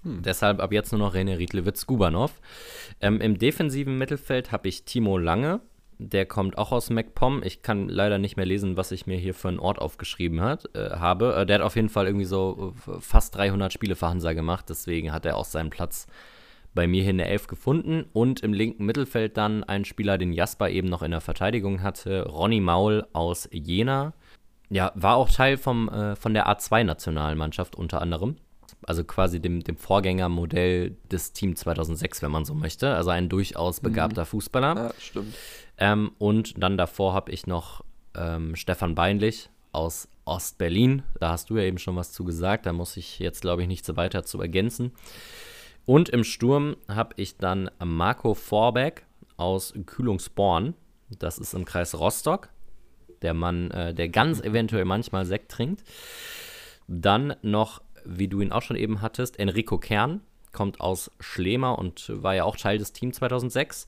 Hm. 0.03 0.21
Deshalb 0.23 0.59
ab 0.59 0.71
jetzt 0.71 0.91
nur 0.91 0.99
noch 0.99 1.13
René 1.13 1.37
Riedlewitz 1.37 1.85
Gubanov. 1.85 2.41
Ähm, 3.01 3.21
Im 3.21 3.37
defensiven 3.37 3.97
Mittelfeld 3.97 4.51
habe 4.51 4.67
ich 4.67 4.85
Timo 4.85 5.17
Lange. 5.17 5.61
Der 5.99 6.25
kommt 6.25 6.57
auch 6.57 6.71
aus 6.71 6.89
MacPom. 6.89 7.43
Ich 7.43 7.61
kann 7.61 7.89
leider 7.89 8.17
nicht 8.17 8.37
mehr 8.37 8.45
lesen, 8.45 8.77
was 8.77 8.91
ich 8.91 9.05
mir 9.05 9.17
hier 9.17 9.33
für 9.33 9.49
einen 9.49 9.59
Ort 9.59 9.79
aufgeschrieben 9.79 10.39
hat, 10.41 10.73
äh, 10.73 10.91
habe. 10.91 11.35
Äh, 11.35 11.45
der 11.45 11.55
hat 11.55 11.61
auf 11.61 11.75
jeden 11.75 11.89
Fall 11.89 12.05
irgendwie 12.07 12.25
so 12.25 12.73
äh, 12.87 12.99
fast 12.99 13.35
300 13.35 13.73
Spiele 13.73 13.95
für 13.95 14.07
Hansa 14.07 14.33
gemacht. 14.33 14.65
Deswegen 14.69 15.11
hat 15.11 15.25
er 15.25 15.35
auch 15.35 15.45
seinen 15.45 15.69
Platz 15.69 16.07
bei 16.73 16.87
mir 16.87 17.01
hier 17.01 17.11
in 17.11 17.17
der 17.17 17.29
Elf 17.29 17.47
gefunden 17.47 18.05
und 18.13 18.41
im 18.41 18.53
linken 18.53 18.85
Mittelfeld 18.85 19.37
dann 19.37 19.63
ein 19.63 19.85
Spieler, 19.85 20.17
den 20.17 20.33
Jasper 20.33 20.69
eben 20.69 20.87
noch 20.87 21.01
in 21.01 21.11
der 21.11 21.21
Verteidigung 21.21 21.81
hatte, 21.81 22.25
Ronny 22.27 22.59
Maul 22.59 23.05
aus 23.13 23.49
Jena. 23.51 24.13
Ja, 24.69 24.91
war 24.95 25.15
auch 25.15 25.29
Teil 25.29 25.57
vom, 25.57 25.89
äh, 25.89 26.15
von 26.15 26.33
der 26.33 26.47
A2-Nationalmannschaft 26.47 27.75
unter 27.75 28.01
anderem. 28.01 28.37
Also 28.85 29.03
quasi 29.03 29.39
dem, 29.39 29.63
dem 29.63 29.77
Vorgängermodell 29.77 30.95
des 31.11 31.33
Team 31.33 31.55
2006, 31.55 32.21
wenn 32.21 32.31
man 32.31 32.45
so 32.45 32.53
möchte. 32.53 32.93
Also 32.93 33.09
ein 33.09 33.29
durchaus 33.29 33.81
mhm. 33.81 33.87
begabter 33.87 34.21
mhm. 34.21 34.27
Fußballer. 34.27 34.75
Ja, 34.75 34.91
stimmt. 34.99 35.35
Ähm, 35.77 36.11
und 36.19 36.61
dann 36.61 36.77
davor 36.77 37.13
habe 37.13 37.31
ich 37.31 37.47
noch 37.47 37.83
ähm, 38.15 38.55
Stefan 38.55 38.93
Beinlich 38.93 39.49
aus 39.71 40.07
Ostberlin. 40.25 41.03
Da 41.19 41.31
hast 41.31 41.49
du 41.49 41.57
ja 41.57 41.63
eben 41.63 41.79
schon 41.79 41.95
was 41.95 42.11
zu 42.11 42.23
gesagt. 42.23 42.65
Da 42.67 42.73
muss 42.73 42.95
ich 42.95 43.19
jetzt, 43.19 43.41
glaube 43.41 43.63
ich, 43.63 43.67
nichts 43.67 43.87
so 43.87 43.97
weiter 43.97 44.23
zu 44.23 44.39
ergänzen. 44.39 44.91
Und 45.89 46.07
im 46.09 46.23
Sturm 46.23 46.75
habe 46.87 47.15
ich 47.17 47.37
dann 47.37 47.71
Marco 47.83 48.35
Vorbeck 48.35 49.07
aus 49.37 49.73
Kühlungsborn. 49.87 50.75
Das 51.17 51.39
ist 51.39 51.55
im 51.55 51.65
Kreis 51.65 51.95
Rostock. 51.95 52.49
Der 53.23 53.33
Mann, 53.33 53.71
äh, 53.71 53.95
der 53.95 54.07
ganz 54.07 54.39
eventuell 54.39 54.85
manchmal 54.85 55.25
Sekt 55.25 55.49
trinkt. 55.51 55.83
Dann 56.87 57.35
noch, 57.41 57.81
wie 58.05 58.27
du 58.27 58.39
ihn 58.39 58.51
auch 58.51 58.61
schon 58.61 58.77
eben 58.77 59.01
hattest, 59.01 59.39
Enrico 59.39 59.79
Kern. 59.79 60.21
Kommt 60.51 60.79
aus 60.79 61.09
Schlema 61.19 61.71
und 61.71 62.11
war 62.21 62.35
ja 62.35 62.43
auch 62.43 62.55
Teil 62.55 62.77
des 62.77 62.93
Teams 62.93 63.15
2006. 63.15 63.87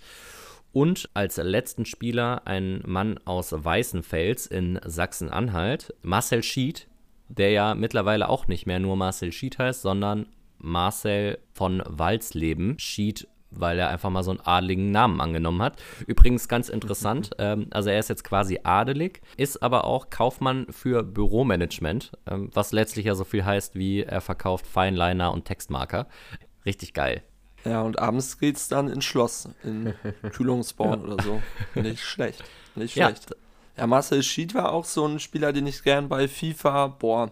Und 0.71 1.07
als 1.13 1.37
letzten 1.37 1.85
Spieler 1.85 2.47
ein 2.47 2.81
Mann 2.83 3.19
aus 3.25 3.51
Weißenfels 3.51 4.47
in 4.47 4.79
Sachsen-Anhalt, 4.83 5.93
Marcel 6.01 6.41
Schied, 6.41 6.87
der 7.27 7.51
ja 7.51 7.75
mittlerweile 7.75 8.27
auch 8.27 8.47
nicht 8.47 8.65
mehr 8.65 8.79
nur 8.79 8.95
Marcel 8.95 9.31
Schied 9.31 9.59
heißt, 9.59 9.83
sondern 9.83 10.25
Marcel 10.61 11.39
von 11.53 11.81
Walsleben. 11.85 12.77
Schied, 12.79 13.27
weil 13.51 13.77
er 13.77 13.89
einfach 13.89 14.09
mal 14.09 14.23
so 14.23 14.31
einen 14.31 14.39
adligen 14.41 14.91
Namen 14.91 15.21
angenommen 15.21 15.61
hat. 15.61 15.81
Übrigens 16.07 16.47
ganz 16.47 16.69
interessant, 16.69 17.31
ähm, 17.37 17.67
also 17.71 17.89
er 17.89 17.99
ist 17.99 18.09
jetzt 18.09 18.23
quasi 18.23 18.59
adelig, 18.63 19.21
ist 19.37 19.61
aber 19.61 19.83
auch 19.85 20.09
Kaufmann 20.09 20.67
für 20.69 21.03
Büromanagement, 21.03 22.11
ähm, 22.27 22.49
was 22.53 22.71
letztlich 22.71 23.05
ja 23.05 23.15
so 23.15 23.23
viel 23.23 23.45
heißt 23.45 23.75
wie 23.75 24.03
er 24.03 24.21
verkauft 24.21 24.65
Feinliner 24.65 25.31
und 25.31 25.45
Textmarker. 25.45 26.07
Richtig 26.65 26.93
geil. 26.93 27.21
Ja, 27.63 27.81
und 27.81 27.99
abends 27.99 28.39
geht's 28.39 28.67
dann 28.69 28.87
ins 28.87 29.05
Schloss, 29.05 29.49
in 29.63 29.93
Kühlungsborn 30.31 31.01
ja. 31.01 31.13
oder 31.13 31.23
so. 31.23 31.41
Nicht 31.75 32.03
schlecht. 32.03 32.43
Nicht 32.75 32.93
schlecht. 32.93 33.29
Ja. 33.29 33.35
ja, 33.77 33.87
Marcel 33.87 34.23
Schied 34.23 34.55
war 34.55 34.71
auch 34.71 34.85
so 34.85 35.05
ein 35.05 35.19
Spieler, 35.19 35.53
den 35.53 35.67
ich 35.67 35.83
gern 35.83 36.09
bei 36.09 36.27
FIFA, 36.27 36.87
boah, 36.87 37.31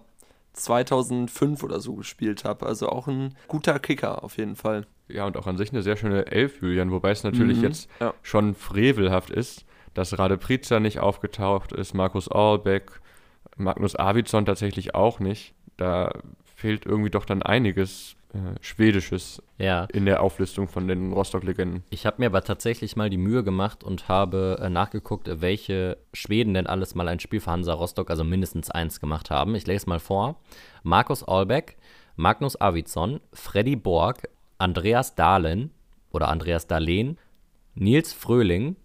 2005 0.59 1.63
oder 1.63 1.79
so 1.79 1.95
gespielt 1.95 2.43
habe. 2.43 2.65
Also 2.65 2.89
auch 2.89 3.07
ein 3.07 3.35
guter 3.47 3.79
Kicker 3.79 4.23
auf 4.23 4.37
jeden 4.37 4.55
Fall. 4.55 4.85
Ja, 5.07 5.25
und 5.25 5.37
auch 5.37 5.47
an 5.47 5.57
sich 5.57 5.71
eine 5.71 5.81
sehr 5.81 5.97
schöne 5.97 6.27
Elf, 6.27 6.61
Julian, 6.61 6.91
wobei 6.91 7.11
es 7.11 7.23
natürlich 7.23 7.57
mhm. 7.57 7.63
jetzt 7.63 7.89
ja. 7.99 8.13
schon 8.21 8.53
frevelhaft 8.53 9.31
ist, 9.31 9.65
dass 9.93 10.17
Rade 10.19 10.37
Priza 10.37 10.79
nicht 10.79 10.99
aufgetaucht 10.99 11.71
ist, 11.71 11.93
Markus 11.93 12.29
Ahlbeck, 12.31 13.01
Magnus 13.57 13.95
Arvidsson 13.95 14.45
tatsächlich 14.45 14.93
auch 14.95 15.19
nicht. 15.19 15.53
Da 15.77 16.11
fehlt 16.55 16.85
irgendwie 16.85 17.09
doch 17.09 17.25
dann 17.25 17.41
einiges 17.41 18.15
äh, 18.33 18.37
Schwedisches 18.61 19.41
ja. 19.57 19.85
in 19.85 20.05
der 20.05 20.21
Auflistung 20.21 20.67
von 20.67 20.87
den 20.87 21.13
Rostock-Legenden. 21.13 21.83
Ich 21.89 22.05
habe 22.05 22.17
mir 22.19 22.27
aber 22.27 22.43
tatsächlich 22.43 22.95
mal 22.95 23.09
die 23.09 23.17
Mühe 23.17 23.43
gemacht 23.43 23.83
und 23.83 24.07
habe 24.07 24.59
äh, 24.61 24.69
nachgeguckt, 24.69 25.41
welche 25.41 25.97
Schweden 26.13 26.53
denn 26.53 26.67
alles 26.67 26.93
mal 26.93 27.07
ein 27.07 27.19
Spiel 27.19 27.39
für 27.39 27.51
Hansa 27.51 27.73
Rostock, 27.73 28.09
also 28.09 28.23
mindestens 28.23 28.69
eins 28.69 28.99
gemacht 28.99 29.31
haben. 29.31 29.55
Ich 29.55 29.65
lese 29.65 29.89
mal 29.89 29.99
vor. 29.99 30.39
Markus 30.83 31.23
Albeck, 31.23 31.77
Magnus 32.15 32.55
Arvidsson, 32.55 33.19
Freddy 33.33 33.75
Borg, 33.75 34.29
Andreas 34.57 35.15
Dahlen 35.15 35.71
oder 36.11 36.27
Andreas 36.27 36.67
Dahlen, 36.67 37.17
Nils 37.75 38.13
Fröhling, 38.13 38.75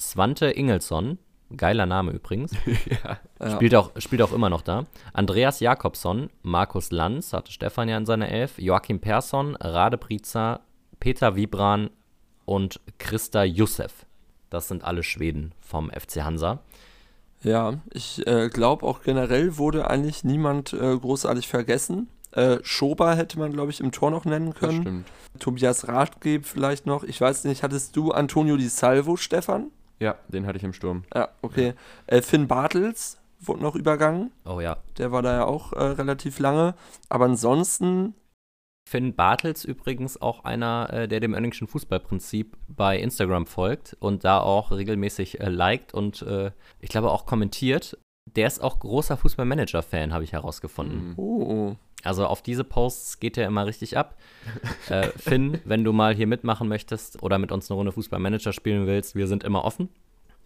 Svante 0.00 0.46
Ingelsson, 0.46 1.18
Geiler 1.56 1.86
Name 1.86 2.12
übrigens. 2.12 2.52
ja. 3.40 3.54
Spielt, 3.56 3.74
auch, 3.74 3.92
spielt 3.98 4.22
auch 4.22 4.32
immer 4.32 4.50
noch 4.50 4.62
da. 4.62 4.86
Andreas 5.12 5.60
Jakobsson, 5.60 6.30
Markus 6.42 6.90
Lanz, 6.90 7.32
hatte 7.32 7.52
Stefan 7.52 7.88
ja 7.88 7.96
in 7.96 8.06
seiner 8.06 8.28
Elf, 8.28 8.58
Joachim 8.58 9.00
Persson, 9.00 9.56
Rade 9.56 9.96
Priza, 9.96 10.60
Peter 11.00 11.36
Vibran 11.36 11.90
und 12.44 12.80
Christa 12.98 13.44
Jussef. 13.44 14.06
Das 14.50 14.68
sind 14.68 14.84
alle 14.84 15.02
Schweden 15.02 15.52
vom 15.60 15.90
FC 15.90 16.22
Hansa. 16.22 16.60
Ja, 17.42 17.74
ich 17.92 18.26
äh, 18.26 18.48
glaube 18.48 18.84
auch 18.84 19.02
generell 19.02 19.58
wurde 19.58 19.88
eigentlich 19.88 20.24
niemand 20.24 20.72
äh, 20.72 20.96
großartig 20.96 21.46
vergessen. 21.46 22.08
Äh, 22.32 22.58
Schober 22.62 23.14
hätte 23.14 23.38
man, 23.38 23.52
glaube 23.52 23.70
ich, 23.70 23.80
im 23.80 23.92
Tor 23.92 24.10
noch 24.10 24.24
nennen 24.24 24.54
können. 24.54 24.76
Das 24.76 24.82
stimmt. 24.82 25.08
Tobias 25.38 25.88
Rathgeb 25.88 26.46
vielleicht 26.46 26.86
noch. 26.86 27.04
Ich 27.04 27.20
weiß 27.20 27.44
nicht, 27.44 27.62
hattest 27.62 27.96
du 27.96 28.10
Antonio 28.10 28.56
Di 28.56 28.68
Salvo, 28.68 29.16
Stefan? 29.16 29.70
Ja, 30.00 30.16
den 30.28 30.46
hatte 30.46 30.58
ich 30.58 30.64
im 30.64 30.72
Sturm. 30.72 31.04
Ja, 31.14 31.28
okay. 31.42 31.74
Äh, 32.06 32.22
Finn 32.22 32.46
Bartels 32.48 33.18
wurde 33.40 33.62
noch 33.62 33.74
übergangen. 33.74 34.32
Oh 34.44 34.60
ja. 34.60 34.78
Der 34.96 35.12
war 35.12 35.22
da 35.22 35.34
ja 35.34 35.44
auch 35.44 35.72
äh, 35.72 35.82
relativ 35.82 36.38
lange. 36.38 36.74
Aber 37.08 37.26
ansonsten. 37.26 38.14
Finn 38.88 39.14
Bartels 39.14 39.66
übrigens 39.66 40.22
auch 40.22 40.44
einer, 40.44 40.88
äh, 40.90 41.08
der 41.08 41.20
dem 41.20 41.34
Önningschen 41.34 41.68
Fußballprinzip 41.68 42.56
bei 42.68 42.98
Instagram 42.98 43.44
folgt 43.44 43.94
und 44.00 44.24
da 44.24 44.40
auch 44.40 44.70
regelmäßig 44.70 45.40
äh, 45.40 45.50
liked 45.50 45.92
und 45.92 46.22
äh, 46.22 46.52
ich 46.80 46.88
glaube 46.88 47.10
auch 47.10 47.26
kommentiert. 47.26 47.98
Der 48.34 48.46
ist 48.46 48.62
auch 48.62 48.78
großer 48.78 49.18
Fußballmanager-Fan, 49.18 50.14
habe 50.14 50.24
ich 50.24 50.32
herausgefunden. 50.32 51.12
Oh. 51.16 51.76
Also 52.04 52.26
auf 52.26 52.42
diese 52.42 52.64
Posts 52.64 53.20
geht 53.20 53.36
er 53.36 53.46
immer 53.46 53.66
richtig 53.66 53.96
ab. 53.96 54.16
äh, 54.88 55.08
Finn, 55.16 55.60
wenn 55.64 55.84
du 55.84 55.92
mal 55.92 56.14
hier 56.14 56.26
mitmachen 56.26 56.68
möchtest 56.68 57.22
oder 57.22 57.38
mit 57.38 57.52
uns 57.52 57.70
eine 57.70 57.76
Runde 57.76 57.92
Fußballmanager 57.92 58.52
spielen 58.52 58.86
willst, 58.86 59.14
wir 59.14 59.26
sind 59.26 59.44
immer 59.44 59.64
offen. 59.64 59.88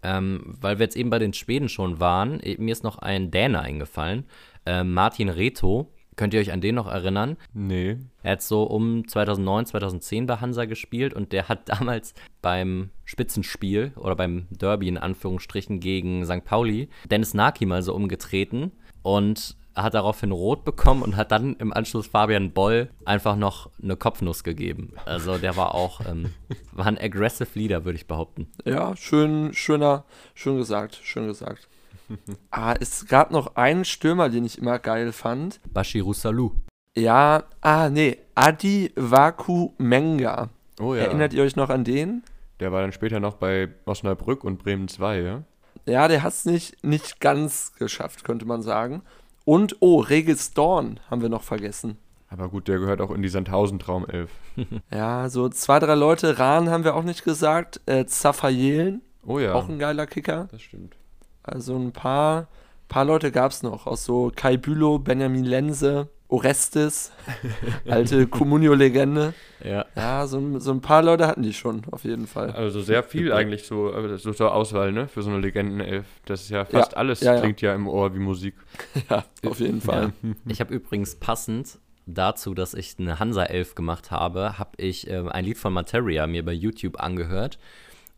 Ähm, 0.03 0.57
weil 0.61 0.78
wir 0.78 0.84
jetzt 0.84 0.96
eben 0.96 1.11
bei 1.11 1.20
den 1.20 1.32
Schweden 1.32 1.68
schon 1.68 2.00
waren, 2.00 2.40
eh, 2.40 2.57
mir 2.59 2.72
ist 2.72 2.82
noch 2.82 2.98
ein 2.98 3.30
Däne 3.30 3.61
eingefallen, 3.61 4.24
äh, 4.66 4.82
Martin 4.82 5.28
Reto. 5.28 5.92
Könnt 6.16 6.34
ihr 6.34 6.40
euch 6.40 6.53
an 6.53 6.61
den 6.61 6.74
noch 6.74 6.88
erinnern? 6.88 7.38
Nee. 7.55 7.96
Er 8.22 8.32
hat 8.32 8.42
so 8.42 8.64
um 8.64 9.09
2009, 9.09 9.66
2010 9.66 10.26
bei 10.26 10.36
Hansa 10.36 10.66
gespielt 10.66 11.14
und 11.14 11.32
der 11.32 11.48
hat 11.48 11.68
damals 11.68 12.14
beim 12.42 12.90
Spitzenspiel 13.05 13.92
oder 13.96 14.16
beim 14.16 14.46
Derby 14.50 14.88
in 14.88 14.98
Anführungsstrichen 14.98 15.80
gegen 15.80 16.24
St. 16.24 16.44
Pauli 16.44 16.88
Dennis 17.11 17.32
Naki 17.32 17.64
mal 17.64 17.82
so 17.82 17.94
umgetreten 17.94 18.72
und 19.03 19.57
hat 19.75 19.95
daraufhin 19.95 20.33
rot 20.33 20.64
bekommen 20.64 21.03
und 21.03 21.16
hat 21.16 21.33
dann 21.33 21.55
im 21.57 21.73
Anschluss 21.73 22.07
Fabian 22.07 22.53
Boll 22.53 22.91
einfach 23.05 23.37
noch 23.37 23.70
eine 23.83 23.97
Kopfnuss 23.97 24.45
gegeben. 24.45 24.95
Also 25.05 25.39
der 25.39 25.57
war 25.57 25.75
auch, 25.75 26.01
ähm, 26.07 26.33
war 26.73 26.87
ein 26.87 26.99
aggressive 26.99 27.49
Leader, 27.55 27.85
würde 27.85 27.97
ich 27.97 28.07
behaupten. 28.07 28.49
Ja, 28.64 28.97
schön, 28.97 29.53
schöner, 29.55 30.05
schön 30.35 30.57
gesagt, 30.57 31.01
schön 31.03 31.27
gesagt. 31.27 31.68
ah, 32.51 32.75
es 32.79 33.07
gab 33.07 33.31
noch 33.31 33.57
einen 33.57 33.85
Stürmer, 33.85 34.29
den 34.29 34.45
ich 34.45 34.59
immer 34.59 34.79
geil 34.79 35.12
fand. 35.12 35.61
Bashiru 35.73 36.12
Salou. 36.12 36.53
Ja, 36.97 37.45
ah, 37.62 37.89
nee, 37.89 38.18
Adi 38.35 38.93
Vaku 38.97 39.70
Menga. 39.79 40.51
Oh 40.81 40.95
ja. 40.95 41.05
Erinnert 41.05 41.33
ihr 41.33 41.43
euch 41.43 41.57
noch 41.57 41.70
an 41.70 41.85
den? 41.85 42.23
Der 42.61 42.70
war 42.70 42.83
dann 42.83 42.93
später 42.93 43.18
noch 43.18 43.35
bei 43.35 43.68
Osnabrück 43.87 44.45
und 44.45 44.62
Bremen 44.62 44.89
2, 44.89 45.20
ja? 45.20 45.43
Ja, 45.85 46.07
der 46.07 46.23
hat 46.23 46.33
es 46.33 46.45
nicht, 46.45 46.85
nicht 46.85 47.20
ganz 47.20 47.73
geschafft, 47.75 48.25
könnte 48.25 48.47
man 48.47 48.62
sagen. 48.62 49.03
Und, 49.45 49.76
oh, 49.80 50.01
Regis 50.01 50.53
Dorn 50.53 51.01
haben 51.11 51.22
wir 51.22 51.28
noch 51.28 51.43
vergessen. 51.43 51.99
Aber 52.28 52.49
gut, 52.49 52.66
der 52.66 52.78
gehört 52.78 53.01
auch 53.01 53.11
in 53.11 53.22
die 53.22 53.28
Sandhausen 53.28 53.78
Traumelf. 53.78 54.30
ja, 54.90 55.28
so 55.28 55.49
zwei, 55.49 55.78
drei 55.78 55.95
Leute. 55.95 56.38
Rahn 56.38 56.70
haben 56.70 56.84
wir 56.84 56.95
auch 56.95 57.03
nicht 57.03 57.24
gesagt. 57.24 57.80
Äh, 57.86 58.07
Zafayelen. 58.07 59.03
Oh 59.26 59.38
ja. 59.38 59.55
Auch 59.55 59.68
ein 59.68 59.78
geiler 59.78 60.07
Kicker. 60.07 60.49
Das 60.51 60.62
stimmt. 60.62 60.97
Also 61.43 61.76
ein 61.76 61.93
paar, 61.93 62.49
paar 62.88 63.05
Leute 63.05 63.32
gab 63.32 63.53
es 63.53 63.62
noch. 63.62 63.86
Aus 63.86 64.05
so 64.05 64.32
Kai 64.34 64.57
Bülow, 64.57 64.99
Benjamin 64.99 65.45
Lense, 65.45 66.09
Orestes, 66.33 67.12
alte 67.87 68.26
Communio-Legende. 68.26 69.35
Ja. 69.64 69.87
Ja, 69.95 70.26
so, 70.26 70.59
so 70.59 70.72
ein 70.72 70.80
paar 70.80 71.05
Leute 71.05 71.28
hatten 71.28 71.45
die 71.45 71.53
schon, 71.53 71.83
auf 71.93 72.03
jeden 72.03 72.26
Fall. 72.26 72.51
Also 72.51 72.80
sehr 72.80 73.05
viel 73.05 73.33
eigentlich 73.33 73.62
so, 73.62 73.95
äh, 73.95 74.18
so 74.18 74.33
zur 74.33 74.53
Auswahl, 74.53 74.91
ne, 74.91 75.07
für 75.07 75.22
so 75.22 75.30
eine 75.30 75.39
Legendenelf. 75.39 76.05
Das 76.24 76.43
ist 76.43 76.51
ja 76.51 76.64
fast 76.64 76.91
ja, 76.91 76.99
alles, 76.99 77.20
ja, 77.20 77.39
klingt 77.39 77.61
ja. 77.61 77.72
im 77.72 77.87
Ohr 77.87 78.12
wie 78.12 78.18
Musik. 78.18 78.55
Ja, 79.09 79.24
auf 79.47 79.61
jeden 79.61 79.80
Fall. 79.80 80.14
Ich 80.49 80.59
habe 80.59 80.74
übrigens 80.74 81.14
passend 81.14 81.78
dazu, 82.07 82.55
dass 82.55 82.74
ich 82.74 82.97
eine 82.99 83.20
Hansa-Elf 83.20 83.76
gemacht 83.76 84.11
habe, 84.11 84.59
habe 84.59 84.72
ich 84.78 85.09
äh, 85.09 85.22
ein 85.30 85.45
Lied 85.45 85.59
von 85.59 85.72
Materia 85.72 86.26
mir 86.26 86.45
bei 86.45 86.53
YouTube 86.53 86.99
angehört. 86.99 87.61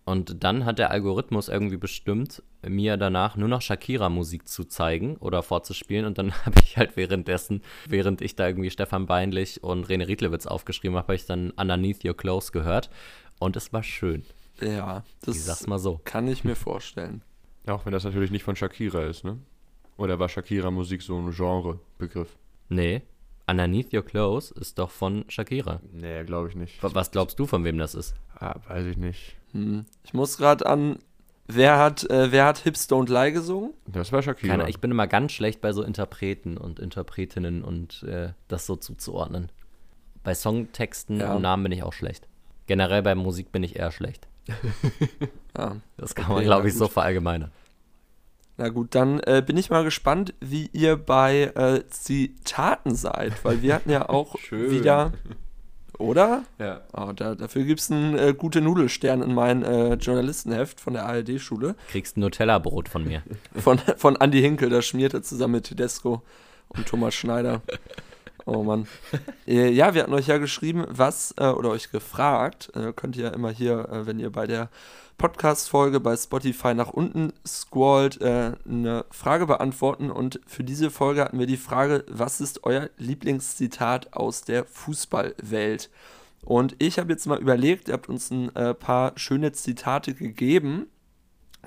Und 0.05 0.45
dann 0.45 0.67
hat 0.67 0.79
der 0.79 0.91
Algorithmus 0.91 1.49
irgendwie 1.49 1.79
bestimmt, 1.79 2.43
mir 2.67 2.99
danach 2.99 3.37
nur 3.37 3.49
noch 3.49 3.63
Shakira-Musik 3.63 4.47
zu 4.47 4.65
zeigen 4.65 5.17
oder 5.17 5.43
vorzuspielen. 5.43 6.05
Und 6.05 6.19
dann 6.19 6.33
habe 6.45 6.61
ich 6.63 6.77
halt 6.77 6.97
währenddessen, 6.97 7.63
während 7.89 8.21
ich 8.21 8.37
da 8.37 8.47
irgendwie 8.47 8.71
Stefan 8.71 9.07
Beinlich 9.07 9.63
und 9.63 9.89
Rene 9.89 10.07
Riedlewitz 10.07 10.47
aufgeschrieben 10.47 10.97
habe, 10.97 11.07
habe 11.07 11.15
ich 11.15 11.27
dann 11.27 11.51
Underneath 11.53 12.05
Your 12.05 12.17
Clothes 12.17 12.53
gehört. 12.53 12.91
Und 13.39 13.57
es 13.57 13.73
war 13.73 13.83
schön. 13.83 14.25
Ja, 14.61 15.05
das 15.23 15.37
ich 15.37 15.43
sag's 15.43 15.67
mal 15.67 15.79
so. 15.79 16.01
kann 16.05 16.29
ich 16.29 16.45
mir 16.45 16.55
vorstellen. 16.55 17.23
Auch 17.67 17.87
wenn 17.87 17.93
das 17.93 18.05
natürlich 18.05 18.31
nicht 18.31 18.45
von 18.45 18.57
Shakira 18.57 19.05
ist, 19.05 19.25
ne? 19.25 19.39
Oder 19.97 20.19
war 20.19 20.29
Shakira-Musik 20.29 21.03
so 21.03 21.17
ein 21.17 21.31
Genre-Begriff? 21.31 22.37
Nee. 22.69 23.03
Underneath 23.47 23.93
Your 23.93 24.03
Clothes 24.05 24.51
ist 24.51 24.79
doch 24.79 24.91
von 24.91 25.25
Shakira. 25.29 25.81
Nee, 25.93 26.25
glaube 26.25 26.49
ich 26.49 26.57
nicht. 26.57 26.83
Was 26.83 27.11
glaubst 27.11 27.39
du, 27.39 27.47
von 27.47 27.65
wem 27.65 27.79
das 27.79 27.95
ist? 27.95 28.15
Ah, 28.39 28.57
weiß 28.69 28.87
ich 28.87 28.97
nicht. 28.97 29.37
Hm. 29.53 29.85
Ich 30.03 30.15
muss 30.15 30.37
gerade 30.37 30.67
an. 30.67 30.99
Wer 31.47 31.79
hat, 31.79 32.09
äh, 32.09 32.33
wer 32.33 32.47
hat 32.47 32.59
Hips 32.59 32.89
Don't 32.89 33.13
Lie 33.13 33.33
gesungen? 33.33 33.75
Das 33.87 34.13
war 34.13 34.23
Shakira. 34.23 34.57
Keine, 34.57 34.71
ich 34.71 34.81
bin 34.81 34.91
immer 34.91 35.07
ganz 35.07 35.33
schlecht 35.33 35.61
bei 35.61 35.73
so 35.73 35.83
Interpreten 35.83 36.57
und 36.57 36.79
Interpretinnen 36.79 37.63
und 37.63 38.03
äh, 38.05 38.33
das 38.49 38.65
so 38.65 38.77
zuzuordnen. 38.77 39.53
Bei 40.23 40.35
Songtexten 40.35 41.21
ja. 41.21 41.35
und 41.35 41.43
Namen 41.43 41.65
bin 41.65 41.73
ich 41.73 41.83
auch 41.83 41.93
schlecht. 41.93 42.29
Generell 42.67 43.03
bei 43.03 43.15
Musik 43.15 43.53
bin 43.53 43.63
ich 43.63 43.77
eher 43.77 43.93
schlecht. 43.93 44.27
ah, 45.55 45.77
das 45.99 46.15
kann 46.15 46.27
okay, 46.27 46.35
man, 46.35 46.45
glaube 46.45 46.69
ich, 46.69 46.75
so 46.75 46.89
verallgemeinern. 46.89 47.51
Na 48.57 48.69
gut, 48.69 48.95
dann 48.95 49.21
äh, 49.21 49.43
bin 49.45 49.57
ich 49.57 49.69
mal 49.69 49.85
gespannt, 49.85 50.33
wie 50.41 50.71
ihr 50.73 50.97
bei 50.97 51.53
äh, 51.55 51.87
Zitaten 51.89 52.95
seid, 52.95 53.45
weil 53.45 53.63
wir 53.63 53.75
hatten 53.75 53.91
ja 53.91 54.09
auch 54.09 54.37
wieder. 54.51 55.13
Oder? 55.99 56.45
Ja. 56.59 56.81
Oh, 56.93 57.13
da, 57.15 57.35
dafür 57.35 57.65
gibt 57.65 57.81
es 57.81 57.91
einen 57.91 58.19
äh, 58.19 58.35
gute 58.37 58.61
Nudelstern 58.61 59.23
in 59.23 59.35
mein 59.35 59.63
äh, 59.63 59.95
Journalistenheft 59.95 60.81
von 60.81 60.95
der 60.95 61.07
ARD-Schule. 61.07 61.77
Kriegst 61.91 62.17
ein 62.17 62.21
Nutella-Brot 62.21 62.89
von 62.89 63.05
mir. 63.05 63.23
Von, 63.55 63.79
von 63.97 64.17
Andy 64.17 64.41
Hinkel, 64.41 64.71
das 64.71 64.87
schmiert 64.87 65.15
er 65.15 65.23
zusammen 65.23 65.55
mit 65.55 65.65
Tedesco 65.65 66.23
und 66.69 66.87
Thomas 66.87 67.15
Schneider. 67.15 67.63
Oh 68.47 68.63
Mann. 68.63 68.87
Äh, 69.47 69.71
ja, 69.71 69.95
wir 69.95 70.03
hatten 70.03 70.15
euch 70.15 70.27
ja 70.27 70.39
geschrieben, 70.39 70.87
was, 70.89 71.35
äh, 71.39 71.47
oder 71.47 71.71
euch 71.71 71.91
gefragt, 71.91 72.71
äh, 72.75 72.93
könnt 72.95 73.17
ihr 73.17 73.25
ja 73.25 73.31
immer 73.31 73.51
hier, 73.51 73.89
wenn 73.91 74.19
ihr 74.19 74.31
bei 74.31 74.47
der 74.47 74.71
Podcast-Folge 75.17 76.01
bei 76.01 76.17
Spotify 76.17 76.75
nach 76.75 76.89
unten 76.89 77.33
scrollt, 77.47 78.21
eine 78.21 79.05
Frage 79.11 79.47
beantworten. 79.47 80.11
Und 80.11 80.41
für 80.47 80.65
diese 80.65 80.91
Folge 80.91 81.21
hatten 81.21 81.39
wir 81.39 81.47
die 81.47 81.57
Frage, 81.57 82.05
was 82.09 82.41
ist 82.41 82.65
euer 82.65 82.91
Lieblingszitat 82.97 84.15
aus 84.15 84.43
der 84.43 84.65
Fußballwelt? 84.65 85.89
Und 86.43 86.75
ich 86.81 86.99
habe 86.99 87.13
jetzt 87.13 87.27
mal 87.27 87.39
überlegt, 87.39 87.89
ihr 87.89 87.95
habt 87.95 88.09
uns 88.09 88.33
ein 88.33 88.51
paar 88.81 89.13
schöne 89.17 89.53
Zitate 89.53 90.15
gegeben. 90.15 90.89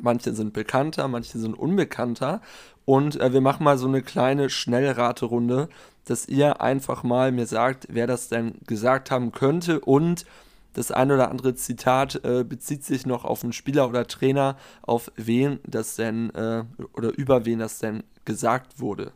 Manche 0.02 0.34
sind 0.34 0.52
bekannter, 0.52 1.08
manche 1.08 1.40
sind 1.40 1.54
unbekannter. 1.54 2.42
Und 2.84 3.18
wir 3.18 3.42
machen 3.42 3.64
mal 3.64 3.78
so 3.78 3.88
eine 3.88 4.02
kleine 4.02 4.50
Schnellraterunde, 4.50 5.70
dass 6.08 6.28
ihr 6.28 6.62
einfach 6.62 7.04
mal 7.04 7.32
mir 7.32 7.46
sagt, 7.46 7.88
wer 7.90 8.08
das 8.08 8.30
denn 8.30 8.56
gesagt 8.66 9.12
haben 9.12 9.32
könnte 9.32 9.80
und 9.82 10.26
das 10.74 10.92
ein 10.92 11.12
oder 11.12 11.32
andere 11.32 11.56
Zitat 11.56 12.24
äh, 12.24 12.44
bezieht 12.44 12.86
sich 12.86 13.06
noch 13.06 13.26
auf 13.26 13.44
einen 13.44 13.52
Spieler 13.52 13.90
oder 13.90 14.06
Trainer, 14.08 14.58
auf 14.84 15.12
wen 15.16 15.60
das 15.66 15.96
denn 15.96 16.30
äh, 16.36 16.66
oder 16.94 17.18
über 17.18 17.46
wen 17.46 17.60
das 17.60 17.80
denn 17.80 18.04
gesagt 18.26 18.80
wurde. 18.80 19.12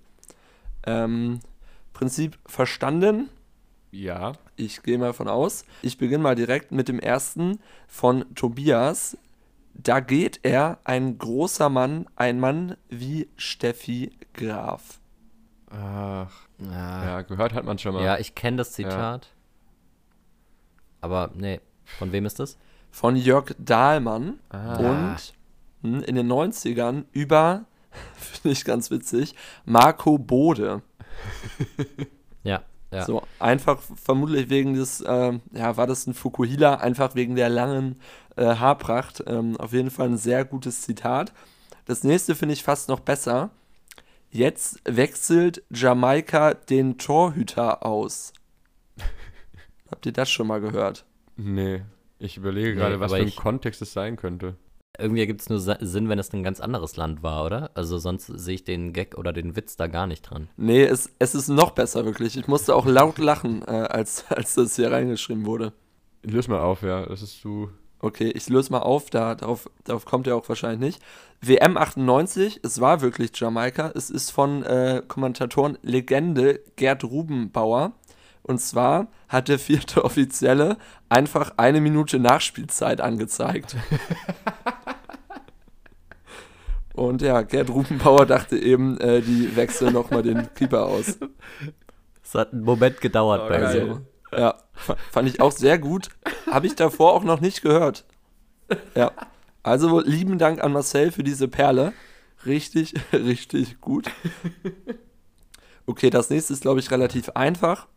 Ähm, 0.88 1.40
Prinzip 1.94 2.40
verstanden? 2.48 3.30
Ja. 3.92 4.34
Ich 4.56 4.82
gehe 4.84 4.98
mal 4.98 5.14
von 5.14 5.28
aus. 5.28 5.66
Ich 5.84 5.98
beginne 5.98 6.24
mal 6.24 6.36
direkt 6.36 6.72
mit 6.72 6.88
dem 6.88 7.00
ersten 7.00 7.60
von 7.88 8.26
Tobias. 8.34 9.18
Da 9.76 10.00
geht 10.00 10.40
er, 10.44 10.80
ein 10.84 11.18
großer 11.18 11.70
Mann, 11.70 12.08
ein 12.16 12.40
Mann 12.40 12.76
wie 12.90 13.30
Steffi 13.38 14.12
Graf. 14.34 15.00
Ach. 15.70 16.48
Ah. 16.70 17.04
Ja, 17.06 17.22
gehört 17.22 17.54
hat 17.54 17.66
man 17.66 17.78
schon 17.80 17.94
mal. 17.94 18.04
Ja, 18.04 18.18
ich 18.18 18.36
kenne 18.36 18.58
das 18.58 18.74
Zitat. 18.74 19.30
Aber 21.02 21.32
nee, 21.34 21.60
von 21.98 22.12
wem 22.12 22.26
ist 22.26 22.40
das? 22.40 22.58
Von 22.92 23.16
Jörg 23.16 23.56
Dahlmann 23.58 24.40
Ah. 24.50 25.16
und 25.82 26.02
in 26.04 26.16
den 26.16 26.28
90ern 26.32 27.06
über, 27.12 27.66
finde 28.16 28.54
ich 28.54 28.66
ganz 28.66 28.92
witzig, 28.92 29.36
Marco 29.66 30.18
Bode. 30.18 30.82
Ja, 32.44 32.64
ja. 32.92 33.06
So, 33.06 33.22
einfach 33.38 33.80
vermutlich 33.96 34.50
wegen 34.50 34.74
des, 34.74 35.04
ähm, 35.08 35.42
ja, 35.54 35.78
war 35.78 35.86
das 35.86 36.08
ein 36.08 36.16
Fukuhila, 36.16 36.76
einfach 36.76 37.14
wegen 37.14 37.36
der 37.36 37.50
langen 37.50 38.00
äh, 38.36 38.56
Haarpracht. 38.56 39.24
Ähm, 39.28 39.58
auf 39.58 39.74
jeden 39.74 39.92
Fall 39.92 40.08
ein 40.10 40.18
sehr 40.18 40.44
gutes 40.44 40.82
Zitat. 40.82 41.34
Das 41.86 42.04
nächste 42.04 42.34
finde 42.34 42.54
ich 42.54 42.64
fast 42.64 42.90
noch 42.90 43.00
besser. 43.02 43.52
Jetzt 44.32 44.80
wechselt 44.86 45.62
Jamaika 45.72 46.54
den 46.54 46.98
Torhüter 46.98 47.86
aus. 47.86 48.32
Habt 49.92 50.06
ihr 50.06 50.14
das 50.14 50.30
schon 50.32 50.48
mal 50.48 50.62
gehört? 50.62 51.06
Nee. 51.36 51.82
Ich 52.20 52.38
überlege 52.38 52.70
Nee, 52.70 52.76
gerade, 52.76 53.00
was 53.00 53.12
für 53.12 53.18
ein 53.18 53.28
ich- 53.28 53.36
Kontext 53.36 53.82
es 53.82 53.94
sein 53.94 54.16
könnte. 54.16 54.56
Irgendwie 55.00 55.22
ergibt 55.22 55.42
es 55.42 55.50
nur 55.50 55.60
Sinn, 55.60 56.10
wenn 56.10 56.20
es 56.20 56.32
ein 56.34 56.44
ganz 56.44 56.60
anderes 56.60 56.96
Land 56.98 57.24
war, 57.24 57.46
oder? 57.46 57.72
Also 57.76 57.98
sonst 57.98 58.28
sehe 58.28 58.56
ich 58.56 58.64
den 58.66 58.92
Gag 58.94 59.18
oder 59.18 59.32
den 59.34 59.56
Witz 59.56 59.76
da 59.78 59.88
gar 59.88 60.06
nicht 60.06 60.22
dran. 60.24 60.50
Nee, 60.58 60.84
es, 60.84 61.10
es 61.18 61.34
ist 61.34 61.48
noch 61.48 61.72
besser, 61.72 62.06
wirklich. 62.06 62.38
Ich 62.38 62.48
musste 62.48 62.76
auch 62.76 62.86
laut 62.86 63.18
lachen, 63.18 63.64
äh, 63.64 63.72
als, 63.72 64.26
als 64.30 64.56
das 64.56 64.76
hier 64.76 64.92
reingeschrieben 64.92 65.46
wurde. 65.46 65.74
Löse 66.24 66.52
mal 66.52 66.60
auf, 66.60 66.84
ja. 66.84 67.06
Das 67.06 67.22
ist 67.22 67.40
zu. 67.42 67.72
Okay, 68.04 68.32
ich 68.34 68.50
löse 68.50 68.72
mal 68.72 68.80
auf, 68.80 69.12
da, 69.12 69.36
darauf, 69.36 69.70
darauf 69.84 70.06
kommt 70.06 70.26
er 70.26 70.36
auch 70.36 70.50
wahrscheinlich 70.50 70.80
nicht. 70.80 71.04
WM 71.40 71.78
98, 71.78 72.62
es 72.64 72.82
war 72.82 73.02
wirklich 73.02 73.32
Jamaika. 73.36 73.92
Es 73.94 74.10
ist 74.10 74.32
von 74.32 74.64
äh, 74.64 75.04
Kommentatoren 75.08 75.78
Legende 75.84 76.62
Gerd 76.78 77.04
Rubenbauer. 77.04 77.92
Und 78.42 78.60
zwar 78.60 79.08
hat 79.30 79.50
der 79.50 79.60
vierte 79.60 80.04
Offizielle 80.06 80.78
einfach 81.10 81.54
eine 81.58 81.80
Minute 81.80 82.18
Nachspielzeit 82.18 83.02
angezeigt. 83.02 83.76
Und 86.94 87.22
ja, 87.22 87.44
Gerd 87.44 87.70
Rubenbauer 87.70 88.26
dachte 88.26 88.58
eben, 88.58 89.00
äh, 89.00 89.22
die 89.22 89.56
wechseln 89.56 89.94
nochmal 89.94 90.24
den 90.24 90.52
Keeper 90.56 90.88
aus. 90.88 91.20
Es 92.24 92.36
hat 92.36 92.52
einen 92.52 92.64
Moment 92.64 93.00
gedauert 93.00 93.44
Oh, 93.46 93.50
bei 93.50 93.60
mir. 93.60 94.02
So, 94.32 94.38
ja, 94.38 94.56
fand 95.12 95.30
ich 95.30 95.42
auch 95.42 95.52
sehr 95.52 95.80
gut. 95.80 96.10
Habe 96.50 96.68
ich 96.68 96.76
davor 96.76 97.14
auch 97.14 97.24
noch 97.24 97.42
nicht 97.42 97.62
gehört. 97.62 98.06
Ja. 98.96 99.12
Also 99.64 100.00
lieben 100.02 100.38
Dank 100.38 100.64
an 100.64 100.74
Marcel 100.74 101.12
für 101.12 101.24
diese 101.24 101.48
Perle. 101.48 101.94
Richtig, 102.46 102.94
richtig 103.14 103.80
gut. 103.82 104.10
Okay, 105.86 106.10
das 106.10 106.30
nächste 106.30 106.54
ist, 106.54 106.62
glaube 106.62 106.80
ich, 106.80 106.90
relativ 106.92 107.30
einfach. 107.30 107.88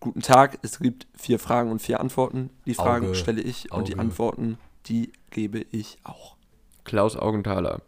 Guten 0.00 0.20
Tag, 0.20 0.58
es 0.62 0.80
gibt 0.80 1.06
vier 1.16 1.38
Fragen 1.38 1.70
und 1.70 1.80
vier 1.80 2.00
Antworten. 2.00 2.50
Die 2.66 2.74
Fragen 2.74 3.06
Auge, 3.06 3.14
stelle 3.14 3.40
ich 3.40 3.70
und 3.72 3.88
die 3.88 3.94
Auge. 3.94 4.00
Antworten, 4.00 4.58
die 4.86 5.12
gebe 5.30 5.60
ich 5.70 5.98
auch. 6.02 6.36
Klaus 6.84 7.16
Augenthaler. 7.16 7.82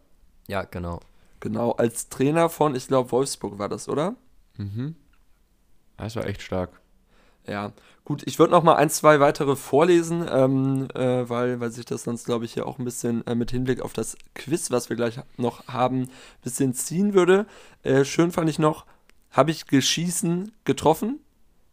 Ja, 0.47 0.63
genau. 0.63 1.01
Genau, 1.41 1.71
als 1.71 2.07
Trainer 2.07 2.49
von, 2.49 2.73
ich 2.75 2.87
glaube, 2.87 3.11
Wolfsburg 3.11 3.59
war 3.59 3.67
das, 3.67 3.89
oder? 3.89 4.15
Mhm. 4.57 4.95
Das 5.97 6.15
war 6.15 6.25
echt 6.25 6.41
stark. 6.41 6.69
Ja, 7.47 7.73
gut, 8.05 8.23
ich 8.25 8.39
würde 8.39 8.51
noch 8.51 8.63
mal 8.63 8.75
ein, 8.75 8.89
zwei 8.89 9.19
weitere 9.19 9.55
vorlesen, 9.55 10.25
ähm, 10.31 10.87
äh, 10.95 11.29
weil, 11.29 11.59
weil 11.59 11.71
sich 11.71 11.85
das 11.85 12.03
sonst, 12.03 12.25
glaube 12.25 12.45
ich, 12.45 12.53
hier 12.53 12.65
auch 12.65 12.79
ein 12.79 12.85
bisschen 12.85 13.25
äh, 13.27 13.35
mit 13.35 13.51
Hinblick 13.51 13.81
auf 13.81 13.93
das 13.93 14.17
Quiz, 14.33 14.71
was 14.71 14.89
wir 14.89 14.95
gleich 14.95 15.19
noch 15.37 15.67
haben, 15.67 16.01
ein 16.01 16.09
bisschen 16.43 16.73
ziehen 16.73 17.13
würde. 17.13 17.45
Äh, 17.83 18.03
schön 18.03 18.31
fand 18.31 18.49
ich 18.49 18.57
noch, 18.57 18.85
habe 19.31 19.51
ich 19.51 19.67
Geschießen 19.67 20.51
getroffen? 20.63 21.19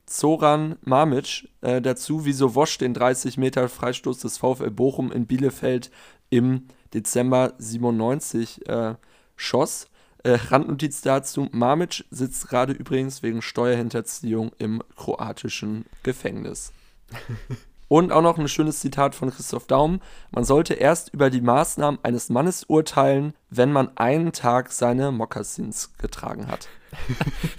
Zoran 0.05 0.77
Mamic 0.83 1.49
äh, 1.63 1.81
dazu, 1.81 2.27
wieso 2.27 2.55
Wosch 2.55 2.77
den 2.77 2.93
30 2.93 3.39
Meter 3.39 3.69
Freistoß 3.69 4.19
des 4.19 4.37
VfL 4.37 4.71
Bochum 4.71 5.11
in 5.11 5.27
Bielefeld 5.27 5.91
im 6.29 6.67
Dezember 6.93 7.55
97 7.57 8.69
äh, 8.69 8.95
schoss. 9.37 9.89
Äh, 10.25 10.39
Randnotiz 10.49 11.01
dazu: 11.03 11.49
Mamic 11.53 12.05
sitzt 12.11 12.49
gerade 12.49 12.73
übrigens 12.73 13.23
wegen 13.23 13.43
Steuerhinterziehung 13.43 14.53
im 14.59 14.83
kroatischen 14.97 15.87
Gefängnis. 16.03 16.73
Und 17.89 18.11
auch 18.11 18.23
noch 18.23 18.39
ein 18.39 18.49
schönes 18.49 18.81
Zitat 18.81 19.15
von 19.15 19.31
Christoph 19.31 19.67
Daum. 19.67 20.01
Man 20.31 20.45
sollte 20.45 20.73
erst 20.73 21.13
über 21.13 21.29
die 21.29 21.43
Maßnahmen 21.43 22.01
eines 22.03 22.31
Mannes 22.31 22.65
urteilen, 22.65 23.35
wenn 23.51 23.71
man 23.71 23.95
einen 23.99 24.33
Tag 24.33 24.73
seine 24.73 25.13
Mokassins 25.13 25.93
getragen 25.99 26.49
hat. 26.49 26.69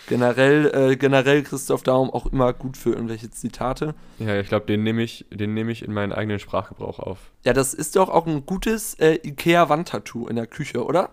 generell, 0.08 0.72
äh, 0.74 0.96
generell 0.96 1.44
Christoph 1.44 1.84
Daum 1.84 2.10
auch 2.10 2.26
immer 2.28 2.54
gut 2.54 2.78
für 2.78 2.92
irgendwelche 2.92 3.30
Zitate. 3.30 3.96
Ja, 4.20 4.40
ich 4.40 4.48
glaube, 4.48 4.66
den 4.66 4.84
nehme 4.84 5.04
ich, 5.04 5.26
den 5.32 5.54
nehme 5.54 5.72
ich 5.72 5.84
in 5.84 5.94
meinen 5.94 6.14
eigenen 6.14 6.40
Sprachgebrauch 6.40 7.00
auf. 7.00 7.20
Ja, 7.44 7.54
das 7.54 7.74
ist 7.74 7.96
doch 7.96 8.10
auch 8.10 8.26
ein 8.26 8.46
gutes 8.46 8.96
äh, 8.96 9.20
IKEA-Wandtattoo 9.24 10.28
in 10.28 10.36
der 10.36 10.48
Küche, 10.48 10.84
oder? 10.84 11.12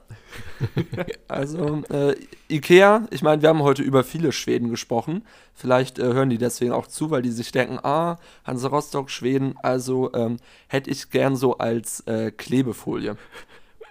also, 1.28 1.82
äh, 1.90 2.14
IKEA, 2.50 3.06
ich 3.10 3.22
meine, 3.22 3.42
wir 3.42 3.48
haben 3.48 3.62
heute 3.62 3.82
über 3.82 4.04
viele 4.04 4.32
Schweden 4.32 4.70
gesprochen. 4.70 5.24
Vielleicht 5.54 5.98
äh, 5.98 6.04
hören 6.04 6.30
die 6.30 6.38
deswegen 6.38 6.72
auch 6.72 6.86
zu, 6.86 7.10
weil 7.10 7.22
die 7.22 7.30
sich 7.30 7.52
denken, 7.52 7.78
ah, 7.82 8.18
Hansa 8.44 8.68
Rostock, 8.68 9.10
Schweden, 9.10 9.54
also 9.62 10.12
ähm, 10.14 10.38
hätte 10.68 10.90
ich 10.90 11.10
gern 11.10 11.36
so 11.36 11.58
als 11.58 12.00
äh, 12.06 12.30
Klebefolie. 12.30 13.16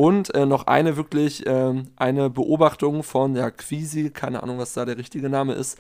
Und 0.02 0.34
äh, 0.34 0.48
noch 0.48 0.66
eine 0.66 0.98
wirklich, 0.98 1.44
ähm, 1.46 1.92
eine 1.96 2.32
Beobachtung 2.32 3.04
von 3.04 3.36
ja, 3.36 3.52
Quisi, 3.52 4.10
keine 4.10 4.42
Ahnung, 4.42 4.58
was 4.58 4.74
da 4.74 4.84
der 4.84 4.98
richtige 4.98 5.30
Name 5.30 5.54
ist, 5.54 5.78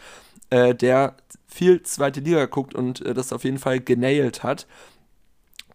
äh, 0.51 0.75
der 0.75 1.15
viel 1.47 1.81
zweite 1.81 2.19
Liga 2.19 2.45
guckt 2.45 2.75
und 2.75 3.03
äh, 3.03 3.15
das 3.15 3.33
auf 3.33 3.43
jeden 3.45 3.57
Fall 3.57 3.79
genailt 3.79 4.43
hat. 4.43 4.67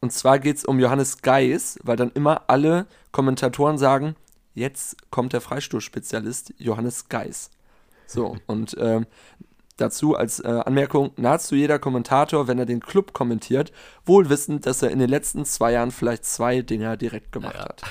Und 0.01 0.13
zwar 0.13 0.39
geht 0.39 0.59
es 0.59 0.65
um 0.65 0.79
Johannes 0.79 1.23
Geis, 1.23 1.77
weil 1.83 1.97
dann 1.97 2.13
immer 2.13 2.43
alle 2.47 2.87
Kommentatoren 3.11 3.79
sagen, 3.79 4.15
jetzt 4.55 4.97
kommt 5.11 5.33
der 5.33 5.41
Freistoßspezialist 5.41 6.55
Johannes 6.57 7.09
Geis. 7.09 7.51
So, 8.07 8.37
und 8.47 8.77
ähm, 8.79 9.07
dazu 9.77 10.15
als 10.15 10.39
äh, 10.39 10.47
Anmerkung, 10.47 11.11
nahezu 11.17 11.57
jeder 11.57 11.81
Kommentator, 11.81 12.47
wenn 12.47 12.61
er 12.61 12.67
den 12.67 12.79
Club 12.79 13.13
kommentiert, 13.13 13.73
wohl 14.05 14.29
wissend, 14.29 14.67
dass 14.67 14.83
er 14.83 14.93
in 14.93 15.01
den 15.01 15.11
letzten 15.11 15.45
zwei 15.45 15.73
Jahren 15.73 15.91
vielleicht 15.91 16.25
zwei 16.25 16.63
Dinger 16.63 16.97
direkt 16.97 17.33
gemacht 17.33 17.57
Ja. 17.57 17.65
hat. 17.65 17.83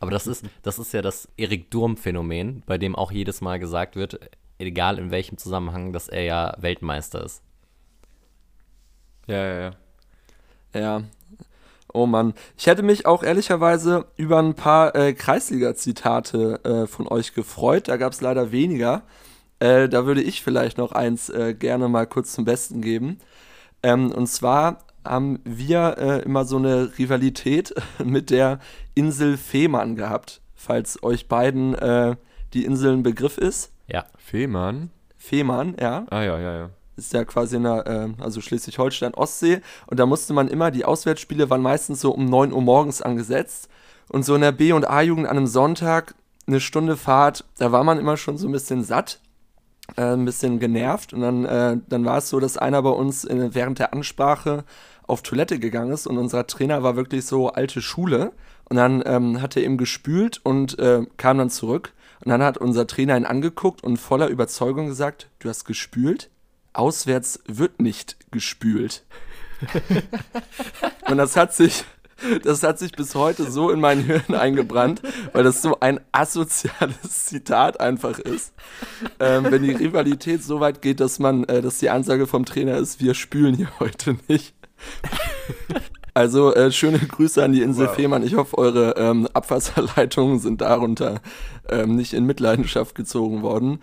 Aber 0.00 0.10
das 0.10 0.26
ist, 0.26 0.44
das 0.62 0.78
ist 0.78 0.92
ja 0.92 1.02
das 1.02 1.28
Erik 1.36 1.70
Durm-Phänomen, 1.70 2.62
bei 2.66 2.78
dem 2.78 2.96
auch 2.96 3.12
jedes 3.12 3.40
Mal 3.40 3.58
gesagt 3.58 3.96
wird, 3.96 4.18
egal 4.58 4.98
in 4.98 5.10
welchem 5.10 5.38
Zusammenhang, 5.38 5.92
dass 5.92 6.08
er 6.08 6.22
ja 6.22 6.54
Weltmeister 6.58 7.24
ist. 7.24 7.42
Ja, 9.26 9.36
ja, 9.36 9.60
ja. 9.60 9.70
Ja. 10.74 11.02
Oh 11.92 12.06
Mann. 12.06 12.34
Ich 12.56 12.66
hätte 12.66 12.82
mich 12.82 13.06
auch 13.06 13.22
ehrlicherweise 13.22 14.06
über 14.16 14.38
ein 14.38 14.54
paar 14.54 14.94
äh, 14.96 15.12
Kreisliga-Zitate 15.12 16.64
äh, 16.64 16.86
von 16.86 17.06
euch 17.06 17.34
gefreut. 17.34 17.88
Da 17.88 17.98
gab 17.98 18.12
es 18.12 18.20
leider 18.20 18.50
weniger. 18.50 19.02
Äh, 19.58 19.88
da 19.88 20.06
würde 20.06 20.22
ich 20.22 20.42
vielleicht 20.42 20.78
noch 20.78 20.92
eins 20.92 21.28
äh, 21.28 21.54
gerne 21.54 21.88
mal 21.88 22.06
kurz 22.06 22.32
zum 22.32 22.44
Besten 22.44 22.80
geben. 22.80 23.18
Ähm, 23.82 24.10
und 24.10 24.26
zwar 24.26 24.78
haben 25.04 25.40
wir 25.44 25.96
äh, 25.98 26.22
immer 26.22 26.44
so 26.44 26.56
eine 26.56 26.92
Rivalität 26.98 27.74
mit 28.04 28.30
der 28.30 28.58
Insel 28.94 29.36
Fehmarn 29.36 29.96
gehabt, 29.96 30.40
falls 30.54 31.02
euch 31.02 31.28
beiden 31.28 31.74
äh, 31.74 32.16
die 32.54 32.64
Insel 32.64 32.92
ein 32.92 33.02
Begriff 33.02 33.38
ist. 33.38 33.72
Ja. 33.86 34.04
Fehmarn? 34.16 34.90
Fehmarn, 35.16 35.76
ja. 35.80 36.06
Ah 36.10 36.22
ja, 36.22 36.38
ja, 36.38 36.56
ja. 36.56 36.70
Ist 36.96 37.12
ja 37.12 37.24
quasi 37.24 37.56
in 37.56 37.62
der, 37.62 37.86
äh, 37.86 38.22
also 38.22 38.40
Schleswig-Holstein, 38.40 39.14
Ostsee. 39.14 39.60
Und 39.86 39.98
da 39.98 40.06
musste 40.06 40.34
man 40.34 40.48
immer, 40.48 40.70
die 40.70 40.84
Auswärtsspiele 40.84 41.48
waren 41.48 41.62
meistens 41.62 42.00
so 42.00 42.12
um 42.12 42.26
9 42.26 42.52
Uhr 42.52 42.60
morgens 42.60 43.02
angesetzt. 43.02 43.68
Und 44.08 44.24
so 44.24 44.34
in 44.34 44.42
der 44.42 44.52
B- 44.52 44.72
und 44.72 44.88
A-Jugend 44.88 45.26
an 45.26 45.36
einem 45.36 45.46
Sonntag, 45.46 46.14
eine 46.46 46.60
Stunde 46.60 46.96
Fahrt, 46.96 47.44
da 47.58 47.72
war 47.72 47.84
man 47.84 47.98
immer 47.98 48.16
schon 48.16 48.36
so 48.36 48.48
ein 48.48 48.52
bisschen 48.52 48.84
satt 48.84 49.20
äh, 49.96 50.02
ein 50.02 50.24
bisschen 50.24 50.58
genervt 50.58 51.12
und 51.12 51.20
dann, 51.20 51.44
äh, 51.44 51.76
dann 51.88 52.04
war 52.04 52.18
es 52.18 52.30
so, 52.30 52.40
dass 52.40 52.56
einer 52.56 52.82
bei 52.82 52.90
uns 52.90 53.24
in, 53.24 53.54
während 53.54 53.78
der 53.78 53.92
Ansprache 53.92 54.64
auf 55.06 55.22
Toilette 55.22 55.58
gegangen 55.58 55.92
ist 55.92 56.06
und 56.06 56.18
unser 56.18 56.46
Trainer 56.46 56.82
war 56.82 56.96
wirklich 56.96 57.26
so 57.26 57.50
alte 57.50 57.82
Schule 57.82 58.32
und 58.64 58.76
dann 58.76 59.02
ähm, 59.06 59.42
hat 59.42 59.56
er 59.56 59.64
eben 59.64 59.76
gespült 59.76 60.40
und 60.44 60.78
äh, 60.78 61.02
kam 61.16 61.38
dann 61.38 61.50
zurück 61.50 61.92
und 62.24 62.30
dann 62.30 62.42
hat 62.42 62.58
unser 62.58 62.86
Trainer 62.86 63.16
ihn 63.16 63.24
angeguckt 63.24 63.82
und 63.82 63.96
voller 63.96 64.28
Überzeugung 64.28 64.86
gesagt, 64.86 65.28
du 65.40 65.48
hast 65.48 65.64
gespült? 65.64 66.30
Auswärts 66.72 67.40
wird 67.46 67.82
nicht 67.82 68.16
gespült. 68.30 69.04
und 71.08 71.18
das 71.18 71.36
hat 71.36 71.54
sich 71.54 71.84
das 72.42 72.62
hat 72.62 72.78
sich 72.78 72.92
bis 72.92 73.14
heute 73.14 73.50
so 73.50 73.70
in 73.70 73.80
mein 73.80 74.00
Hirn 74.00 74.34
eingebrannt, 74.34 75.02
weil 75.32 75.44
das 75.44 75.62
so 75.62 75.78
ein 75.80 76.00
asoziales 76.12 77.26
Zitat 77.26 77.80
einfach 77.80 78.18
ist. 78.18 78.52
Ähm, 79.18 79.46
wenn 79.50 79.62
die 79.62 79.72
Rivalität 79.72 80.42
so 80.42 80.60
weit 80.60 80.82
geht, 80.82 81.00
dass 81.00 81.18
man, 81.18 81.44
äh, 81.44 81.62
dass 81.62 81.78
die 81.78 81.90
Ansage 81.90 82.26
vom 82.26 82.44
Trainer 82.44 82.76
ist, 82.76 83.00
wir 83.00 83.14
spülen 83.14 83.54
hier 83.54 83.68
heute 83.80 84.16
nicht. 84.28 84.54
Also 86.14 86.54
äh, 86.54 86.70
schöne 86.70 86.98
Grüße 86.98 87.42
an 87.42 87.52
die 87.52 87.62
Insel 87.62 87.86
wow. 87.86 87.94
Fehmarn. 87.94 88.22
Ich 88.22 88.34
hoffe, 88.34 88.58
eure 88.58 88.96
ähm, 88.98 89.26
Abwasserleitungen 89.32 90.40
sind 90.40 90.60
darunter 90.60 91.22
ähm, 91.70 91.96
nicht 91.96 92.12
in 92.12 92.26
Mitleidenschaft 92.26 92.94
gezogen 92.94 93.40
worden. 93.40 93.80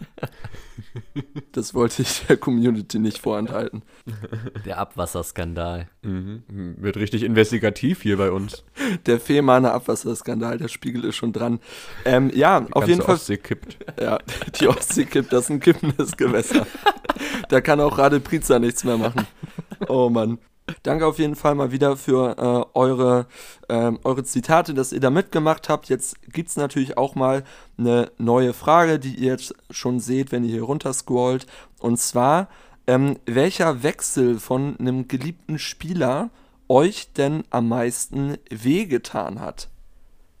Das 1.52 1.74
wollte 1.74 2.02
ich 2.02 2.26
der 2.26 2.36
Community 2.36 2.98
nicht 2.98 3.18
vorenthalten. 3.18 3.82
Der 4.64 4.78
Abwasserskandal. 4.78 5.88
Mhm. 6.02 6.42
Wird 6.78 6.96
richtig 6.96 7.22
investigativ 7.22 8.02
hier 8.02 8.16
bei 8.16 8.30
uns. 8.30 8.64
Der 9.06 9.20
Fehmarner 9.20 9.72
Abwasserskandal, 9.72 10.58
der 10.58 10.68
Spiegel 10.68 11.04
ist 11.04 11.16
schon 11.16 11.32
dran. 11.32 11.60
Ähm, 12.04 12.30
ja, 12.34 12.60
die 12.60 12.72
auf 12.72 12.88
jeden 12.88 13.00
Fall. 13.00 13.14
Die 13.14 13.20
Ostsee 13.20 13.36
kippt. 13.38 13.78
Ja, 14.00 14.18
die 14.60 14.68
Ostsee 14.68 15.04
kippt, 15.06 15.32
das 15.32 15.44
ist 15.44 15.50
ein 15.50 15.60
kippendes 15.60 16.16
Gewässer. 16.16 16.66
da 17.48 17.60
kann 17.60 17.80
auch 17.80 17.98
Rade 17.98 18.20
Priza 18.20 18.58
nichts 18.58 18.84
mehr 18.84 18.98
machen. 18.98 19.26
Oh 19.88 20.10
Mann. 20.10 20.38
Danke 20.82 21.06
auf 21.06 21.18
jeden 21.18 21.36
Fall 21.36 21.54
mal 21.54 21.70
wieder 21.70 21.96
für 21.96 22.36
äh, 22.38 22.76
eure, 22.76 23.26
äh, 23.68 23.92
eure 24.02 24.24
Zitate, 24.24 24.74
dass 24.74 24.92
ihr 24.92 24.98
da 24.98 25.10
mitgemacht 25.10 25.68
habt. 25.68 25.88
Jetzt 25.88 26.16
gibt 26.32 26.48
es 26.48 26.56
natürlich 26.56 26.98
auch 26.98 27.14
mal 27.14 27.44
eine 27.78 28.10
neue 28.18 28.52
Frage, 28.52 28.98
die 28.98 29.14
ihr 29.14 29.32
jetzt 29.32 29.54
schon 29.70 30.00
seht, 30.00 30.32
wenn 30.32 30.44
ihr 30.44 30.50
hier 30.50 30.62
runter 30.64 30.92
scrollt. 30.92 31.46
Und 31.78 32.00
zwar, 32.00 32.48
ähm, 32.88 33.18
welcher 33.26 33.84
Wechsel 33.84 34.40
von 34.40 34.76
einem 34.80 35.06
geliebten 35.06 35.60
Spieler 35.60 36.30
euch 36.68 37.12
denn 37.12 37.44
am 37.50 37.68
meisten 37.68 38.36
wehgetan 38.50 39.40
hat? 39.40 39.68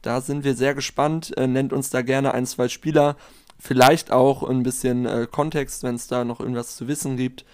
Da 0.02 0.20
sind 0.20 0.42
wir 0.42 0.56
sehr 0.56 0.74
gespannt. 0.74 1.36
Äh, 1.36 1.46
nennt 1.46 1.72
uns 1.72 1.90
da 1.90 2.02
gerne 2.02 2.34
ein, 2.34 2.46
zwei 2.46 2.68
Spieler. 2.68 3.16
Vielleicht 3.60 4.10
auch 4.10 4.42
ein 4.42 4.64
bisschen 4.64 5.06
äh, 5.06 5.28
Kontext, 5.30 5.84
wenn 5.84 5.94
es 5.94 6.08
da 6.08 6.24
noch 6.24 6.40
irgendwas 6.40 6.74
zu 6.74 6.88
wissen 6.88 7.16
gibt. 7.16 7.44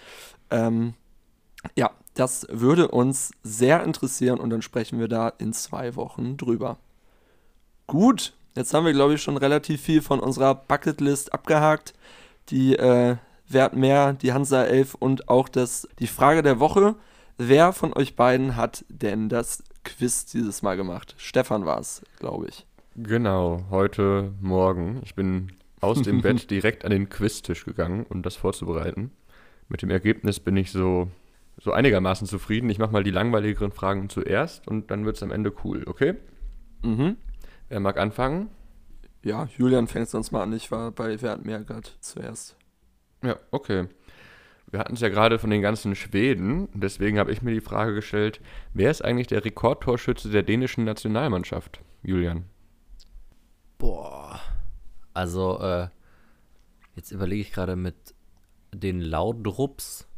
Ähm, 0.50 0.94
ja, 1.76 1.90
das 2.14 2.46
würde 2.50 2.88
uns 2.88 3.32
sehr 3.42 3.82
interessieren 3.84 4.38
und 4.38 4.50
dann 4.50 4.62
sprechen 4.62 4.98
wir 4.98 5.08
da 5.08 5.28
in 5.28 5.52
zwei 5.52 5.96
Wochen 5.96 6.36
drüber. 6.36 6.78
Gut, 7.86 8.34
jetzt 8.54 8.74
haben 8.74 8.86
wir, 8.86 8.92
glaube 8.92 9.14
ich, 9.14 9.22
schon 9.22 9.36
relativ 9.36 9.80
viel 9.80 10.02
von 10.02 10.20
unserer 10.20 10.54
Bucketlist 10.54 11.32
abgehakt. 11.32 11.94
Die 12.48 12.76
äh, 12.76 13.16
Wert 13.48 13.76
mehr, 13.76 14.12
die 14.14 14.32
Hansa 14.32 14.64
11 14.64 14.94
und 14.94 15.28
auch 15.28 15.48
das, 15.48 15.88
die 15.98 16.06
Frage 16.06 16.42
der 16.42 16.60
Woche. 16.60 16.96
Wer 17.38 17.72
von 17.72 17.92
euch 17.92 18.14
beiden 18.16 18.56
hat 18.56 18.84
denn 18.88 19.28
das 19.28 19.62
Quiz 19.84 20.26
dieses 20.26 20.62
Mal 20.62 20.76
gemacht? 20.76 21.14
Stefan 21.18 21.64
war 21.64 21.80
es, 21.80 22.02
glaube 22.18 22.48
ich. 22.48 22.66
Genau, 22.94 23.64
heute 23.70 24.32
Morgen. 24.40 25.00
Ich 25.04 25.14
bin 25.14 25.52
aus 25.80 26.02
dem 26.02 26.20
Bett 26.22 26.50
direkt 26.50 26.84
an 26.84 26.90
den 26.90 27.08
Quiztisch 27.08 27.64
gegangen, 27.64 28.04
um 28.08 28.22
das 28.22 28.36
vorzubereiten. 28.36 29.12
Mit 29.68 29.82
dem 29.82 29.90
Ergebnis 29.90 30.40
bin 30.40 30.56
ich 30.56 30.70
so 30.70 31.08
so 31.59 31.72
einigermaßen 31.72 32.26
zufrieden. 32.26 32.70
Ich 32.70 32.78
mache 32.78 32.92
mal 32.92 33.05
die 33.05 33.11
langweiligeren 33.11 33.72
Fragen 33.72 34.09
zuerst 34.09 34.66
und 34.66 34.90
dann 34.90 35.05
wird 35.05 35.16
es 35.16 35.22
am 35.22 35.30
Ende 35.30 35.53
cool, 35.64 35.84
okay? 35.86 36.14
Mhm. 36.82 37.16
Wer 37.68 37.80
mag 37.80 37.98
anfangen? 37.98 38.50
Ja, 39.22 39.48
Julian 39.57 39.86
fängt 39.86 40.09
sonst 40.09 40.32
mal 40.32 40.42
an. 40.42 40.53
Ich 40.53 40.70
war 40.70 40.90
bei 40.90 41.20
Wert 41.22 41.44
Meergard 41.44 41.96
zuerst. 42.00 42.57
Ja, 43.22 43.36
okay. 43.50 43.86
Wir 44.70 44.80
hatten 44.80 44.94
es 44.94 45.00
ja 45.00 45.11
gerade 45.11 45.38
von 45.38 45.50
den 45.50 45.62
ganzen 45.62 45.94
Schweden. 45.94 46.68
Deswegen 46.72 47.18
habe 47.18 47.30
ich 47.30 47.42
mir 47.42 47.53
die 47.53 47.61
Frage 47.61 47.94
gestellt, 47.94 48.40
wer 48.72 48.90
ist 48.90 49.05
eigentlich 49.05 49.26
der 49.28 49.44
Rekordtorschütze 49.44 50.30
der 50.30 50.42
dänischen 50.42 50.84
Nationalmannschaft, 50.84 51.80
Julian? 52.03 52.46
Boah. 53.78 54.40
Also, 55.14 55.61
äh, 55.61 55.88
jetzt 56.96 57.12
überlege 57.12 57.42
ich 57.42 57.53
gerade 57.53 57.76
mit 57.76 58.14
den 58.74 59.00
Laudrups 59.00 60.09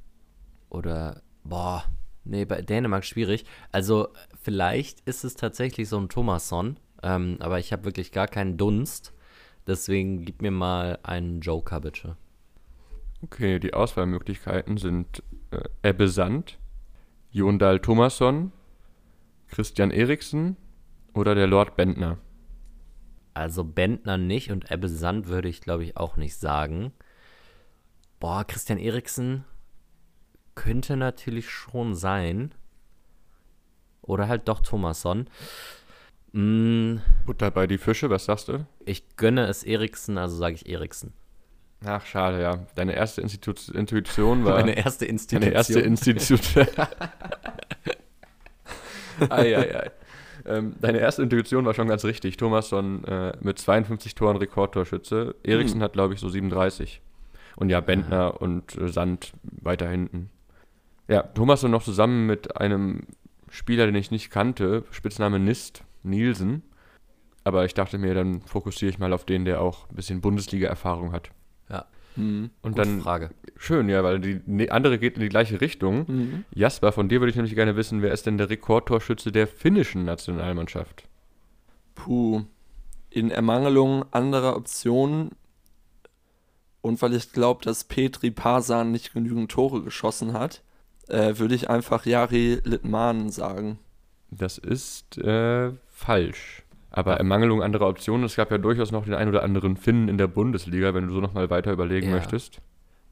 oder 0.70 1.22
boah, 1.44 1.84
nee, 2.24 2.44
bei 2.44 2.62
Dänemark 2.62 3.04
schwierig. 3.04 3.44
Also 3.70 4.08
vielleicht 4.40 5.00
ist 5.00 5.24
es 5.24 5.34
tatsächlich 5.34 5.88
so 5.88 5.98
ein 5.98 6.08
Thomasson, 6.08 6.78
ähm, 7.02 7.36
aber 7.40 7.58
ich 7.58 7.72
habe 7.72 7.84
wirklich 7.84 8.12
gar 8.12 8.26
keinen 8.26 8.56
Dunst. 8.56 9.12
Deswegen 9.66 10.24
gib 10.24 10.42
mir 10.42 10.50
mal 10.50 10.98
einen 11.02 11.40
Joker, 11.40 11.80
bitte. 11.80 12.16
Okay, 13.22 13.58
die 13.58 13.72
Auswahlmöglichkeiten 13.72 14.76
sind 14.76 15.22
äh, 15.50 15.62
Ebbe 15.82 16.08
Sand, 16.08 16.58
Jondal 17.30 17.80
Thomasson, 17.80 18.52
Christian 19.48 19.90
Eriksen 19.90 20.56
oder 21.14 21.34
der 21.34 21.46
Lord 21.46 21.76
Bentner. 21.76 22.18
Also 23.32 23.64
Bentner 23.64 24.18
nicht 24.18 24.50
und 24.50 24.70
Ebbe 24.70 24.88
Sand 24.88 25.28
würde 25.28 25.48
ich, 25.48 25.60
glaube 25.60 25.84
ich, 25.84 25.96
auch 25.96 26.16
nicht 26.16 26.36
sagen. 26.36 26.92
Boah, 28.20 28.44
Christian 28.44 28.78
Eriksen, 28.78 29.44
könnte 30.54 30.96
natürlich 30.96 31.50
schon 31.50 31.94
sein. 31.94 32.52
Oder 34.02 34.28
halt 34.28 34.48
doch 34.48 34.60
Thomasson. 34.60 35.28
Mm, 36.32 36.96
Butter 37.26 37.50
bei 37.50 37.66
die 37.66 37.78
Fische, 37.78 38.10
was 38.10 38.24
sagst 38.24 38.48
du? 38.48 38.66
Ich 38.84 39.16
gönne 39.16 39.46
es 39.46 39.62
Eriksen, 39.62 40.18
also 40.18 40.36
sage 40.36 40.56
ich 40.56 40.68
Eriksen. 40.68 41.12
Ach, 41.84 42.04
schade, 42.04 42.40
ja. 42.40 42.66
Deine 42.74 42.94
erste 42.94 43.20
Institu 43.20 43.52
Intuition 43.72 44.44
war. 44.44 44.54
Meine 44.54 44.76
erste 44.76 45.04
Institution. 45.04 45.42
Deine 45.42 45.54
erste 45.54 45.80
Institution. 45.80 46.66
ei, 49.28 49.56
ei, 49.56 49.76
ei. 49.76 49.90
Ähm, 50.46 50.74
deine 50.80 50.98
erste 50.98 51.22
Intuition 51.22 51.64
war 51.64 51.74
schon 51.74 51.88
ganz 51.88 52.04
richtig. 52.04 52.36
Thomasson 52.36 53.04
äh, 53.04 53.32
mit 53.40 53.58
52 53.58 54.14
Toren 54.14 54.36
Rekordtorschütze. 54.36 55.34
Eriksen 55.42 55.76
hm. 55.76 55.82
hat, 55.82 55.92
glaube 55.94 56.14
ich, 56.14 56.20
so 56.20 56.28
37. 56.28 57.00
Und 57.56 57.70
ja, 57.70 57.80
Bentner 57.80 58.40
und 58.40 58.76
äh, 58.76 58.88
Sand 58.88 59.32
weiter 59.42 59.88
hinten. 59.88 60.30
Ja, 61.08 61.22
Thomas 61.22 61.64
und 61.64 61.70
noch 61.70 61.82
zusammen 61.82 62.26
mit 62.26 62.56
einem 62.56 63.02
Spieler, 63.48 63.86
den 63.86 63.94
ich 63.94 64.10
nicht 64.10 64.30
kannte, 64.30 64.84
Spitzname 64.90 65.38
Nist, 65.38 65.84
Nielsen. 66.02 66.62
Aber 67.44 67.64
ich 67.66 67.74
dachte 67.74 67.98
mir, 67.98 68.14
dann 68.14 68.40
fokussiere 68.42 68.90
ich 68.90 68.98
mal 68.98 69.12
auf 69.12 69.24
den, 69.24 69.44
der 69.44 69.60
auch 69.60 69.88
ein 69.90 69.96
bisschen 69.96 70.20
Bundesliga-Erfahrung 70.20 71.12
hat. 71.12 71.30
Ja. 71.68 71.84
Mhm. 72.16 72.50
Und 72.62 72.76
Gute 72.76 72.88
dann 72.88 73.00
Frage. 73.00 73.30
Schön, 73.56 73.88
ja, 73.88 74.02
weil 74.02 74.18
die 74.20 74.70
andere 74.70 74.98
geht 74.98 75.16
in 75.16 75.20
die 75.20 75.28
gleiche 75.28 75.60
Richtung. 75.60 76.06
Mhm. 76.08 76.44
Jasper, 76.54 76.90
von 76.92 77.08
dir 77.08 77.20
würde 77.20 77.30
ich 77.30 77.36
nämlich 77.36 77.54
gerne 77.54 77.76
wissen, 77.76 78.00
wer 78.02 78.12
ist 78.12 78.26
denn 78.26 78.38
der 78.38 78.48
Rekordtorschütze 78.48 79.30
der 79.30 79.46
finnischen 79.46 80.04
Nationalmannschaft? 80.04 81.06
Puh. 81.94 82.44
In 83.10 83.30
Ermangelung 83.30 84.06
anderer 84.10 84.56
Optionen 84.56 85.32
und 86.80 87.00
weil 87.00 87.14
ich 87.14 87.32
glaube, 87.32 87.64
dass 87.64 87.84
Petri 87.84 88.30
Pasan 88.30 88.90
nicht 88.90 89.14
genügend 89.14 89.50
Tore 89.50 89.82
geschossen 89.82 90.32
hat, 90.32 90.62
äh, 91.08 91.38
würde 91.38 91.54
ich 91.54 91.70
einfach 91.70 92.06
Jari 92.06 92.60
Littmanen 92.64 93.30
sagen. 93.30 93.78
Das 94.30 94.58
ist 94.58 95.18
äh, 95.18 95.72
falsch. 95.90 96.62
Aber 96.90 97.16
Ermangelung 97.16 97.62
anderer 97.62 97.88
Optionen, 97.88 98.24
es 98.24 98.36
gab 98.36 98.50
ja 98.50 98.58
durchaus 98.58 98.92
noch 98.92 99.04
den 99.04 99.14
ein 99.14 99.28
oder 99.28 99.42
anderen 99.42 99.76
Finnen 99.76 100.08
in 100.08 100.18
der 100.18 100.28
Bundesliga, 100.28 100.94
wenn 100.94 101.08
du 101.08 101.14
so 101.14 101.20
nochmal 101.20 101.50
weiter 101.50 101.72
überlegen 101.72 102.08
ja. 102.08 102.14
möchtest. 102.14 102.60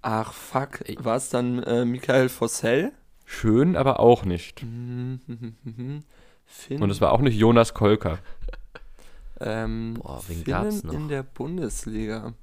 Ach 0.02 0.32
fuck, 0.32 0.80
war 0.98 1.16
es 1.16 1.30
dann 1.30 1.62
äh, 1.62 1.84
Michael 1.84 2.28
Fossell? 2.28 2.92
schön, 3.32 3.76
aber 3.76 4.00
auch 4.00 4.24
nicht. 4.24 4.60
Finn. 4.60 6.82
Und 6.82 6.90
es 6.90 7.00
war 7.00 7.12
auch 7.12 7.20
nicht 7.20 7.36
Jonas 7.36 7.74
Kolker. 7.74 8.18
Ähm, 9.40 9.94
Boah, 9.94 10.22
wen 10.28 10.44
Finnen 10.44 10.46
gab's 10.62 10.84
noch? 10.84 10.92
in 10.92 11.08
der 11.08 11.22
Bundesliga. 11.22 12.34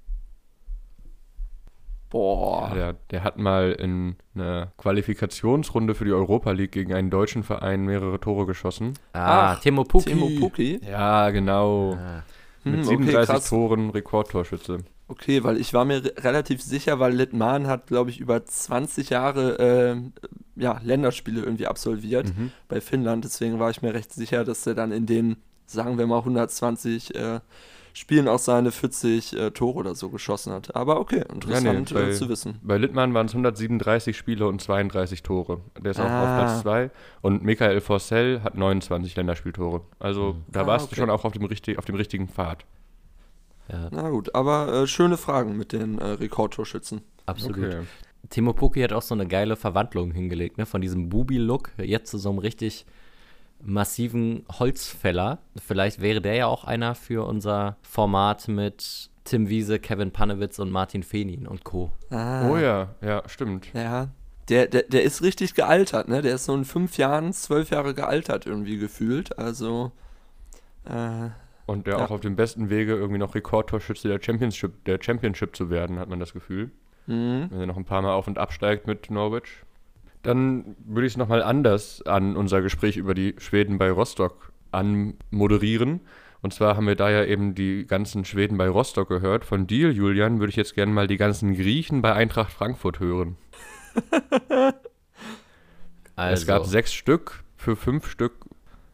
Ja, 2.11 2.17
Boah. 2.19 2.71
der, 2.73 2.93
der 3.11 3.23
hat 3.23 3.37
mal 3.37 3.71
in 3.73 4.15
einer 4.35 4.71
Qualifikationsrunde 4.77 5.93
für 5.95 6.05
die 6.05 6.11
Europa 6.11 6.51
League 6.51 6.71
gegen 6.71 6.93
einen 6.93 7.09
deutschen 7.09 7.43
Verein 7.43 7.85
mehrere 7.85 8.19
Tore 8.19 8.45
geschossen. 8.45 8.93
Ah, 9.13 9.53
Ach, 9.53 9.59
Timo 9.59 9.83
Pukki. 9.83 10.09
Timo 10.09 10.29
Pukki. 10.39 10.79
Ja, 10.89 11.29
genau. 11.29 11.93
Ah, 11.93 12.23
Mit 12.63 12.77
Hm, 12.79 12.83
37 12.83 13.27
krass. 13.29 13.49
Toren 13.49 13.89
Rekordtorschütze. 13.91 14.79
Okay, 15.07 15.43
weil 15.43 15.57
ich 15.57 15.73
war 15.73 15.85
mir 15.85 16.03
re 16.03 16.13
relativ 16.19 16.61
sicher, 16.61 16.99
weil 16.99 17.13
Litman 17.13 17.67
hat, 17.67 17.87
glaube 17.87 18.09
ich, 18.11 18.19
über 18.19 18.45
20 18.45 19.09
Jahre 19.09 19.57
äh, 19.59 20.61
ja, 20.61 20.79
Länderspiele 20.83 21.41
irgendwie 21.41 21.67
absolviert 21.67 22.27
Mhm. 22.35 22.51
bei 22.67 22.81
Finnland. 22.81 23.23
Deswegen 23.23 23.59
war 23.59 23.69
ich 23.71 23.81
mir 23.81 23.93
recht 23.93 24.11
sicher, 24.13 24.43
dass 24.45 24.65
er 24.67 24.75
dann 24.75 24.91
in 24.91 25.05
den, 25.05 25.37
sagen 25.65 25.97
wir 25.97 26.05
mal, 26.05 26.19
120 26.19 27.15
äh, 27.15 27.39
Spielen 27.99 28.29
auch 28.29 28.39
seine 28.39 28.71
40 28.71 29.33
äh, 29.35 29.51
Tore 29.51 29.77
oder 29.79 29.93
so 29.93 30.09
geschossen 30.09 30.53
hat. 30.53 30.73
Aber 30.73 31.01
okay, 31.01 31.21
interessant 31.33 31.93
bei- 31.93 32.03
äh, 32.09 32.13
zu 32.13 32.29
wissen. 32.29 32.57
Bei 32.63 32.77
Littmann 32.77 33.13
waren 33.13 33.25
es 33.25 33.33
137 33.33 34.15
Spiele 34.15 34.47
und 34.47 34.61
32 34.61 35.21
Tore. 35.21 35.59
Der 35.81 35.91
ist 35.91 35.99
auch 35.99 36.05
Ah. 36.05 36.21
auf 36.21 36.45
Platz 36.45 36.61
2. 36.61 36.91
Und 37.21 37.43
Michael 37.43 37.81
Forssell 37.81 38.39
hat 38.41 38.55
29 38.55 39.13
Länderspieltore. 39.17 39.81
Also 39.99 40.37
da 40.47 40.61
Ah, 40.61 40.67
warst 40.67 40.85
okay. 40.85 40.95
du 40.95 41.01
schon 41.01 41.09
auch 41.09 41.25
auf 41.25 41.33
dem, 41.33 41.43
richtig, 41.43 41.77
auf 41.77 41.83
dem 41.83 41.95
richtigen 41.95 42.29
Pfad. 42.29 42.63
ja, 43.69 43.89
Na 43.91 44.09
gut, 44.09 44.33
aber 44.33 44.71
äh, 44.83 44.87
schöne 44.87 45.17
Fragen 45.17 45.57
mit 45.57 45.73
den 45.73 45.97
äh, 45.99 46.05
Rekordtorschützen. 46.05 47.01
absolut. 47.25 47.79
Timo 48.29 48.53
Pukki 48.53 48.81
hat 48.81 48.93
auch 48.93 49.01
so 49.01 49.13
eine 49.13 49.27
geile 49.27 49.55
Verwandlung 49.57 50.11
hingelegt, 50.11 50.57
ne? 50.57 50.65
Von 50.65 50.81
diesem 50.81 51.09
Bubi-Look 51.09 51.71
jetzt 51.77 52.11
zu 52.11 52.17
so 52.17 52.29
einem 52.29 52.39
richtig 52.39 52.85
massiven 53.61 54.45
Holzfäller. 54.57 55.39
Vielleicht 55.65 56.01
wäre 56.01 56.21
der 56.21 56.35
ja 56.35 56.45
auch 56.47 56.63
einer 56.63 56.95
für 56.95 57.25
unser 57.27 57.77
Format 57.81 58.47
mit 58.47 59.09
Tim 59.25 59.49
Wiese, 59.49 59.79
Kevin 59.79 60.11
Panewitz 60.11 60.59
und 60.59 60.71
Martin 60.71 61.03
Fenin 61.03 61.45
und 61.47 61.63
Co. 61.63 61.91
Ah, 62.09 62.49
Oh 62.49 62.57
ja, 62.57 62.95
ja, 63.01 63.23
stimmt. 63.27 63.67
Ja. 63.73 64.09
Der, 64.47 64.65
der, 64.67 64.83
der 64.83 65.03
ist 65.03 65.21
richtig 65.21 65.53
gealtert, 65.53 66.07
ne? 66.07 66.21
Der 66.23 66.33
ist 66.35 66.45
so 66.45 66.55
in 66.55 66.65
fünf 66.65 66.97
Jahren, 66.97 67.33
zwölf 67.33 67.69
Jahre 67.69 67.93
gealtert 67.93 68.47
irgendwie 68.47 68.77
gefühlt. 68.77 69.37
Also, 69.37 69.91
äh, 70.85 71.29
Und 71.67 71.85
der 71.85 71.97
Ja. 71.99 72.05
auch 72.05 72.11
auf 72.11 72.21
dem 72.21 72.35
besten 72.35 72.71
Wege, 72.71 72.95
irgendwie 72.95 73.19
noch 73.19 73.35
Rekordtorschütze 73.35 74.07
der 74.07 74.19
Championship, 74.19 74.83
der 74.85 74.97
Championship 74.99 75.55
zu 75.55 75.69
werden, 75.69 75.99
hat 75.99 76.09
man 76.09 76.19
das 76.19 76.33
Gefühl. 76.33 76.71
mh. 77.05 77.47
Wenn 77.51 77.59
er 77.59 77.65
noch 77.67 77.77
ein 77.77 77.85
paar 77.85 78.01
Mal 78.01 78.13
auf 78.13 78.27
und 78.27 78.39
absteigt 78.39 78.87
mit 78.87 79.11
Norwich. 79.11 79.63
Dann 80.21 80.75
würde 80.85 81.07
ich 81.07 81.13
es 81.13 81.17
nochmal 81.17 81.41
anders 81.41 82.01
an 82.05 82.35
unser 82.35 82.61
Gespräch 82.61 82.97
über 82.97 83.13
die 83.13 83.35
Schweden 83.37 83.77
bei 83.77 83.89
Rostock 83.89 84.51
anmoderieren. 84.71 86.01
Und 86.41 86.53
zwar 86.53 86.77
haben 86.77 86.87
wir 86.87 86.95
da 86.95 87.09
ja 87.09 87.25
eben 87.25 87.53
die 87.53 87.85
ganzen 87.85 88.23
Schweden 88.23 88.57
bei 88.57 88.69
Rostock 88.69 89.09
gehört. 89.09 89.43
Von 89.43 89.67
dir, 89.67 89.91
Julian, 89.91 90.39
würde 90.39 90.51
ich 90.51 90.55
jetzt 90.55 90.73
gerne 90.73 90.93
mal 90.93 91.07
die 91.07 91.17
ganzen 91.17 91.53
Griechen 91.53 92.01
bei 92.01 92.13
Eintracht 92.13 92.51
Frankfurt 92.51 92.99
hören. 92.99 93.37
Also, 96.15 96.33
Es 96.41 96.45
gab 96.47 96.65
sechs 96.65 96.93
Stück, 96.93 97.43
für 97.57 97.75
fünf 97.75 98.09
Stück, 98.09 98.45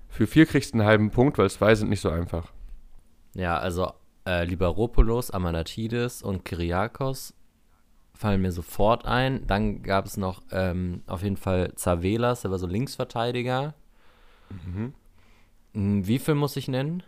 für 0.10 0.26
vier 0.26 0.46
kriegst 0.46 0.74
du 0.74 0.80
einen 0.80 0.88
halben 0.88 1.12
Punkt, 1.12 1.38
weil 1.38 1.50
zwei 1.50 1.76
sind 1.76 1.90
nicht 1.90 2.02
so 2.02 2.10
einfach. 2.10 2.52
ja, 3.34 3.58
also 3.58 3.92
äh, 4.28 4.44
Liberopoulos, 4.46 5.30
Amanatidis 5.30 6.24
und 6.24 6.46
Kyriakos 6.46 7.35
fallen 8.16 8.42
mir 8.42 8.52
sofort 8.52 9.06
ein. 9.06 9.46
Dann 9.48 9.84
gab 9.84 10.06
es 10.06 10.18
noch 10.18 10.42
ähm, 10.52 11.04
auf 11.08 11.22
jeden 11.24 11.38
Fall 11.38 11.74
Zavelas, 11.76 12.42
der 12.42 12.52
war 12.52 12.58
so 12.60 12.68
Linksverteidiger. 12.68 13.74
Mhm. 14.50 14.94
Wie 16.08 16.20
viel 16.20 16.36
muss 16.36 16.56
ich 16.56 16.68
nennen? 16.68 17.04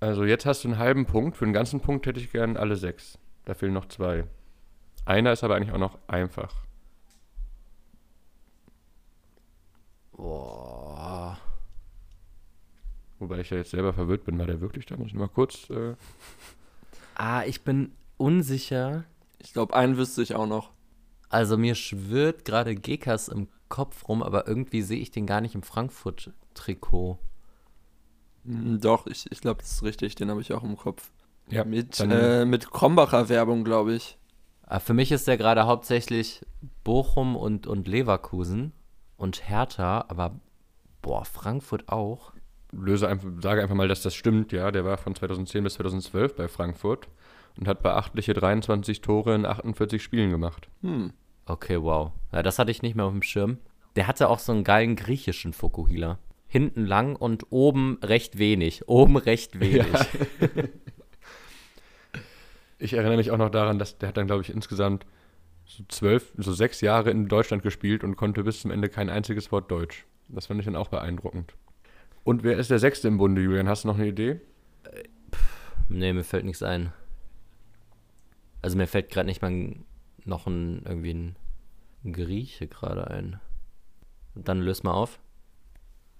Also 0.00 0.24
jetzt 0.24 0.46
hast 0.46 0.64
du 0.64 0.68
einen 0.68 0.78
halben 0.78 1.06
Punkt. 1.06 1.36
Für 1.36 1.44
einen 1.44 1.54
ganzen 1.54 1.80
Punkt 1.80 2.06
hätte 2.06 2.20
ich 2.20 2.30
gern 2.32 2.56
alle 2.56 2.76
sechs. 2.76 3.18
Da 3.44 3.54
fehlen 3.54 3.72
noch 3.72 3.86
zwei. 3.88 4.24
Einer 5.04 5.32
ist 5.32 5.42
aber 5.42 5.56
eigentlich 5.56 5.72
auch 5.72 5.78
noch 5.78 5.98
einfach. 6.06 6.54
Boah. 10.12 11.38
Wobei 13.18 13.40
ich 13.40 13.50
ja 13.50 13.56
jetzt 13.56 13.70
selber 13.70 13.92
verwirrt 13.92 14.24
bin, 14.24 14.38
war 14.38 14.46
der 14.46 14.60
wirklich 14.60 14.86
da? 14.86 14.96
Muss 14.96 15.08
ich 15.08 15.14
mal 15.14 15.28
kurz. 15.28 15.68
Äh, 15.70 15.94
Ah, 17.14 17.44
ich 17.44 17.62
bin 17.62 17.92
unsicher. 18.16 19.04
Ich 19.42 19.52
glaube, 19.52 19.74
einen 19.74 19.96
wüsste 19.96 20.22
ich 20.22 20.34
auch 20.34 20.46
noch. 20.46 20.70
Also 21.28 21.56
mir 21.56 21.74
schwirrt 21.74 22.44
gerade 22.44 22.74
Gekas 22.74 23.28
im 23.28 23.48
Kopf 23.68 24.08
rum, 24.08 24.22
aber 24.22 24.46
irgendwie 24.46 24.82
sehe 24.82 25.00
ich 25.00 25.10
den 25.10 25.26
gar 25.26 25.40
nicht 25.40 25.54
im 25.54 25.62
Frankfurt-Trikot. 25.62 27.18
Mm, 28.44 28.78
Doch, 28.78 29.06
ich, 29.06 29.30
ich 29.30 29.40
glaube, 29.40 29.60
das 29.62 29.72
ist 29.72 29.82
richtig, 29.82 30.14
den 30.14 30.30
habe 30.30 30.40
ich 30.40 30.52
auch 30.52 30.62
im 30.62 30.76
Kopf. 30.76 31.10
ja, 31.48 31.64
Mit, 31.64 31.98
dann- 32.00 32.10
äh, 32.10 32.44
mit 32.44 32.70
Krombacher 32.70 33.28
Werbung, 33.28 33.64
glaube 33.64 33.94
ich. 33.94 34.18
Aber 34.62 34.80
für 34.80 34.94
mich 34.94 35.12
ist 35.12 35.26
der 35.26 35.36
gerade 35.36 35.66
hauptsächlich 35.66 36.40
Bochum 36.84 37.36
und, 37.36 37.66
und 37.66 37.88
Leverkusen 37.88 38.72
und 39.16 39.48
Hertha, 39.48 40.04
aber 40.08 40.38
boah, 41.02 41.24
Frankfurt 41.24 41.88
auch. 41.88 42.32
löse 42.72 43.06
einfach, 43.08 43.28
sage 43.42 43.62
einfach 43.62 43.74
mal, 43.74 43.88
dass 43.88 44.02
das 44.02 44.14
stimmt, 44.14 44.52
ja. 44.52 44.70
Der 44.70 44.84
war 44.84 44.96
von 44.98 45.14
2010 45.14 45.64
bis 45.64 45.74
2012 45.74 46.36
bei 46.36 46.48
Frankfurt 46.48 47.08
und 47.58 47.68
hat 47.68 47.82
beachtliche 47.82 48.34
23 48.34 49.00
Tore 49.00 49.34
in 49.34 49.46
48 49.46 50.02
Spielen 50.02 50.30
gemacht. 50.30 50.68
Hm. 50.82 51.12
Okay, 51.46 51.82
wow. 51.82 52.12
Ja, 52.32 52.42
das 52.42 52.58
hatte 52.58 52.70
ich 52.70 52.82
nicht 52.82 52.94
mehr 52.94 53.06
auf 53.06 53.12
dem 53.12 53.22
Schirm. 53.22 53.58
Der 53.96 54.06
hatte 54.06 54.28
auch 54.28 54.38
so 54.38 54.52
einen 54.52 54.64
geilen 54.64 54.96
griechischen 54.96 55.52
Fokuhila. 55.52 56.18
Hinten 56.46 56.86
lang 56.86 57.16
und 57.16 57.46
oben 57.50 57.98
recht 58.02 58.38
wenig. 58.38 58.88
Oben 58.88 59.16
recht 59.16 59.60
wenig. 59.60 59.86
Ich 62.82 62.94
erinnere 62.94 63.16
mich 63.16 63.30
auch 63.30 63.38
noch 63.38 63.50
daran, 63.50 63.78
dass 63.78 63.98
der 63.98 64.08
hat 64.08 64.16
dann, 64.16 64.26
glaube 64.26 64.42
ich, 64.42 64.50
insgesamt 64.50 65.06
so 65.66 65.84
zwölf, 65.88 66.32
so 66.36 66.52
sechs 66.52 66.80
Jahre 66.80 67.12
in 67.12 67.28
Deutschland 67.28 67.62
gespielt 67.62 68.02
und 68.02 68.16
konnte 68.16 68.42
bis 68.42 68.60
zum 68.60 68.72
Ende 68.72 68.88
kein 68.88 69.08
einziges 69.08 69.52
Wort 69.52 69.70
Deutsch. 69.70 70.04
Das 70.28 70.46
fand 70.46 70.58
ich 70.58 70.66
dann 70.66 70.74
auch 70.74 70.88
beeindruckend. 70.88 71.54
Und 72.24 72.42
wer 72.42 72.56
ist 72.56 72.72
der 72.72 72.80
Sechste 72.80 73.06
im 73.06 73.18
Bunde, 73.18 73.40
Julian? 73.40 73.68
Hast 73.68 73.84
du 73.84 73.88
noch 73.88 73.98
eine 73.98 74.08
Idee? 74.08 74.40
Nee, 75.88 76.12
mir 76.12 76.24
fällt 76.24 76.44
nichts 76.44 76.64
ein. 76.64 76.92
Also 78.62 78.76
mir 78.76 78.86
fällt 78.86 79.10
gerade 79.10 79.26
nicht 79.26 79.42
mal 79.42 79.50
ein, 79.50 79.84
noch 80.24 80.46
ein, 80.46 80.82
irgendwie 80.84 81.14
ein, 81.14 81.36
Grieche 82.04 82.66
gerade 82.66 83.08
ein. 83.08 83.40
Dann 84.34 84.60
löst 84.60 84.82
mal 84.82 84.92
auf. 84.92 85.20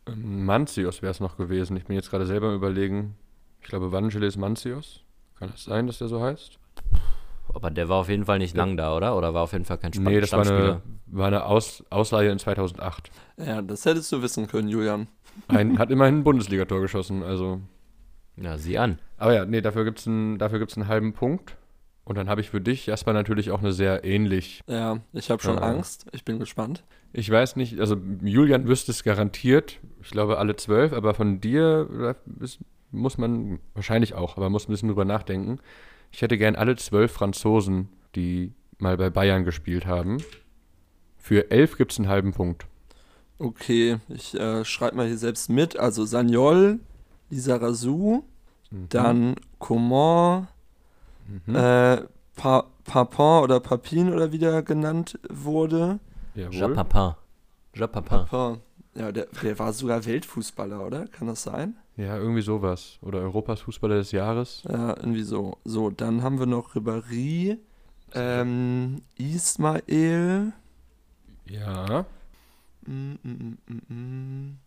Ähm, 0.06 0.44
Mancios 0.44 1.02
wäre 1.02 1.10
es 1.10 1.20
noch 1.20 1.36
gewesen. 1.36 1.76
Ich 1.76 1.86
bin 1.86 1.96
jetzt 1.96 2.10
gerade 2.10 2.26
selber 2.26 2.48
am 2.48 2.54
überlegen. 2.54 3.16
Ich 3.60 3.68
glaube, 3.68 3.90
Vangelis 3.90 4.36
Mancios. 4.36 5.02
Kann 5.38 5.50
das 5.50 5.64
sein, 5.64 5.86
dass 5.86 5.98
der 5.98 6.08
so 6.08 6.22
heißt? 6.22 6.58
Aber 7.54 7.70
der 7.70 7.88
war 7.88 7.98
auf 7.98 8.08
jeden 8.08 8.24
Fall 8.24 8.38
nicht 8.38 8.56
lang 8.56 8.76
da, 8.76 8.96
oder? 8.96 9.16
Oder 9.16 9.34
war 9.34 9.42
auf 9.42 9.52
jeden 9.52 9.64
Fall 9.64 9.78
kein 9.78 9.92
Spann 9.92 10.04
nee, 10.04 10.20
das 10.20 10.32
war 10.32 10.46
eine, 10.46 10.82
war 11.06 11.26
eine 11.26 11.44
Aus, 11.44 11.84
Ausleihe 11.90 12.30
in 12.30 12.38
2008. 12.38 13.10
Ja, 13.38 13.60
das 13.60 13.84
hättest 13.84 14.10
du 14.12 14.22
wissen 14.22 14.46
können, 14.46 14.68
Julian. 14.68 15.08
Ein, 15.48 15.78
hat 15.78 15.90
immerhin 15.90 16.18
ein 16.18 16.24
Bundesligator 16.24 16.80
geschossen, 16.80 17.22
also. 17.22 17.60
Ja, 18.36 18.56
sieh 18.56 18.78
an. 18.78 18.98
Aber 19.18 19.34
ja, 19.34 19.44
nee, 19.44 19.60
dafür 19.60 19.84
gibt 19.84 19.98
es 19.98 20.06
einen, 20.06 20.38
dafür 20.38 20.58
gibt's 20.58 20.76
einen 20.76 20.88
halben 20.88 21.12
Punkt. 21.12 21.56
Und 22.04 22.16
dann 22.18 22.28
habe 22.28 22.40
ich 22.40 22.50
für 22.50 22.60
dich, 22.60 22.86
Jasper, 22.86 23.12
natürlich 23.12 23.50
auch 23.52 23.60
eine 23.60 23.72
sehr 23.72 24.04
ähnlich. 24.04 24.60
Ja, 24.66 24.98
ich 25.12 25.30
habe 25.30 25.42
schon 25.42 25.56
Ja. 25.56 25.62
Angst. 25.62 26.06
Ich 26.12 26.24
bin 26.24 26.38
gespannt. 26.40 26.82
Ich 27.12 27.30
weiß 27.30 27.56
nicht, 27.56 27.78
also 27.78 27.96
Julian 28.22 28.66
wüsste 28.66 28.90
es 28.90 29.04
garantiert. 29.04 29.78
Ich 30.02 30.10
glaube 30.10 30.38
alle 30.38 30.56
zwölf, 30.56 30.92
aber 30.92 31.14
von 31.14 31.40
dir 31.40 32.16
äh, 32.40 32.44
ist, 32.44 32.58
muss 32.90 33.18
man 33.18 33.60
wahrscheinlich 33.74 34.14
auch, 34.14 34.36
aber 34.36 34.50
muss 34.50 34.68
ein 34.68 34.72
bisschen 34.72 34.88
drüber 34.88 35.04
nachdenken. 35.04 35.58
Ich 36.10 36.22
hätte 36.22 36.36
gern 36.38 36.56
alle 36.56 36.74
zwölf 36.76 37.12
Franzosen, 37.12 37.88
die 38.16 38.52
mal 38.78 38.96
bei 38.96 39.08
Bayern 39.10 39.44
gespielt 39.44 39.86
haben. 39.86 40.18
Für 41.18 41.50
elf 41.52 41.76
gibt 41.78 41.92
es 41.92 41.98
einen 41.98 42.08
halben 42.08 42.32
Punkt. 42.32 42.66
Okay, 43.38 43.98
ich 44.08 44.34
äh, 44.34 44.64
schreibe 44.64 44.96
mal 44.96 45.06
hier 45.06 45.18
selbst 45.18 45.48
mit. 45.50 45.78
Also 45.78 46.04
Sagnol, 46.04 46.80
Lizarazu, 47.30 48.24
Mhm. 48.70 48.88
dann 48.88 49.34
Coman, 49.58 50.48
Mhm. 51.26 51.54
äh, 51.54 52.02
pa 52.36 52.66
Papin 52.84 53.42
oder 53.44 53.60
Papin 53.60 54.12
oder 54.12 54.32
wie 54.32 54.38
der 54.38 54.62
genannt 54.62 55.18
wurde. 55.28 56.00
Jawohl. 56.34 56.54
Japapin. 56.54 57.14
Japapin. 57.74 58.26
Papin. 58.26 58.60
Ja, 58.94 59.12
der, 59.12 59.26
der 59.42 59.58
war 59.58 59.72
sogar 59.72 60.04
Weltfußballer, 60.04 60.84
oder? 60.84 61.06
Kann 61.06 61.26
das 61.26 61.42
sein? 61.42 61.76
Ja, 61.96 62.16
irgendwie 62.16 62.42
sowas. 62.42 62.98
Oder 63.02 63.20
Europas 63.20 63.60
Fußballer 63.60 63.96
des 63.96 64.12
Jahres. 64.12 64.62
Ja, 64.68 64.96
irgendwie 64.96 65.22
so. 65.22 65.58
So, 65.64 65.90
dann 65.90 66.22
haben 66.22 66.38
wir 66.38 66.46
noch 66.46 66.74
Ribéry, 66.74 67.58
ähm, 68.14 69.02
Ismail. 69.16 70.52
Ja. 71.46 72.04
Mm, 72.86 73.12
mm, 73.12 73.18
mm, 73.22 73.58
mm, 73.66 73.94
mm. 73.94 74.58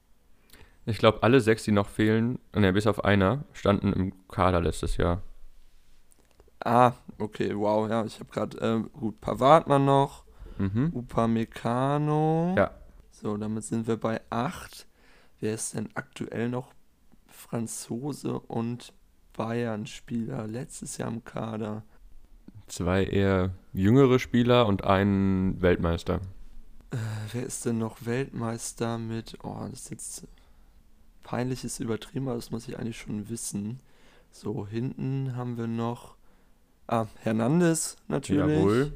Ich 0.87 0.97
glaube, 0.99 1.23
alle 1.23 1.41
sechs, 1.41 1.63
die 1.63 1.71
noch 1.71 1.89
fehlen, 1.89 2.39
ne, 2.53 2.71
bis 2.71 2.85
auf 2.85 3.03
einer, 3.03 3.43
standen 3.53 3.91
im 3.93 4.13
Kader 4.27 4.61
letztes 4.61 4.97
Jahr. 4.97 5.21
Ah, 6.65 6.93
okay, 7.19 7.55
wow, 7.55 7.87
ja, 7.87 8.03
ich 8.05 8.19
habe 8.19 8.31
gerade, 8.31 8.57
ähm, 8.57 8.89
gut, 8.91 9.21
Pavard 9.21 9.67
noch. 9.67 10.25
Mhm. 10.57 10.91
Upamecano. 10.95 12.55
Ja. 12.57 12.71
So, 13.11 13.37
damit 13.37 13.63
sind 13.63 13.87
wir 13.87 13.97
bei 13.97 14.19
8. 14.31 14.87
Wer 15.39 15.53
ist 15.53 15.75
denn 15.75 15.89
aktuell 15.93 16.49
noch 16.49 16.73
Franzose 17.27 18.39
und 18.39 18.93
Bayern-Spieler? 19.33 20.47
Letztes 20.47 20.97
Jahr 20.97 21.09
im 21.09 21.23
Kader. 21.23 21.83
Zwei 22.67 23.03
eher 23.03 23.51
jüngere 23.73 24.17
Spieler 24.17 24.65
und 24.65 24.83
ein 24.83 25.61
Weltmeister. 25.61 26.15
Äh, 26.89 26.97
wer 27.31 27.45
ist 27.45 27.65
denn 27.65 27.77
noch 27.77 28.05
Weltmeister 28.05 28.97
mit. 28.97 29.37
Oh, 29.43 29.67
das 29.69 29.81
ist 29.81 29.91
jetzt. 29.91 30.27
Peinlich 31.21 31.63
ist 31.63 31.79
übertrieben, 31.79 32.27
aber 32.27 32.37
das 32.37 32.49
muss 32.49 32.67
ich 32.67 32.79
eigentlich 32.79 32.97
schon 32.97 33.29
wissen. 33.29 33.81
So, 34.31 34.65
hinten 34.65 35.35
haben 35.35 35.57
wir 35.57 35.67
noch. 35.67 36.14
Ah, 36.87 37.07
Hernandez 37.21 37.95
natürlich. 38.07 38.57
Jawohl. 38.57 38.93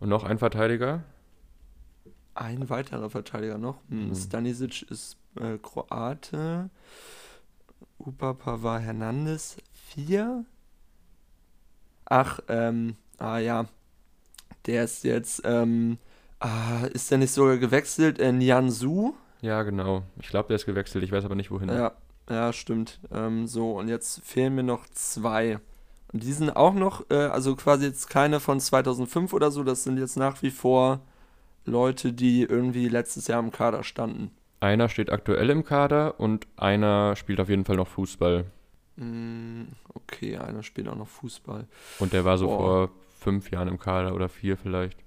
Und 0.00 0.08
noch 0.08 0.24
ein 0.24 0.38
Verteidiger? 0.38 1.02
Ein 2.34 2.68
weiterer 2.70 3.10
Verteidiger 3.10 3.58
noch. 3.58 3.78
Hm, 3.88 4.08
Mhm. 4.08 4.14
Stanisic 4.14 4.82
ist 4.90 5.16
äh, 5.40 5.58
Kroate. 5.58 6.70
Upapa 7.98 8.62
war 8.62 8.80
Hernandez. 8.80 9.56
Vier. 9.72 10.44
Ach, 12.06 12.40
ähm, 12.48 12.96
ah 13.18 13.38
ja. 13.38 13.66
Der 14.66 14.84
ist 14.84 15.02
jetzt, 15.04 15.42
ähm, 15.44 15.98
ah, 16.40 16.84
ist 16.92 17.10
der 17.10 17.18
nicht 17.18 17.32
sogar 17.32 17.58
gewechselt? 17.58 18.18
Äh, 18.18 18.32
Nianzu? 18.32 19.14
Ja, 19.40 19.62
genau. 19.64 20.04
Ich 20.20 20.28
glaube, 20.28 20.48
der 20.48 20.56
ist 20.56 20.66
gewechselt. 20.66 21.02
Ich 21.04 21.10
weiß 21.12 21.24
aber 21.24 21.34
nicht, 21.34 21.50
wohin. 21.50 21.68
Ja, 21.68 21.92
ja, 22.30 22.52
stimmt. 22.52 23.00
Ähm, 23.10 23.46
so, 23.46 23.78
und 23.78 23.88
jetzt 23.88 24.20
fehlen 24.24 24.54
mir 24.54 24.62
noch 24.62 24.86
zwei. 24.88 25.58
Und 26.12 26.22
die 26.22 26.32
sind 26.32 26.50
auch 26.50 26.74
noch, 26.74 27.10
äh, 27.10 27.14
also 27.14 27.56
quasi 27.56 27.86
jetzt 27.86 28.08
keine 28.10 28.38
von 28.40 28.60
2005 28.60 29.32
oder 29.32 29.50
so, 29.50 29.64
das 29.64 29.84
sind 29.84 29.98
jetzt 29.98 30.16
nach 30.16 30.42
wie 30.42 30.50
vor 30.50 31.00
Leute, 31.64 32.12
die 32.12 32.42
irgendwie 32.42 32.88
letztes 32.88 33.28
Jahr 33.28 33.40
im 33.40 33.50
Kader 33.50 33.82
standen. 33.82 34.30
Einer 34.60 34.88
steht 34.88 35.10
aktuell 35.10 35.50
im 35.50 35.64
Kader 35.64 36.20
und 36.20 36.46
einer 36.56 37.16
spielt 37.16 37.40
auf 37.40 37.48
jeden 37.48 37.64
Fall 37.64 37.76
noch 37.76 37.88
Fußball. 37.88 38.44
Mm, 38.96 39.62
okay, 39.94 40.36
einer 40.36 40.62
spielt 40.62 40.88
auch 40.88 40.96
noch 40.96 41.08
Fußball. 41.08 41.66
Und 41.98 42.12
der 42.12 42.24
war 42.24 42.36
so 42.38 42.46
Boah. 42.46 42.58
vor 42.58 42.90
fünf 43.18 43.50
Jahren 43.50 43.68
im 43.68 43.78
Kader 43.78 44.14
oder 44.14 44.28
vier 44.28 44.56
vielleicht. 44.56 44.98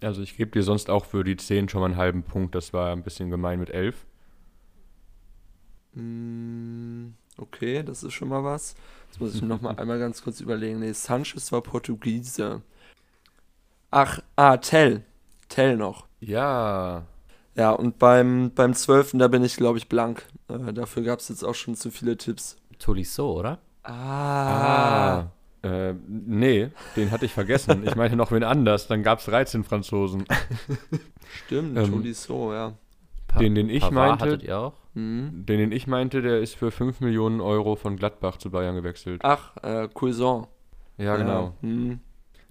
Also 0.00 0.22
ich 0.22 0.36
gebe 0.36 0.50
dir 0.50 0.62
sonst 0.62 0.90
auch 0.90 1.04
für 1.04 1.24
die 1.24 1.36
10 1.36 1.68
schon 1.68 1.80
mal 1.80 1.86
einen 1.86 1.96
halben 1.96 2.22
Punkt. 2.22 2.54
Das 2.54 2.72
war 2.72 2.92
ein 2.92 3.02
bisschen 3.02 3.30
gemein 3.30 3.58
mit 3.58 3.70
11. 3.70 4.06
Mm, 5.94 7.08
okay, 7.38 7.82
das 7.82 8.02
ist 8.02 8.12
schon 8.14 8.28
mal 8.28 8.44
was. 8.44 8.74
Jetzt 9.10 9.20
muss 9.20 9.34
ich 9.34 9.42
noch 9.42 9.60
mal 9.60 9.74
einmal 9.78 9.98
ganz 9.98 10.22
kurz 10.22 10.40
überlegen. 10.40 10.80
Nee, 10.80 10.92
Sanchez 10.92 11.52
war 11.52 11.60
Portugiese. 11.60 12.62
Ach, 13.90 14.20
ah, 14.36 14.56
Tell. 14.56 15.02
Tell 15.48 15.76
noch. 15.76 16.06
Ja. 16.20 17.04
Ja, 17.54 17.72
und 17.72 17.98
beim, 17.98 18.50
beim 18.54 18.72
12. 18.72 19.10
da 19.14 19.28
bin 19.28 19.44
ich, 19.44 19.56
glaube 19.56 19.76
ich, 19.76 19.88
blank. 19.88 20.26
Äh, 20.48 20.72
dafür 20.72 21.02
gab 21.02 21.18
es 21.18 21.28
jetzt 21.28 21.44
auch 21.44 21.54
schon 21.54 21.74
zu 21.74 21.90
viele 21.90 22.16
Tipps. 22.16 22.56
Tolisso, 22.78 23.30
oder? 23.38 23.58
Ah. 23.82 25.26
Äh, 25.62 25.92
nee, 26.08 26.70
den 26.96 27.10
hatte 27.10 27.26
ich 27.26 27.32
vergessen. 27.32 27.86
Ich 27.86 27.94
meinte 27.94 28.16
noch 28.16 28.32
wen 28.32 28.42
anders. 28.42 28.88
Dann 28.88 29.02
gab 29.02 29.18
es 29.18 29.26
13 29.26 29.62
Franzosen. 29.64 30.24
Stimmt, 31.46 31.76
Ähm, 31.76 31.90
Tolisso, 31.90 32.52
ja. 32.54 32.72
Den, 33.38 33.54
den 33.54 33.68
ich 33.68 33.82
Pavard 33.82 33.94
meinte- 34.20 34.24
hattet 34.24 34.42
ihr 34.42 34.58
auch? 34.58 34.72
Mhm. 34.94 35.46
Den, 35.46 35.58
den 35.58 35.72
ich 35.72 35.86
meinte, 35.86 36.22
der 36.22 36.40
ist 36.40 36.54
für 36.54 36.70
5 36.70 37.00
Millionen 37.00 37.40
Euro 37.40 37.76
von 37.76 37.96
Gladbach 37.96 38.36
zu 38.36 38.50
Bayern 38.50 38.74
gewechselt. 38.74 39.20
Ach, 39.24 39.56
äh, 39.62 39.88
Cousin. 39.92 40.46
Ja, 40.98 41.16
genau. 41.16 41.54
Mhm. 41.62 42.00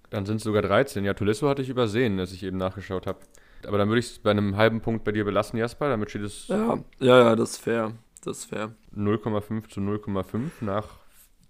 Dann 0.09 0.25
sind 0.25 0.37
es 0.37 0.43
sogar 0.43 0.61
13. 0.61 1.05
Ja, 1.05 1.13
Tolisso 1.13 1.47
hatte 1.47 1.61
ich 1.61 1.69
übersehen, 1.69 2.19
als 2.19 2.33
ich 2.33 2.43
eben 2.43 2.57
nachgeschaut 2.57 3.07
habe. 3.07 3.19
Aber 3.65 3.77
dann 3.77 3.87
würde 3.89 3.99
ich 3.99 4.07
es 4.07 4.19
bei 4.19 4.31
einem 4.31 4.57
halben 4.57 4.81
Punkt 4.81 5.03
bei 5.03 5.11
dir 5.11 5.23
belassen, 5.23 5.57
Jasper. 5.57 5.89
Damit 5.89 6.09
steht 6.09 6.23
es 6.23 6.47
Ja, 6.47 6.79
ja, 6.99 7.19
ja, 7.19 7.35
das 7.35 7.51
ist 7.51 7.57
fair. 7.57 7.93
Das 8.23 8.39
ist 8.39 8.45
fair. 8.45 8.73
0,5 8.95 9.69
zu 9.69 9.79
0,5 9.79 10.49
nach 10.61 10.85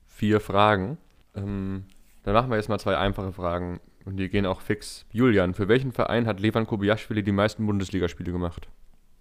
vier 0.08 0.40
Fragen. 0.40 0.98
Ähm, 1.36 1.86
dann 2.24 2.34
machen 2.34 2.50
wir 2.50 2.58
jetzt 2.58 2.70
mal 2.70 2.80
zwei 2.80 2.98
einfache 2.98 3.32
Fragen 3.32 3.80
und 4.06 4.18
die 4.18 4.30
gehen 4.30 4.46
auch 4.46 4.62
fix. 4.62 5.06
Julian, 5.12 5.54
für 5.54 5.68
welchen 5.68 5.92
Verein 5.92 6.28
hat 6.28 6.40
Levan 6.40 6.68
Kobiaschwili 6.68 7.24
die 7.24 7.32
meisten 7.32 7.66
Bundesligaspiele 7.66 8.32
gemacht? 8.32 8.68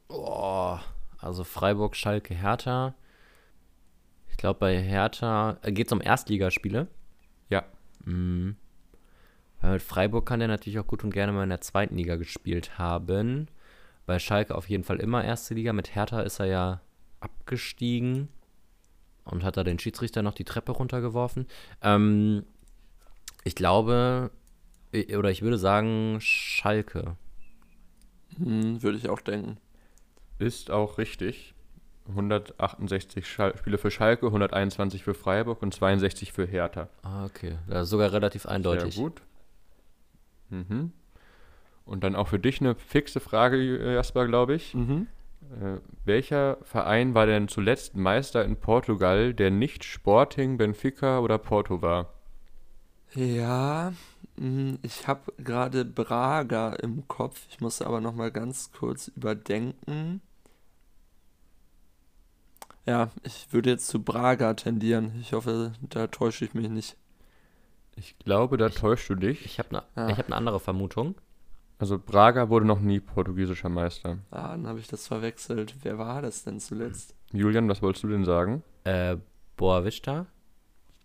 Boah, 0.09 0.83
also 1.21 1.45
Freiburg, 1.45 1.97
Schalke, 1.97 2.35
Hertha. 2.35 2.95
Ich 4.31 4.37
glaube, 4.37 4.61
bei 4.61 4.81
Hertha 4.81 5.59
äh, 5.63 5.73
geht 5.73 5.87
es 5.87 5.93
um 5.93 6.01
Erstligaspiele. 6.01 6.89
Ja. 7.49 7.65
Mhm. 8.05 8.57
Weil 9.61 9.73
mit 9.73 9.83
Freiburg 9.83 10.27
kann 10.27 10.39
der 10.39 10.49
natürlich 10.49 10.79
auch 10.79 10.87
gut 10.87 11.05
und 11.05 11.13
gerne 11.13 11.33
mal 11.33 11.43
in 11.43 11.51
der 11.51 11.61
zweiten 11.61 11.97
Liga 11.97 12.17
gespielt 12.17 12.79
haben. 12.79 13.49
Bei 14.07 14.19
Schalke 14.19 14.55
auf 14.55 14.69
jeden 14.69 14.85
Fall 14.85 14.99
immer 14.99 15.23
erste 15.25 15.55
Liga. 15.55 15.73
Mit 15.73 15.95
Hertha 15.95 16.23
ist 16.23 16.41
er 16.41 16.47
ja 16.47 16.81
abgestiegen 17.21 18.29
und 19.25 19.45
hat 19.45 19.57
da 19.57 19.65
den 19.65 19.79
Schiedsrichter 19.79 20.23
noch 20.23 20.35
die 20.35 20.45
Treppe 20.45 20.73
runtergeworfen. 20.73 21.47
Ähm, 21.83 22.45
ich 23.45 23.55
glaube, 23.55 24.31
oder 24.93 25.31
ich 25.31 25.43
würde 25.43 25.59
sagen 25.59 26.17
Schalke. 26.21 27.17
Mhm, 28.39 28.83
würde 28.83 28.97
ich 28.97 29.09
auch 29.09 29.21
denken. 29.21 29.59
Ist 30.41 30.71
auch 30.71 30.99
richtig. 30.99 31.55
168 32.09 33.27
Schal 33.27 33.57
Spiele 33.57 33.79
für 33.79 33.91
Schalke, 33.91 34.27
121 34.27 35.05
für 35.05 35.15
Freiburg 35.15 35.63
und 35.63 35.75
62 35.75 36.33
für 36.33 36.47
Hertha. 36.47 36.89
Ah, 37.03 37.27
okay. 37.27 37.59
Das 37.69 37.85
ist 37.85 37.91
sogar 37.91 38.13
relativ 38.13 38.47
eindeutig. 38.47 38.95
Sehr 38.95 39.05
gut. 39.05 39.23
Mhm. 40.49 40.93
Und 41.85 42.03
dann 42.03 42.17
auch 42.17 42.29
für 42.29 42.39
dich 42.39 42.61
eine 42.61 42.75
fixe 42.75 43.21
Frage, 43.21 43.93
Jasper, 43.95 44.27
glaube 44.27 44.55
ich. 44.55 44.75
Mhm. 44.75 45.07
Äh, 45.61 45.79
welcher 46.05 46.59
Verein 46.63 47.15
war 47.15 47.27
denn 47.27 47.49
zuletzt 47.49 47.97
Meister 47.97 48.45
in 48.45 48.57
Portugal, 48.57 49.35
der 49.35 49.51
nicht 49.51 49.85
Sporting, 49.85 50.57
Benfica 50.57 51.21
oder 51.21 51.39
Porto 51.39 51.83
war? 51.83 52.13
Ja, 53.15 53.93
mh, 54.37 54.79
ich 54.83 55.09
habe 55.09 55.33
gerade 55.39 55.85
Braga 55.85 56.75
im 56.75 57.09
Kopf. 57.09 57.47
Ich 57.51 57.61
muss 57.61 57.83
aber 57.83 58.01
noch 58.01 58.15
mal 58.15 58.31
ganz 58.31 58.71
kurz 58.73 59.09
überdenken. 59.09 60.23
Ja, 62.91 63.11
ich 63.23 63.47
würde 63.53 63.71
jetzt 63.71 63.87
zu 63.87 64.03
Braga 64.03 64.55
tendieren. 64.55 65.13
Ich 65.21 65.33
hoffe, 65.33 65.71
da 65.81 66.09
täusche 66.09 66.45
ich 66.45 66.55
mich 66.55 66.69
nicht. 66.69 66.97
Ich 67.95 68.19
glaube, 68.19 68.57
da 68.57 68.67
Ich- 68.67 68.75
täuschst 68.75 69.09
du 69.11 69.15
dich. 69.15 69.45
Ich 69.45 69.59
habe 69.61 69.69
eine 69.71 69.83
Ah. 69.95 70.11
ich 70.11 70.19
hab 70.19 70.29
ne 70.29 70.35
andere 70.35 70.59
Vermutung. 70.59 71.15
Also 71.79 71.99
Braga 71.99 72.49
wurde 72.49 72.67
noch 72.67 72.81
nie 72.81 72.99
portugiesischer 72.99 73.69
Meister. 73.69 74.19
Ah, 74.33 74.49
dann 74.51 74.67
habe 74.67 74.81
ich 74.81 74.89
das 74.89 75.07
verwechselt. 75.07 75.77
Wer 75.83 75.99
war 75.99 76.21
das 76.21 76.43
denn 76.43 76.59
zuletzt? 76.59 77.15
Julian, 77.33 77.69
was 77.69 77.81
wolltest 77.81 78.03
du 78.05 78.09
denn 78.09 78.25
sagen? 78.25 78.63
Äh, 78.85 79.17
Boavista. 79.57 80.27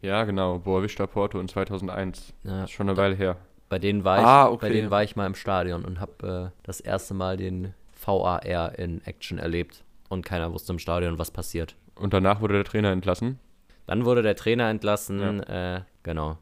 Ja, 0.02 0.24
genau. 0.24 0.58
Boavista 0.60 1.06
Porto 1.08 1.40
in 1.40 1.48
2001. 1.48 2.34
Ja, 2.44 2.62
Das 2.62 2.70
ist 2.72 2.76
schon 2.76 2.90
eine 2.90 2.98
Weile 2.98 3.16
her. 3.16 3.38
bei 3.70 3.78
denen 3.80 4.04
war 4.04 4.18
ich, 4.20 4.26
Ah, 4.26 4.48
okay. 4.50 4.66
bei 4.68 4.74
denen 4.74 4.90
war 4.92 5.04
ich 5.04 5.16
mal 5.16 5.28
im 5.28 5.36
Stadion 5.36 5.86
und 5.86 6.00
habe 6.00 6.52
äh, 6.56 6.60
das 6.64 6.80
erste 6.80 7.14
Mal 7.14 7.38
den 7.38 7.74
VAR 8.06 8.78
in 8.80 9.02
Action 9.06 9.38
erlebt 9.38 9.84
und 10.10 10.26
keiner 10.26 10.54
wusste 10.54 10.74
im 10.74 10.80
Stadion, 10.80 11.20
was 11.20 11.32
passiert. 11.32 11.76
Und 11.96 12.14
danach 12.14 12.42
wurde 12.42 12.56
der 12.56 12.64
Trainer 12.64 12.92
entlassen. 12.92 13.40
Dann 13.88 14.06
wurde 14.06 14.22
der 14.22 14.36
Trainer 14.36 14.70
entlassen, 14.70 15.44
äh, 15.44 15.82
genau. 16.04 16.38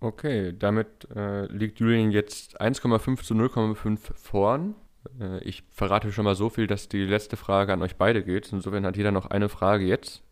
Okay, 0.00 0.54
damit 0.56 1.08
äh, 1.14 1.46
liegt 1.46 1.80
Julian 1.80 2.10
jetzt 2.10 2.60
1,5 2.60 3.22
zu 3.22 3.34
0,5 3.34 3.98
vorn. 4.14 4.74
Äh, 5.20 5.42
ich 5.42 5.64
verrate 5.70 6.12
schon 6.12 6.24
mal 6.24 6.34
so 6.34 6.50
viel, 6.50 6.66
dass 6.66 6.88
die 6.88 7.04
letzte 7.04 7.36
Frage 7.36 7.72
an 7.72 7.82
euch 7.82 7.96
beide 7.96 8.22
geht. 8.22 8.52
Insofern 8.52 8.84
hat 8.84 8.96
jeder 8.96 9.12
noch 9.12 9.26
eine 9.26 9.48
Frage 9.48 9.84
jetzt. 9.84 10.22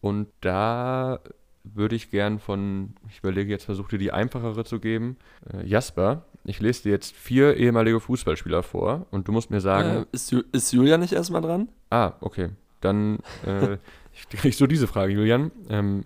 Und 0.00 0.28
da 0.40 1.20
würde 1.62 1.96
ich 1.96 2.10
gern 2.10 2.38
von, 2.38 2.94
ich 3.08 3.20
überlege 3.20 3.50
jetzt, 3.50 3.64
versuche 3.64 3.90
dir 3.90 3.98
die 3.98 4.12
einfachere 4.12 4.64
zu 4.64 4.80
geben. 4.80 5.16
Äh, 5.52 5.66
Jasper, 5.66 6.26
ich 6.44 6.60
lese 6.60 6.84
dir 6.84 6.90
jetzt 6.92 7.14
vier 7.14 7.56
ehemalige 7.56 8.00
Fußballspieler 8.00 8.62
vor 8.62 9.06
und 9.10 9.28
du 9.28 9.32
musst 9.32 9.50
mir 9.50 9.60
sagen, 9.60 10.02
Äh, 10.02 10.06
ist, 10.12 10.30
Ju 10.30 10.42
ist 10.52 10.72
Julia 10.72 10.98
nicht 10.98 11.12
erstmal 11.12 11.40
dran? 11.42 11.68
Ah, 11.90 12.12
okay. 12.20 12.50
Dann 12.80 13.18
äh, 13.46 13.78
ich 14.12 14.28
krieg 14.28 14.54
so 14.54 14.66
diese 14.66 14.86
Frage, 14.86 15.12
Julian. 15.12 15.50
Ähm, 15.68 16.04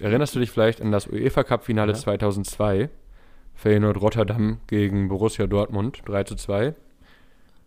erinnerst 0.00 0.34
du 0.34 0.38
dich 0.40 0.50
vielleicht 0.50 0.80
an 0.80 0.92
das 0.92 1.06
UEFA 1.08 1.42
Cup 1.44 1.64
Finale 1.64 1.92
Ja. 1.92 1.98
2002? 1.98 2.88
Feyenoord 3.54 4.00
Rotterdam 4.00 4.58
gegen 4.68 5.08
Borussia 5.08 5.46
Dortmund 5.46 6.00
3 6.06 6.24
zu 6.24 6.34
2. 6.36 6.74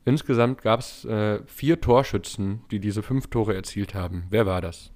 Insgesamt 0.06 0.62
gab 0.64 0.80
es 0.80 1.06
äh, 1.06 1.40
vier 1.46 1.80
Torschützen, 1.80 2.62
die 2.72 2.80
diese 2.80 3.04
fünf 3.04 3.28
Tore 3.28 3.54
erzielt 3.54 3.94
haben. 3.94 4.24
Wer 4.30 4.46
war 4.46 4.60
das? 4.62 4.92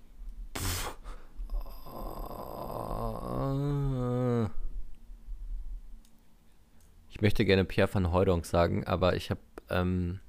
Ich 7.18 7.22
möchte 7.22 7.46
gerne 7.46 7.66
Pierre 7.66 7.92
van 7.92 8.14
Hooydonk 8.14 8.46
sagen, 8.46 8.86
aber 8.86 9.16
ich 9.16 9.32
habe 9.32 9.40
ähm, 9.72 10.20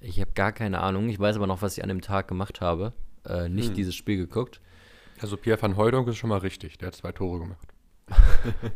ich 0.00 0.18
habe 0.18 0.30
gar 0.34 0.50
keine 0.52 0.80
Ahnung. 0.80 1.10
Ich 1.10 1.20
weiß 1.20 1.36
aber 1.36 1.46
noch, 1.46 1.60
was 1.60 1.76
ich 1.76 1.82
an 1.82 1.90
dem 1.90 2.00
Tag 2.00 2.26
gemacht 2.26 2.62
habe. 2.62 2.94
Äh, 3.26 3.50
nicht 3.50 3.68
Hm. 3.68 3.74
dieses 3.74 3.94
Spiel 3.94 4.16
geguckt. 4.16 4.62
Also 5.20 5.36
Pierre 5.36 5.60
van 5.60 5.76
Hooydonk 5.76 6.08
ist 6.08 6.16
schon 6.16 6.30
mal 6.30 6.38
richtig. 6.38 6.78
Der 6.78 6.86
hat 6.86 6.94
zwei 6.94 7.12
Tore 7.12 7.40
gemacht. 7.40 7.68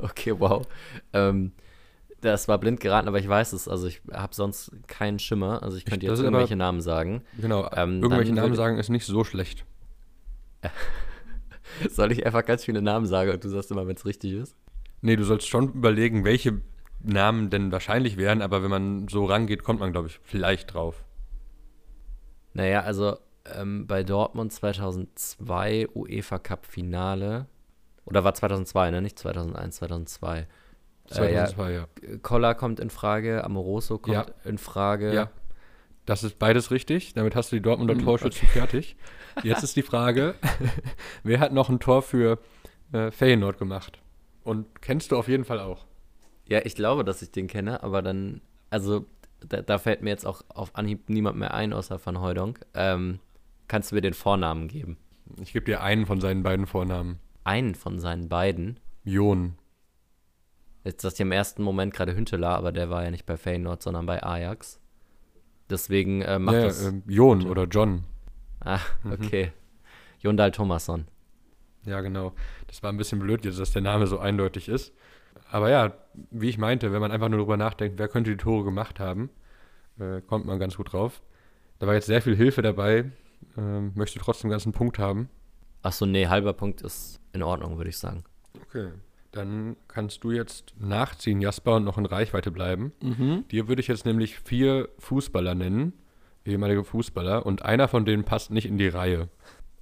Okay, 0.00 0.34
wow. 0.38 0.66
Ähm, 1.14 1.52
Das 2.20 2.46
war 2.46 2.58
blind 2.58 2.78
geraten, 2.80 3.08
aber 3.08 3.18
ich 3.18 3.26
weiß 3.28 3.54
es. 3.54 3.66
Also 3.68 3.86
ich 3.86 4.02
habe 4.12 4.34
sonst 4.34 4.70
keinen 4.86 5.18
Schimmer. 5.18 5.62
Also 5.62 5.78
ich 5.78 5.86
könnte 5.86 6.04
jetzt 6.04 6.18
irgendwelche 6.18 6.52
aber, 6.52 6.56
Namen 6.64 6.82
sagen. 6.82 7.22
Genau, 7.40 7.70
ähm, 7.74 8.02
irgendwelche 8.02 8.34
Namen 8.34 8.54
sagen 8.54 8.76
ist 8.76 8.90
nicht 8.90 9.06
so 9.06 9.24
schlecht. 9.24 9.64
Soll 11.88 12.12
ich 12.12 12.26
einfach 12.26 12.44
ganz 12.44 12.66
viele 12.66 12.82
Namen 12.82 13.06
sagen 13.06 13.30
und 13.30 13.42
du 13.42 13.48
sagst 13.48 13.70
immer, 13.70 13.86
wenn 13.86 13.96
es 13.96 14.04
richtig 14.04 14.32
ist? 14.34 14.56
Nee, 15.00 15.16
du 15.16 15.24
sollst 15.24 15.48
schon 15.48 15.72
überlegen, 15.72 16.24
welche 16.24 16.60
Namen 17.02 17.50
denn 17.50 17.72
wahrscheinlich 17.72 18.16
wären, 18.16 18.42
aber 18.42 18.62
wenn 18.62 18.70
man 18.70 19.08
so 19.08 19.24
rangeht, 19.24 19.64
kommt 19.64 19.80
man, 19.80 19.92
glaube 19.92 20.08
ich, 20.08 20.20
vielleicht 20.22 20.74
drauf. 20.74 21.04
Naja, 22.54 22.82
also 22.82 23.16
ähm, 23.44 23.86
bei 23.86 24.02
Dortmund 24.02 24.52
2002 24.52 25.88
UEFA 25.94 26.38
Cup 26.38 26.66
Finale. 26.66 27.46
Oder 28.04 28.24
war 28.24 28.34
2002, 28.34 28.90
ne? 28.90 29.02
Nicht 29.02 29.18
2001, 29.18 29.76
2002. 29.76 30.46
2002, 31.06 31.70
äh, 31.70 31.74
ja. 31.74 31.80
ja. 31.80 32.18
Koller 32.18 32.54
kommt 32.54 32.80
in 32.80 32.90
Frage, 32.90 33.44
Amoroso 33.44 33.98
kommt 33.98 34.14
ja. 34.14 34.26
in 34.44 34.58
Frage. 34.58 35.14
Ja. 35.14 35.30
Das 36.04 36.24
ist 36.24 36.38
beides 36.38 36.70
richtig. 36.70 37.14
Damit 37.14 37.36
hast 37.36 37.52
du 37.52 37.56
die 37.56 37.62
Dortmunder 37.62 37.94
hm, 37.94 38.04
Torschützen 38.04 38.48
okay. 38.48 38.58
fertig. 38.58 38.96
Jetzt 39.42 39.62
ist 39.62 39.76
die 39.76 39.82
Frage, 39.82 40.34
wer 41.22 41.40
hat 41.40 41.52
noch 41.52 41.68
ein 41.68 41.78
Tor 41.78 42.02
für 42.02 42.38
äh, 42.92 43.10
Feyenoord 43.10 43.58
gemacht? 43.58 44.00
Und 44.42 44.82
kennst 44.82 45.12
du 45.12 45.16
auf 45.16 45.28
jeden 45.28 45.44
Fall 45.44 45.60
auch. 45.60 45.86
Ja, 46.46 46.60
ich 46.64 46.74
glaube, 46.74 47.04
dass 47.04 47.22
ich 47.22 47.30
den 47.30 47.46
kenne, 47.46 47.82
aber 47.82 48.02
dann, 48.02 48.40
also 48.70 49.06
da, 49.40 49.62
da 49.62 49.78
fällt 49.78 50.02
mir 50.02 50.10
jetzt 50.10 50.26
auch 50.26 50.42
auf 50.48 50.74
Anhieb 50.76 51.08
niemand 51.08 51.38
mehr 51.38 51.54
ein, 51.54 51.72
außer 51.72 52.00
Van 52.04 52.20
Heudonk. 52.20 52.60
Ähm, 52.74 53.20
kannst 53.68 53.90
du 53.90 53.94
mir 53.94 54.00
den 54.00 54.14
Vornamen 54.14 54.68
geben? 54.68 54.96
Ich 55.40 55.52
gebe 55.52 55.64
dir 55.64 55.82
einen 55.82 56.06
von 56.06 56.20
seinen 56.20 56.42
beiden 56.42 56.66
Vornamen. 56.66 57.18
Einen 57.44 57.74
von 57.74 57.98
seinen 57.98 58.28
beiden? 58.28 58.78
Jon. 59.04 59.54
Jetzt 60.84 61.04
das 61.04 61.16
hier 61.16 61.26
im 61.26 61.32
ersten 61.32 61.62
Moment 61.62 61.94
gerade 61.94 62.14
Hünteler, 62.14 62.50
aber 62.50 62.72
der 62.72 62.90
war 62.90 63.04
ja 63.04 63.10
nicht 63.10 63.26
bei 63.26 63.36
Feyenoord, 63.36 63.82
sondern 63.82 64.06
bei 64.06 64.22
Ajax. 64.22 64.80
Deswegen 65.70 66.22
äh, 66.22 66.38
macht 66.38 66.56
ja, 66.56 66.64
das. 66.64 66.84
Äh, 66.84 67.02
Jon 67.06 67.46
oder 67.46 67.64
John. 67.64 68.04
Ah, 68.60 68.80
mhm. 69.04 69.12
okay. 69.12 69.46
Mhm. 69.46 69.50
Jon 70.20 70.36
Dahl 70.36 70.50
Thomasson. 70.50 71.06
Ja, 71.84 72.00
genau. 72.00 72.32
Das 72.66 72.82
war 72.82 72.92
ein 72.92 72.96
bisschen 72.96 73.18
blöd 73.18 73.44
jetzt, 73.44 73.58
dass 73.58 73.72
der 73.72 73.82
Name 73.82 74.06
so 74.06 74.18
eindeutig 74.18 74.68
ist. 74.68 74.92
Aber 75.52 75.68
ja, 75.68 75.92
wie 76.30 76.48
ich 76.48 76.56
meinte, 76.56 76.92
wenn 76.92 77.02
man 77.02 77.12
einfach 77.12 77.28
nur 77.28 77.38
darüber 77.38 77.58
nachdenkt, 77.58 77.98
wer 77.98 78.08
könnte 78.08 78.30
die 78.30 78.38
Tore 78.38 78.64
gemacht 78.64 78.98
haben, 78.98 79.28
äh, 80.00 80.22
kommt 80.22 80.46
man 80.46 80.58
ganz 80.58 80.78
gut 80.78 80.94
drauf. 80.94 81.20
Da 81.78 81.86
war 81.86 81.92
jetzt 81.92 82.06
sehr 82.06 82.22
viel 82.22 82.34
Hilfe 82.34 82.62
dabei. 82.62 83.10
Ähm, 83.58 83.92
möchte 83.94 84.18
trotzdem 84.18 84.48
einen 84.48 84.52
ganzen 84.52 84.72
Punkt 84.72 84.98
haben. 84.98 85.28
Achso, 85.82 86.06
nee, 86.06 86.26
halber 86.26 86.54
Punkt 86.54 86.80
ist 86.80 87.20
in 87.34 87.42
Ordnung, 87.42 87.76
würde 87.76 87.90
ich 87.90 87.98
sagen. 87.98 88.24
Okay. 88.66 88.92
Dann 89.30 89.76
kannst 89.88 90.24
du 90.24 90.30
jetzt 90.30 90.72
nachziehen, 90.78 91.42
Jasper, 91.42 91.76
und 91.76 91.84
noch 91.84 91.98
in 91.98 92.06
Reichweite 92.06 92.50
bleiben. 92.50 92.92
Mhm. 93.02 93.44
Dir 93.50 93.68
würde 93.68 93.80
ich 93.80 93.88
jetzt 93.88 94.06
nämlich 94.06 94.38
vier 94.38 94.88
Fußballer 95.00 95.54
nennen, 95.54 95.92
ehemalige 96.46 96.82
Fußballer, 96.82 97.44
und 97.44 97.62
einer 97.62 97.88
von 97.88 98.06
denen 98.06 98.24
passt 98.24 98.50
nicht 98.50 98.66
in 98.66 98.78
die 98.78 98.88
Reihe. 98.88 99.28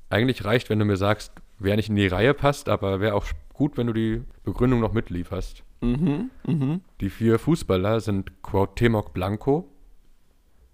Eigentlich 0.08 0.44
reicht, 0.44 0.68
wenn 0.68 0.80
du 0.80 0.84
mir 0.84 0.96
sagst, 0.96 1.32
wer 1.60 1.76
nicht 1.76 1.90
in 1.90 1.96
die 1.96 2.08
Reihe 2.08 2.34
passt, 2.34 2.68
aber 2.68 2.98
wäre 2.98 3.14
auch 3.14 3.26
gut, 3.60 3.76
wenn 3.76 3.88
du 3.88 3.92
die 3.92 4.22
Begründung 4.42 4.80
noch 4.80 4.94
mitlieferst. 4.94 5.64
Mhm, 5.82 6.30
mh. 6.46 6.80
Die 7.02 7.10
vier 7.10 7.38
Fußballer 7.38 8.00
sind 8.00 8.32
Cuauhtémoc 8.42 9.12
Blanco, 9.12 9.68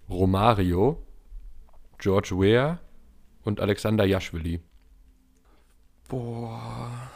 Romario, 0.09 1.03
George 1.97 2.29
Weah 2.39 2.79
und 3.43 3.59
Alexander 3.59 4.05
Jaschwili. 4.05 4.61
Boah. 6.07 7.11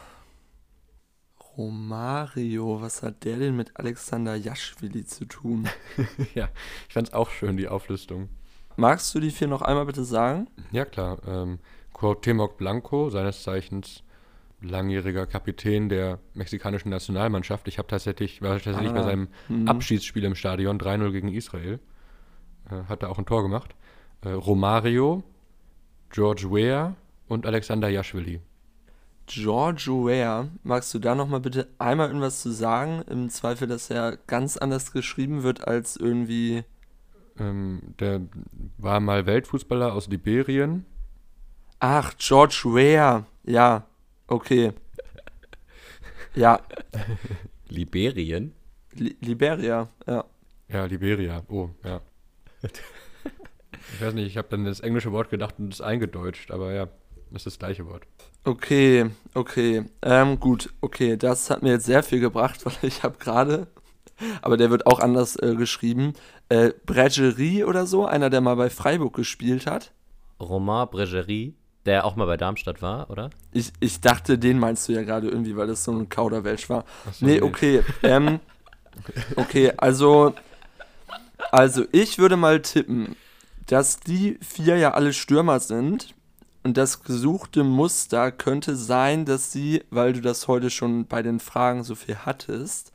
Romario, 1.56 2.82
was 2.82 3.02
hat 3.02 3.24
der 3.24 3.38
denn 3.38 3.56
mit 3.56 3.74
Alexander 3.78 4.36
Jaschwili 4.36 5.06
zu 5.06 5.24
tun? 5.24 5.70
ja, 6.34 6.50
ich 6.86 6.92
fand's 6.92 7.14
auch 7.14 7.30
schön, 7.30 7.56
die 7.56 7.68
Auflistung. 7.68 8.28
Magst 8.76 9.14
du 9.14 9.20
die 9.20 9.30
vier 9.30 9.48
noch 9.48 9.62
einmal 9.62 9.86
bitte 9.86 10.04
sagen? 10.04 10.48
Ja, 10.70 10.84
klar. 10.84 11.16
Ähm, 11.26 11.60
Cuauhtémoc 11.94 12.58
Blanco, 12.58 13.08
seines 13.08 13.42
Zeichens 13.42 14.02
langjähriger 14.62 15.26
Kapitän 15.26 15.88
der 15.88 16.18
mexikanischen 16.34 16.90
Nationalmannschaft. 16.90 17.68
Ich 17.68 17.78
habe 17.78 17.88
tatsächlich, 17.88 18.42
war 18.42 18.58
tatsächlich 18.58 18.90
ah, 18.90 18.94
bei 18.94 19.02
seinem 19.02 19.28
mh. 19.48 19.70
Abschiedsspiel 19.70 20.24
im 20.24 20.34
Stadion 20.34 20.78
3-0 20.78 21.12
gegen 21.12 21.28
Israel. 21.28 21.80
Äh, 22.70 22.84
hat 22.88 23.02
er 23.02 23.10
auch 23.10 23.18
ein 23.18 23.26
Tor 23.26 23.42
gemacht. 23.42 23.74
Äh, 24.22 24.30
Romario, 24.30 25.22
George 26.10 26.50
Weah 26.50 26.94
und 27.28 27.46
Alexander 27.46 27.88
Jaschwili. 27.88 28.40
George 29.26 29.86
Ware, 29.88 30.48
magst 30.62 30.92
du 30.92 30.98
da 30.98 31.14
nochmal 31.14 31.40
bitte 31.40 31.68
einmal 31.78 32.08
irgendwas 32.08 32.42
zu 32.42 32.50
sagen? 32.50 33.02
Im 33.08 33.30
Zweifel, 33.30 33.68
dass 33.68 33.88
er 33.88 34.18
ganz 34.26 34.56
anders 34.56 34.92
geschrieben 34.92 35.42
wird 35.42 35.66
als 35.66 35.96
irgendwie. 35.96 36.64
Ähm, 37.38 37.94
der 37.98 38.20
war 38.78 39.00
mal 39.00 39.26
Weltfußballer 39.26 39.92
aus 39.94 40.08
Liberien. 40.08 40.84
Ach, 41.78 42.14
George 42.18 42.62
Ware. 42.64 43.24
Ja, 43.44 43.86
okay. 44.32 44.72
Ja. 46.34 46.60
Liberien? 47.68 48.54
Li 48.94 49.16
Liberia, 49.20 49.88
ja. 50.06 50.24
Ja, 50.68 50.84
Liberia. 50.86 51.42
Oh, 51.48 51.70
ja. 51.84 52.00
ich 52.62 54.00
weiß 54.00 54.14
nicht, 54.14 54.26
ich 54.26 54.36
habe 54.36 54.48
dann 54.50 54.64
das 54.64 54.80
englische 54.80 55.12
Wort 55.12 55.30
gedacht 55.30 55.56
und 55.58 55.72
es 55.72 55.80
eingedeutscht, 55.80 56.50
aber 56.50 56.72
ja, 56.72 56.88
das 57.30 57.42
ist 57.42 57.46
das 57.46 57.58
gleiche 57.58 57.86
Wort. 57.86 58.06
Okay, 58.44 59.10
okay. 59.34 59.84
Ähm, 60.02 60.40
gut, 60.40 60.72
okay. 60.80 61.16
Das 61.16 61.50
hat 61.50 61.62
mir 61.62 61.72
jetzt 61.72 61.86
sehr 61.86 62.02
viel 62.02 62.20
gebracht, 62.20 62.60
weil 62.64 62.76
ich 62.82 63.02
habe 63.02 63.18
gerade, 63.18 63.66
aber 64.40 64.56
der 64.56 64.70
wird 64.70 64.86
auch 64.86 65.00
anders 65.00 65.36
äh, 65.36 65.54
geschrieben, 65.54 66.14
äh, 66.48 66.72
Bregerie 66.86 67.64
oder 67.64 67.86
so, 67.86 68.06
einer, 68.06 68.30
der 68.30 68.40
mal 68.40 68.56
bei 68.56 68.70
Freiburg 68.70 69.14
gespielt 69.14 69.66
hat. 69.66 69.92
Romain 70.40 70.88
Bregerie, 70.90 71.54
der 71.86 72.04
auch 72.04 72.16
mal 72.16 72.26
bei 72.26 72.36
Darmstadt 72.36 72.82
war, 72.82 73.10
oder? 73.10 73.30
Ich, 73.52 73.72
ich 73.80 74.00
dachte, 74.00 74.38
den 74.38 74.58
meinst 74.58 74.88
du 74.88 74.92
ja 74.92 75.02
gerade 75.02 75.28
irgendwie, 75.28 75.56
weil 75.56 75.66
das 75.66 75.84
so 75.84 75.92
ein 75.92 76.08
Kauderwelsch 76.08 76.68
war. 76.70 76.84
So, 77.12 77.26
nee, 77.26 77.40
okay. 77.40 77.82
Ähm, 78.02 78.40
okay, 79.36 79.72
also, 79.76 80.34
also 81.50 81.84
ich 81.92 82.18
würde 82.18 82.36
mal 82.36 82.62
tippen, 82.62 83.16
dass 83.66 84.00
die 84.00 84.38
vier 84.40 84.76
ja 84.76 84.92
alle 84.92 85.12
Stürmer 85.12 85.60
sind 85.60 86.14
und 86.62 86.76
das 86.76 87.02
gesuchte 87.02 87.64
Muster 87.64 88.30
könnte 88.30 88.76
sein, 88.76 89.24
dass 89.24 89.50
sie, 89.50 89.82
weil 89.90 90.12
du 90.12 90.20
das 90.20 90.46
heute 90.46 90.70
schon 90.70 91.06
bei 91.06 91.22
den 91.22 91.40
Fragen 91.40 91.82
so 91.82 91.94
viel 91.94 92.18
hattest, 92.24 92.92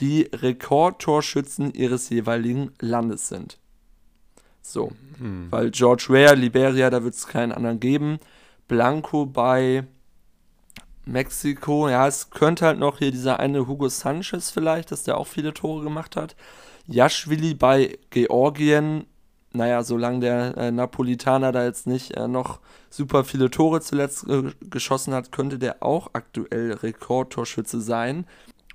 die 0.00 0.22
Rekordtorschützen 0.32 1.74
ihres 1.74 2.08
jeweiligen 2.08 2.72
Landes 2.80 3.28
sind. 3.28 3.58
So, 4.62 4.92
hm. 5.18 5.48
weil 5.50 5.70
George 5.70 6.06
Ware, 6.08 6.34
Liberia, 6.34 6.88
da 6.88 7.02
wird 7.02 7.14
es 7.14 7.26
keinen 7.26 7.52
anderen 7.52 7.80
geben. 7.80 8.18
Blanco 8.68 9.26
bei 9.26 9.84
Mexiko, 11.04 11.88
ja, 11.88 12.06
es 12.06 12.30
könnte 12.30 12.66
halt 12.66 12.78
noch 12.78 12.98
hier 12.98 13.10
dieser 13.10 13.40
eine 13.40 13.66
Hugo 13.66 13.88
Sanchez 13.88 14.50
vielleicht, 14.50 14.92
dass 14.92 15.02
der 15.02 15.18
auch 15.18 15.26
viele 15.26 15.52
Tore 15.52 15.82
gemacht 15.82 16.14
hat. 16.14 16.36
Jaschwili 16.86 17.54
bei 17.54 17.98
Georgien, 18.10 19.06
naja, 19.52 19.82
solange 19.82 20.20
der 20.20 20.56
äh, 20.56 20.70
Napolitaner 20.70 21.52
da 21.52 21.64
jetzt 21.64 21.86
nicht 21.86 22.12
äh, 22.12 22.28
noch 22.28 22.60
super 22.88 23.24
viele 23.24 23.50
Tore 23.50 23.80
zuletzt 23.80 24.28
äh, 24.28 24.52
geschossen 24.70 25.12
hat, 25.12 25.32
könnte 25.32 25.58
der 25.58 25.82
auch 25.82 26.10
aktuell 26.12 26.72
Rekordtorschütze 26.72 27.80
sein. 27.80 28.26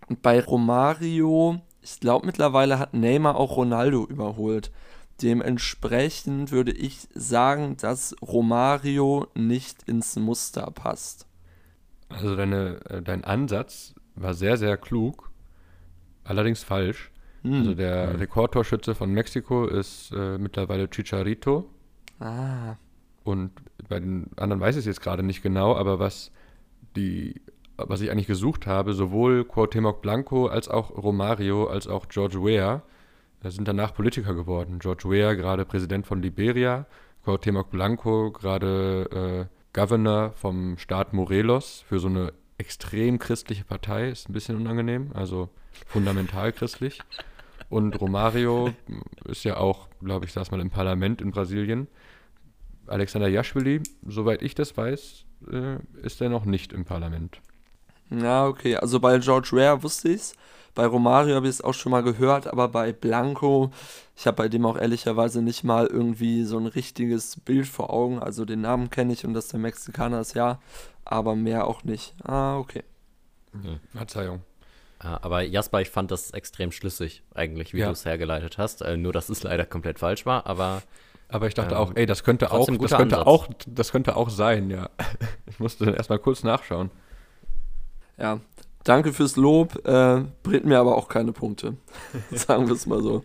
Und 0.07 0.21
bei 0.21 0.41
Romario, 0.41 1.61
ich 1.81 1.99
glaube 1.99 2.25
mittlerweile 2.25 2.77
hat 2.77 2.93
Neymar 2.93 3.37
auch 3.37 3.55
Ronaldo 3.55 4.05
überholt. 4.05 4.71
Dementsprechend 5.21 6.51
würde 6.51 6.71
ich 6.71 7.07
sagen, 7.13 7.77
dass 7.77 8.15
Romario 8.21 9.27
nicht 9.33 9.83
ins 9.83 10.15
Muster 10.15 10.69
passt. 10.71 11.27
Also 12.09 12.35
deine, 12.35 12.79
äh, 12.89 13.01
dein 13.01 13.23
Ansatz 13.23 13.95
war 14.15 14.33
sehr, 14.33 14.57
sehr 14.57 14.77
klug, 14.77 15.31
allerdings 16.23 16.63
falsch. 16.63 17.11
Hm. 17.43 17.53
Also 17.53 17.73
der 17.73 18.11
hm. 18.11 18.15
Rekordtorschütze 18.17 18.95
von 18.95 19.11
Mexiko 19.11 19.65
ist 19.65 20.11
äh, 20.15 20.37
mittlerweile 20.37 20.89
Chicharito. 20.89 21.69
Ah. 22.19 22.75
Und 23.23 23.51
bei 23.89 23.99
den 23.99 24.29
anderen 24.37 24.61
weiß 24.61 24.75
ich 24.75 24.81
es 24.81 24.85
jetzt 24.85 25.01
gerade 25.01 25.23
nicht 25.23 25.41
genau, 25.41 25.75
aber 25.75 25.99
was 25.99 26.31
die, 26.95 27.41
was 27.75 28.01
ich 28.01 28.11
eigentlich 28.11 28.27
gesucht 28.27 28.67
habe, 28.67 28.93
sowohl 28.93 29.41
Cuauhtémoc 29.41 30.01
Blanco 30.01 30.47
als 30.47 30.69
auch 30.69 30.91
Romario 30.91 31.67
als 31.67 31.87
auch 31.87 32.07
George 32.07 32.43
Weah 32.43 32.83
sind 33.51 33.67
danach 33.67 33.93
Politiker 33.93 34.33
geworden. 34.33 34.79
George 34.79 35.09
Weah 35.09 35.33
gerade 35.33 35.65
Präsident 35.65 36.05
von 36.05 36.21
Liberia, 36.21 36.85
Cuauhtémoc 37.25 37.69
Blanco 37.69 38.31
gerade 38.31 39.49
äh, 39.49 39.57
Governor 39.73 40.31
vom 40.31 40.77
Staat 40.77 41.13
Morelos 41.13 41.83
für 41.87 41.99
so 41.99 42.07
eine 42.07 42.33
extrem 42.57 43.19
christliche 43.19 43.63
Partei, 43.63 44.09
ist 44.09 44.29
ein 44.29 44.33
bisschen 44.33 44.55
unangenehm, 44.55 45.11
also 45.13 45.49
fundamental 45.85 46.51
christlich. 46.51 46.99
Und 47.69 47.99
Romario 47.99 48.73
ist 49.25 49.43
ja 49.43 49.57
auch, 49.57 49.87
glaube 50.01 50.25
ich, 50.25 50.33
saß 50.33 50.51
mal 50.51 50.61
im 50.61 50.69
Parlament 50.69 51.21
in 51.21 51.31
Brasilien. 51.31 51.87
Alexander 52.87 53.27
Jaschwili, 53.27 53.81
soweit 54.07 54.41
ich 54.41 54.55
das 54.55 54.75
weiß, 54.75 55.25
äh, 55.51 55.77
ist 56.01 56.21
er 56.21 56.29
noch 56.29 56.45
nicht 56.45 56.71
im 56.71 56.85
Parlament. 56.85 57.41
Ja, 58.09 58.47
okay. 58.47 58.77
Also 58.77 58.99
bei 58.99 59.17
George 59.19 59.49
Ware 59.51 59.81
wusste 59.83 60.09
ich 60.09 60.21
es. 60.21 60.35
Bei 60.75 60.85
Romario 60.85 61.35
habe 61.35 61.47
ich 61.47 61.55
es 61.55 61.63
auch 61.63 61.73
schon 61.73 61.91
mal 61.91 62.03
gehört, 62.03 62.45
aber 62.45 62.67
bei 62.67 62.93
Blanco, 62.93 63.71
ich 64.15 64.27
habe 64.27 64.37
bei 64.37 64.47
dem 64.47 64.63
auch 64.63 64.77
ehrlicherweise 64.77 65.41
nicht 65.41 65.63
mal 65.63 65.87
irgendwie 65.87 66.43
so 66.43 66.59
ein 66.59 66.67
richtiges 66.67 67.39
Bild 67.39 67.65
vor 67.67 67.91
Augen. 67.91 68.19
Also 68.19 68.45
den 68.45 68.61
Namen 68.61 68.91
kenne 68.91 69.13
ich 69.13 69.25
und 69.25 69.33
dass 69.33 69.47
der 69.47 69.59
Mexikaner 69.59 70.21
ist, 70.21 70.35
ja, 70.35 70.59
aber 71.03 71.35
mehr 71.35 71.65
auch 71.65 71.83
nicht. 71.83 72.13
Ah, 72.23 72.57
okay. 72.59 72.83
Mhm. 73.53 73.79
Verzeihung. 73.95 74.43
Ja, 75.03 75.19
aber 75.21 75.41
Jasper, 75.41 75.81
ich 75.81 75.89
fand 75.89 76.11
das 76.11 76.31
extrem 76.31 76.71
schlüssig, 76.71 77.23
eigentlich, 77.33 77.73
wie 77.73 77.79
ja. 77.79 77.87
du 77.87 77.93
es 77.93 78.05
hergeleitet 78.05 78.57
hast. 78.57 78.81
Äh, 78.81 78.97
nur, 78.97 79.13
dass 79.13 79.29
es 79.29 79.43
leider 79.43 79.65
komplett 79.65 79.99
falsch 79.99 80.25
war, 80.25 80.45
aber. 80.45 80.83
Aber 81.29 81.47
ich 81.47 81.55
dachte 81.55 81.75
ähm, 81.75 81.81
auch, 81.81 81.91
ey, 81.95 82.05
das 82.05 82.23
könnte 82.23 82.51
auch, 82.51 82.69
das 82.79 82.91
könnte 82.95 83.27
auch, 83.27 83.47
das 83.67 83.91
könnte 83.91 84.15
auch 84.15 84.29
sein, 84.29 84.69
ja. 84.69 84.89
Ich 85.47 85.59
musste 85.59 85.85
dann 85.85 85.95
erstmal 85.95 86.19
kurz 86.19 86.43
nachschauen. 86.43 86.89
Ja, 88.17 88.39
danke 88.83 89.13
fürs 89.13 89.35
Lob, 89.35 89.85
äh, 89.85 90.23
bringt 90.43 90.65
mir 90.65 90.79
aber 90.79 90.95
auch 90.97 91.07
keine 91.07 91.31
Punkte. 91.31 91.75
Sagen 92.31 92.67
wir 92.67 92.73
es 92.73 92.85
mal 92.85 93.01
so. 93.01 93.23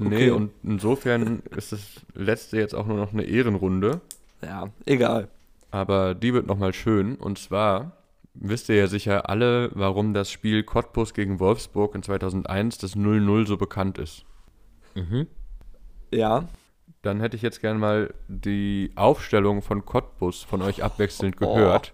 Okay. 0.00 0.08
Nee, 0.08 0.30
und 0.30 0.52
insofern 0.62 1.42
ist 1.56 1.72
das 1.72 1.80
letzte 2.14 2.56
jetzt 2.56 2.74
auch 2.74 2.86
nur 2.86 2.96
noch 2.96 3.12
eine 3.12 3.24
Ehrenrunde. 3.24 4.00
Ja, 4.42 4.68
egal. 4.86 5.28
Aber 5.70 6.14
die 6.14 6.32
wird 6.32 6.46
nochmal 6.46 6.72
schön. 6.72 7.16
Und 7.16 7.38
zwar 7.38 7.92
wisst 8.34 8.68
ihr 8.68 8.76
ja 8.76 8.86
sicher 8.86 9.28
alle, 9.28 9.70
warum 9.74 10.14
das 10.14 10.30
Spiel 10.30 10.62
Cottbus 10.62 11.14
gegen 11.14 11.40
Wolfsburg 11.40 11.94
in 11.94 12.02
2001, 12.02 12.78
das 12.78 12.96
0-0, 12.96 13.46
so 13.46 13.56
bekannt 13.56 13.98
ist. 13.98 14.24
Mhm. 14.94 15.26
Ja. 16.12 16.48
Dann 17.02 17.20
hätte 17.20 17.36
ich 17.36 17.42
jetzt 17.42 17.60
gerne 17.60 17.78
mal 17.78 18.14
die 18.28 18.92
Aufstellung 18.94 19.62
von 19.62 19.84
Cottbus 19.84 20.42
von 20.42 20.62
euch 20.62 20.82
abwechselnd 20.82 21.36
oh. 21.40 21.54
gehört. 21.54 21.92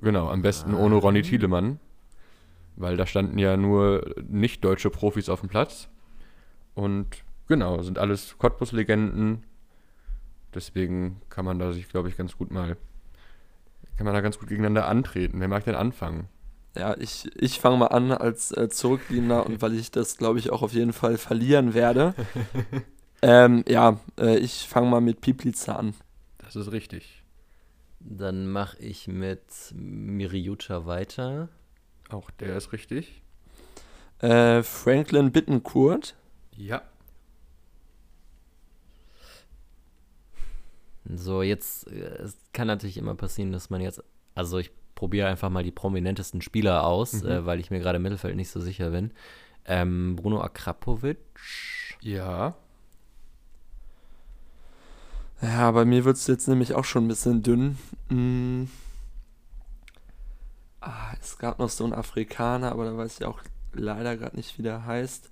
Genau, 0.00 0.28
am 0.28 0.42
besten 0.42 0.74
ohne 0.74 0.96
Ronny 0.96 1.20
ah. 1.20 1.22
Thielemann. 1.22 1.78
Weil 2.76 2.96
da 2.96 3.06
standen 3.06 3.38
ja 3.38 3.56
nur 3.56 4.14
nicht 4.28 4.64
deutsche 4.64 4.90
Profis 4.90 5.28
auf 5.28 5.40
dem 5.40 5.48
Platz. 5.48 5.88
Und 6.74 7.06
genau, 7.48 7.82
sind 7.82 7.98
alles 7.98 8.36
Cottbus-Legenden. 8.38 9.44
Deswegen 10.54 11.20
kann 11.28 11.44
man 11.44 11.58
da 11.58 11.72
sich, 11.72 11.88
glaube 11.88 12.08
ich, 12.08 12.16
ganz 12.16 12.36
gut 12.36 12.50
mal 12.50 12.76
kann 13.96 14.06
man 14.06 14.14
da 14.14 14.20
ganz 14.20 14.38
gut 14.38 14.48
gegeneinander 14.48 14.88
antreten. 14.88 15.40
Wer 15.40 15.48
mag 15.48 15.64
denn 15.64 15.74
anfangen? 15.74 16.28
Ja, 16.76 16.96
ich, 16.98 17.30
ich 17.36 17.60
fange 17.60 17.76
mal 17.76 17.86
an 17.86 18.10
als 18.12 18.50
äh, 18.50 18.68
Zurückliegender 18.68 19.44
und 19.44 19.60
weil 19.60 19.74
ich 19.74 19.90
das, 19.90 20.16
glaube 20.16 20.38
ich, 20.38 20.50
auch 20.50 20.62
auf 20.62 20.72
jeden 20.72 20.92
Fall 20.92 21.18
verlieren 21.18 21.74
werde. 21.74 22.14
ähm, 23.22 23.62
ja, 23.68 24.00
äh, 24.18 24.38
ich 24.38 24.66
fange 24.66 24.88
mal 24.88 25.00
mit 25.00 25.20
Piplica 25.20 25.76
an. 25.76 25.94
Das 26.38 26.56
ist 26.56 26.72
richtig. 26.72 27.21
Dann 28.04 28.46
mache 28.48 28.78
ich 28.78 29.08
mit 29.08 29.42
Miriuta 29.74 30.86
weiter. 30.86 31.48
Auch 32.10 32.30
der 32.30 32.56
ist 32.56 32.72
richtig. 32.72 33.22
Äh, 34.18 34.62
Franklin 34.62 35.32
Bittenkurt. 35.32 36.14
Ja. 36.56 36.82
So, 41.04 41.42
jetzt, 41.42 41.88
äh, 41.88 42.22
es 42.22 42.36
kann 42.52 42.66
natürlich 42.66 42.96
immer 42.96 43.14
passieren, 43.14 43.52
dass 43.52 43.70
man 43.70 43.80
jetzt, 43.80 44.02
also 44.34 44.58
ich 44.58 44.70
probiere 44.94 45.28
einfach 45.28 45.50
mal 45.50 45.64
die 45.64 45.72
prominentesten 45.72 46.42
Spieler 46.42 46.84
aus, 46.84 47.22
mhm. 47.22 47.28
äh, 47.28 47.46
weil 47.46 47.60
ich 47.60 47.70
mir 47.70 47.80
gerade 47.80 47.96
im 47.96 48.02
Mittelfeld 48.02 48.36
nicht 48.36 48.50
so 48.50 48.60
sicher 48.60 48.90
bin. 48.90 49.12
Ähm, 49.64 50.16
Bruno 50.16 50.40
Akrapovic. 50.40 51.18
Ja. 52.00 52.56
Ja, 55.42 55.72
bei 55.72 55.84
mir 55.84 56.04
wird 56.04 56.16
es 56.16 56.28
jetzt 56.28 56.46
nämlich 56.46 56.74
auch 56.74 56.84
schon 56.84 57.04
ein 57.04 57.08
bisschen 57.08 57.42
dünn. 57.42 57.76
Hm. 58.08 58.70
Ah, 60.80 61.14
es 61.20 61.36
gab 61.36 61.58
noch 61.58 61.68
so 61.68 61.82
einen 61.84 61.92
Afrikaner, 61.92 62.70
aber 62.70 62.84
da 62.84 62.96
weiß 62.96 63.18
ich 63.20 63.26
auch 63.26 63.40
leider 63.72 64.16
gerade 64.16 64.36
nicht, 64.36 64.56
wie 64.58 64.62
der 64.62 64.86
heißt. 64.86 65.30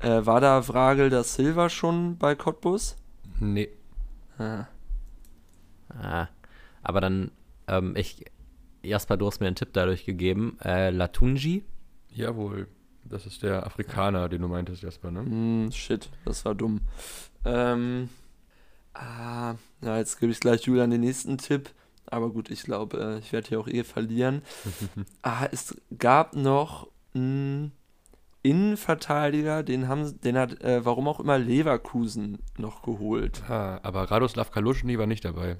Äh, 0.00 0.26
war 0.26 0.40
da 0.40 0.60
Vragel 0.60 1.08
da 1.08 1.24
Silva 1.24 1.70
schon 1.70 2.18
bei 2.18 2.34
Cottbus? 2.34 2.96
Nee. 3.40 3.70
Ah. 4.38 4.66
Ah, 5.98 6.28
aber 6.82 7.00
dann, 7.00 7.30
ähm, 7.66 7.96
ich, 7.96 8.26
Jasper, 8.82 9.16
du 9.16 9.26
hast 9.26 9.40
mir 9.40 9.46
einen 9.46 9.56
Tipp 9.56 9.70
dadurch 9.72 10.04
gegeben. 10.04 10.58
Äh, 10.62 10.90
Latunji? 10.90 11.64
Jawohl, 12.10 12.68
das 13.04 13.24
ist 13.24 13.42
der 13.42 13.66
Afrikaner, 13.66 14.28
den 14.28 14.42
du 14.42 14.48
meintest, 14.48 14.82
Jasper, 14.82 15.10
ne? 15.10 15.22
Mm, 15.22 15.72
shit, 15.72 16.10
das 16.26 16.44
war 16.44 16.54
dumm. 16.54 16.80
Ähm, 17.44 18.10
ah, 18.98 19.54
na, 19.80 19.98
jetzt 19.98 20.18
gebe 20.20 20.32
ich 20.32 20.40
gleich 20.40 20.62
Julian 20.62 20.90
den 20.90 21.00
nächsten 21.00 21.38
Tipp. 21.38 21.70
Aber 22.06 22.30
gut, 22.30 22.50
ich 22.50 22.62
glaube, 22.62 22.98
äh, 22.98 23.18
ich 23.18 23.32
werde 23.32 23.48
hier 23.48 23.60
auch 23.60 23.68
eh 23.68 23.84
verlieren. 23.84 24.42
ah, 25.22 25.46
es 25.50 25.76
gab 25.98 26.34
noch 26.34 26.88
einen 27.14 27.72
Innenverteidiger, 28.42 29.62
den 29.62 29.88
haben, 29.88 30.20
den 30.20 30.38
hat, 30.38 30.62
äh, 30.62 30.84
warum 30.84 31.08
auch 31.08 31.20
immer 31.20 31.38
Leverkusen 31.38 32.38
noch 32.56 32.82
geholt. 32.82 33.42
Ah, 33.48 33.80
aber 33.82 34.10
Radoslav 34.10 34.50
Kaluschny 34.50 34.98
war 34.98 35.06
nicht 35.06 35.24
dabei. 35.24 35.58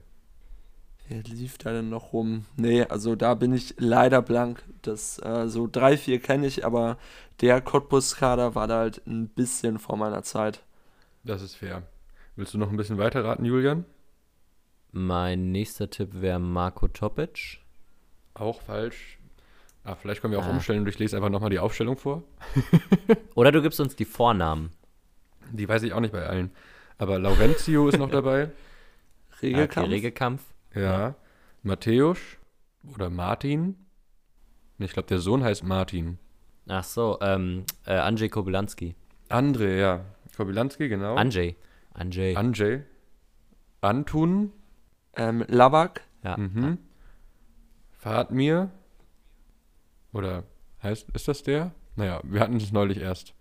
Wer 1.08 1.22
lief 1.22 1.56
da 1.58 1.72
denn 1.72 1.88
noch 1.88 2.12
rum? 2.12 2.44
Nee, 2.56 2.82
also 2.84 3.16
da 3.16 3.34
bin 3.34 3.54
ich 3.54 3.74
leider 3.78 4.20
blank. 4.20 4.62
Das, 4.82 5.18
äh, 5.18 5.48
so 5.48 5.66
drei, 5.70 5.96
vier 5.96 6.20
kenne 6.20 6.46
ich, 6.46 6.66
aber 6.66 6.98
der 7.40 7.60
Cottbus-Kader 7.60 8.54
war 8.54 8.66
da 8.66 8.78
halt 8.78 9.06
ein 9.06 9.28
bisschen 9.28 9.78
vor 9.78 9.96
meiner 9.96 10.22
Zeit. 10.22 10.62
Das 11.24 11.40
ist 11.40 11.54
fair. 11.54 11.82
Willst 12.38 12.54
du 12.54 12.58
noch 12.58 12.70
ein 12.70 12.76
bisschen 12.76 12.98
weiter 12.98 13.24
raten, 13.24 13.44
Julian? 13.44 13.84
Mein 14.92 15.50
nächster 15.50 15.90
Tipp 15.90 16.10
wäre 16.12 16.38
Marco 16.38 16.86
Topic. 16.86 17.58
Auch 18.34 18.62
falsch. 18.62 19.18
Ah, 19.82 19.96
vielleicht 19.96 20.20
können 20.20 20.34
wir 20.34 20.38
auch 20.38 20.46
ah. 20.46 20.50
umstellen 20.50 20.82
und 20.82 20.88
ich 20.88 21.00
lese 21.00 21.16
einfach 21.16 21.30
nochmal 21.30 21.50
die 21.50 21.58
Aufstellung 21.58 21.96
vor. 21.96 22.22
Oder 23.34 23.50
du 23.50 23.60
gibst 23.60 23.80
uns 23.80 23.96
die 23.96 24.04
Vornamen. 24.04 24.70
Die 25.50 25.68
weiß 25.68 25.82
ich 25.82 25.92
auch 25.92 25.98
nicht 25.98 26.12
bei 26.12 26.26
allen. 26.26 26.52
Aber 26.96 27.18
Laurentio 27.18 27.88
ist 27.88 27.98
noch 27.98 28.08
dabei. 28.08 28.52
Regelkampf. 29.42 29.86
Okay, 29.86 29.94
Regelkampf. 29.96 30.42
Ja. 30.76 31.16
Matthäus 31.64 32.20
oder 32.94 33.10
Martin. 33.10 33.74
Ich 34.78 34.92
glaube, 34.92 35.08
der 35.08 35.18
Sohn 35.18 35.42
heißt 35.42 35.64
Martin. 35.64 36.20
Ach 36.68 36.84
so, 36.84 37.18
ähm, 37.20 37.64
äh, 37.84 37.94
Andrzej 37.94 38.28
Kobylanski. 38.28 38.94
André, 39.28 39.80
ja. 39.80 40.04
Kobylanski, 40.36 40.88
genau. 40.88 41.16
Andrzej. 41.16 41.56
Andrzej. 41.92 42.36
Andrzej. 42.36 42.84
Antun. 43.80 44.52
Ähm, 45.16 45.44
Labak. 45.48 46.02
Ja. 46.22 46.36
Mhm. 46.36 46.78
Fatmir. 47.92 48.70
Oder 50.12 50.44
heißt, 50.82 51.10
ist 51.10 51.28
das 51.28 51.42
der? 51.42 51.72
Naja, 51.96 52.20
wir 52.22 52.40
hatten 52.40 52.56
es 52.56 52.72
neulich 52.72 52.98
erst. 52.98 53.34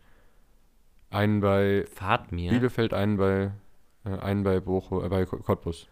Einen 1.10 1.40
bei 1.42 1.86
Fatmir. 1.94 2.52
Bielefeld, 2.52 2.94
einen 2.94 3.18
bei, 3.18 3.52
äh, 4.04 4.18
einen 4.20 4.44
bei 4.44 4.60
Bochum, 4.60 5.06
äh, 5.06 5.10
bei 5.10 5.26
Cottbus. 5.26 5.88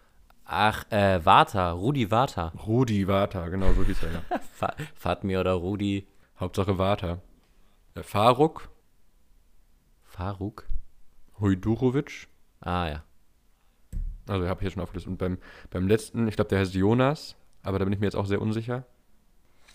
Ach, 0.46 0.84
äh, 0.92 1.26
Vata, 1.26 1.72
Rudi 1.72 2.12
Vata. 2.12 2.54
Rudi 2.68 3.08
Vata, 3.08 3.48
genau 3.48 3.74
so 3.74 3.84
hieß 3.84 4.04
er 4.04 4.12
ja. 4.12 4.74
Fatmir 4.96 5.40
oder 5.40 5.54
Rudi. 5.54 6.08
Hauptsache 6.40 6.78
Vata. 6.78 7.20
Äh, 7.96 8.04
Faruk. 8.04 8.70
Faruk? 10.04 10.68
Hujdurovic. 11.40 12.28
Ah, 12.66 12.90
ja. 12.90 13.04
Also, 14.28 14.48
habe 14.48 14.60
ich 14.60 14.66
jetzt 14.66 14.74
schon 14.74 14.84
aufgelistet. 14.84 15.12
Und 15.12 15.18
beim, 15.18 15.38
beim 15.70 15.88
letzten, 15.88 16.28
ich 16.28 16.36
glaube, 16.36 16.50
der 16.50 16.60
heißt 16.60 16.74
Jonas, 16.74 17.36
aber 17.64 17.80
da 17.80 17.86
bin 17.86 17.94
ich 17.94 18.00
mir 18.00 18.08
jetzt 18.08 18.16
auch 18.16 18.26
sehr 18.26 18.42
unsicher. 18.42 18.86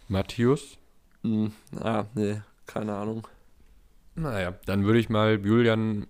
Matthias. 0.08 0.76
Hm, 1.22 1.52
ah, 1.80 2.04
nee, 2.14 2.42
keine 2.66 2.94
Ahnung. 2.94 3.26
Naja, 4.16 4.54
dann 4.66 4.84
würde 4.84 4.98
ich 4.98 5.08
mal 5.08 5.40
Julian 5.44 6.06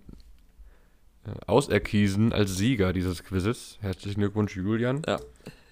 äh, 1.25 1.31
auserkiesen 1.45 2.33
als 2.33 2.57
Sieger 2.57 2.93
dieses 2.93 3.23
Quizzes. 3.23 3.77
Herzlichen 3.81 4.21
Glückwunsch, 4.21 4.55
Julian. 4.55 5.03
Ja, 5.05 5.19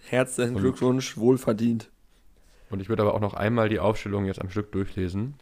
herzlichen 0.07 0.55
und, 0.55 0.61
Glückwunsch, 0.61 1.17
wohlverdient. 1.17 1.89
Und 2.69 2.81
ich 2.81 2.89
würde 2.89 3.01
aber 3.01 3.15
auch 3.15 3.19
noch 3.19 3.33
einmal 3.33 3.67
die 3.67 3.79
Aufstellung 3.79 4.25
jetzt 4.25 4.41
am 4.41 4.49
Stück 4.49 4.71
durchlesen. 4.71 5.33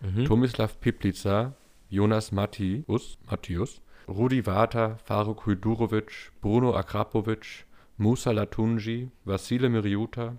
Mhm. 0.00 0.26
Tomislav 0.26 0.78
Piplica, 0.80 1.54
Jonas 1.88 2.30
Mattius, 2.30 3.16
Mattius, 3.28 3.80
Rudi 4.08 4.46
Vata, 4.46 4.96
Faruk 5.04 5.46
Hujdurovic, 5.46 6.32
Bruno 6.40 6.74
Akrapovic, 6.74 7.66
Musa 7.96 8.30
Latunji, 8.30 9.10
Vassile 9.24 9.68
Miriuta, 9.68 10.36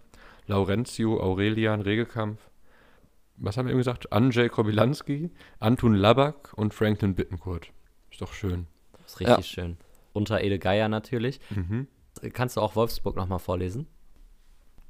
Laurentio 0.47 1.19
Aurelian 1.21 1.81
Regelkampf, 1.81 2.39
was 3.37 3.55
haben 3.55 3.67
wir 3.67 3.71
eben 3.71 3.79
gesagt? 3.79 4.11
Andrzej 4.11 4.49
Kobylanski, 4.49 5.29
Antun 5.59 5.93
Labak 5.93 6.51
und 6.55 6.73
Franklin 6.73 7.15
Bittenkurt. 7.15 7.71
Ist 8.11 8.21
doch 8.21 8.33
schön 8.33 8.67
ist 9.09 9.19
richtig 9.19 9.37
ja. 9.55 9.63
schön. 9.63 9.77
Unter 10.13 10.43
Ede 10.43 10.59
Geier 10.59 10.87
natürlich. 10.87 11.39
Mhm. 11.49 11.87
Kannst 12.33 12.57
du 12.57 12.61
auch 12.61 12.75
Wolfsburg 12.75 13.15
nochmal 13.15 13.39
vorlesen? 13.39 13.87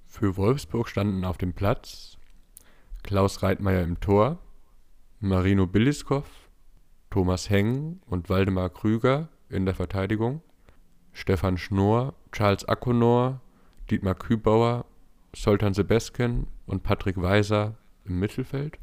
Für 0.08 0.38
Wolfsburg 0.38 0.90
standen 0.90 1.24
auf 1.24 1.38
dem 1.38 1.54
Platz 1.54 2.18
Klaus 3.04 3.44
Reitmeier 3.44 3.84
im 3.84 4.00
Tor, 4.00 4.40
Marino 5.20 5.68
Billiskov, 5.68 6.26
Thomas 7.10 7.50
Heng 7.50 8.00
und 8.06 8.30
Waldemar 8.30 8.70
Krüger 8.70 9.30
in 9.50 9.66
der 9.66 9.76
Verteidigung, 9.76 10.42
Stefan 11.12 11.58
Schnorr, 11.58 12.14
Charles 12.32 12.68
Akonor, 12.68 13.42
Dietmar 13.90 14.16
Kübauer 14.16 14.86
Soltan 15.36 15.74
Sebesken 15.74 16.48
und 16.66 16.84
Patrick 16.84 17.22
Weiser 17.22 17.76
im 18.06 18.20
Mittelfeld 18.20 18.80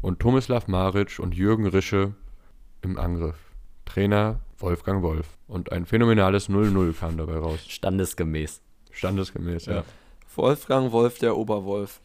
und 0.00 0.20
Tomislav 0.20 0.68
Maric 0.68 1.18
und 1.18 1.34
Jürgen 1.34 1.66
Rische 1.66 2.14
im 2.82 2.98
Angriff. 2.98 3.38
Trainer 3.84 4.40
Wolfgang 4.58 5.02
Wolf. 5.02 5.38
Und 5.46 5.72
ein 5.72 5.86
phänomenales 5.86 6.48
0-0 6.48 6.98
kam 6.98 7.16
dabei 7.16 7.36
raus. 7.36 7.60
Standesgemäß. 7.68 8.62
Standesgemäß, 8.90 9.66
ja. 9.66 9.74
ja. 9.76 9.84
Wolfgang 10.36 10.92
Wolf, 10.92 11.18
der 11.18 11.36
Oberwolf. 11.36 12.00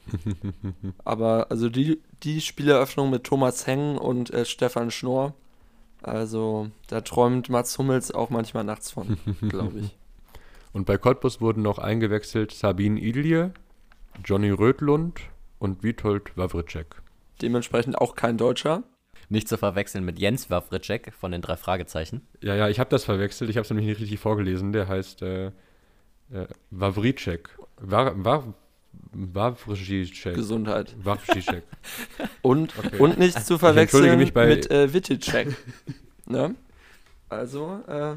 Aber 1.05 1.47
also 1.49 1.69
die, 1.69 2.01
die 2.23 2.41
Spieleröffnung 2.41 3.09
mit 3.09 3.23
Thomas 3.23 3.67
Heng 3.67 3.97
und 3.97 4.33
äh, 4.33 4.45
Stefan 4.45 4.91
Schnorr, 4.91 5.33
also 6.01 6.69
da 6.87 7.01
träumt 7.01 7.49
Mats 7.49 7.77
Hummels 7.77 8.11
auch 8.11 8.29
manchmal 8.29 8.63
nachts 8.63 8.91
von, 8.91 9.17
glaube 9.49 9.79
ich. 9.79 9.97
Und 10.73 10.85
bei 10.85 10.97
Cottbus 10.97 11.41
wurden 11.41 11.61
noch 11.61 11.79
eingewechselt 11.79 12.51
Sabine 12.51 12.99
Idlie, 12.99 13.51
Johnny 14.23 14.49
Rödlund 14.49 15.21
und 15.59 15.83
Witold 15.83 16.37
Wawritschek. 16.37 17.01
Dementsprechend 17.41 17.97
auch 17.97 18.15
kein 18.15 18.37
Deutscher. 18.37 18.83
Nicht 19.29 19.49
zu 19.49 19.57
verwechseln 19.57 20.05
mit 20.05 20.19
Jens 20.19 20.49
Wawritschek 20.49 21.13
von 21.13 21.31
den 21.31 21.41
drei 21.41 21.57
Fragezeichen. 21.57 22.21
Ja, 22.41 22.55
ja, 22.55 22.69
ich 22.69 22.79
habe 22.79 22.89
das 22.89 23.03
verwechselt. 23.03 23.49
Ich 23.49 23.57
habe 23.57 23.63
es 23.63 23.69
nämlich 23.69 23.87
nicht 23.87 23.99
richtig 23.99 24.19
vorgelesen. 24.19 24.71
Der 24.71 24.87
heißt 24.87 25.21
äh, 25.21 25.47
äh, 25.47 26.47
Wawritschek. 26.71 27.49
War, 27.79 28.23
war, 28.23 28.53
Wawritschek. 29.11 30.35
Gesundheit. 30.35 30.95
Wawritschek. 31.03 31.63
und, 32.41 32.77
okay. 32.77 32.97
und 32.99 33.17
nicht 33.17 33.45
zu 33.45 33.57
verwechseln 33.57 34.17
mit 34.17 34.71
äh, 34.71 34.93
Wittitschek. 34.93 35.55
ne? 36.25 36.55
Also, 37.29 37.81
äh, 37.87 38.15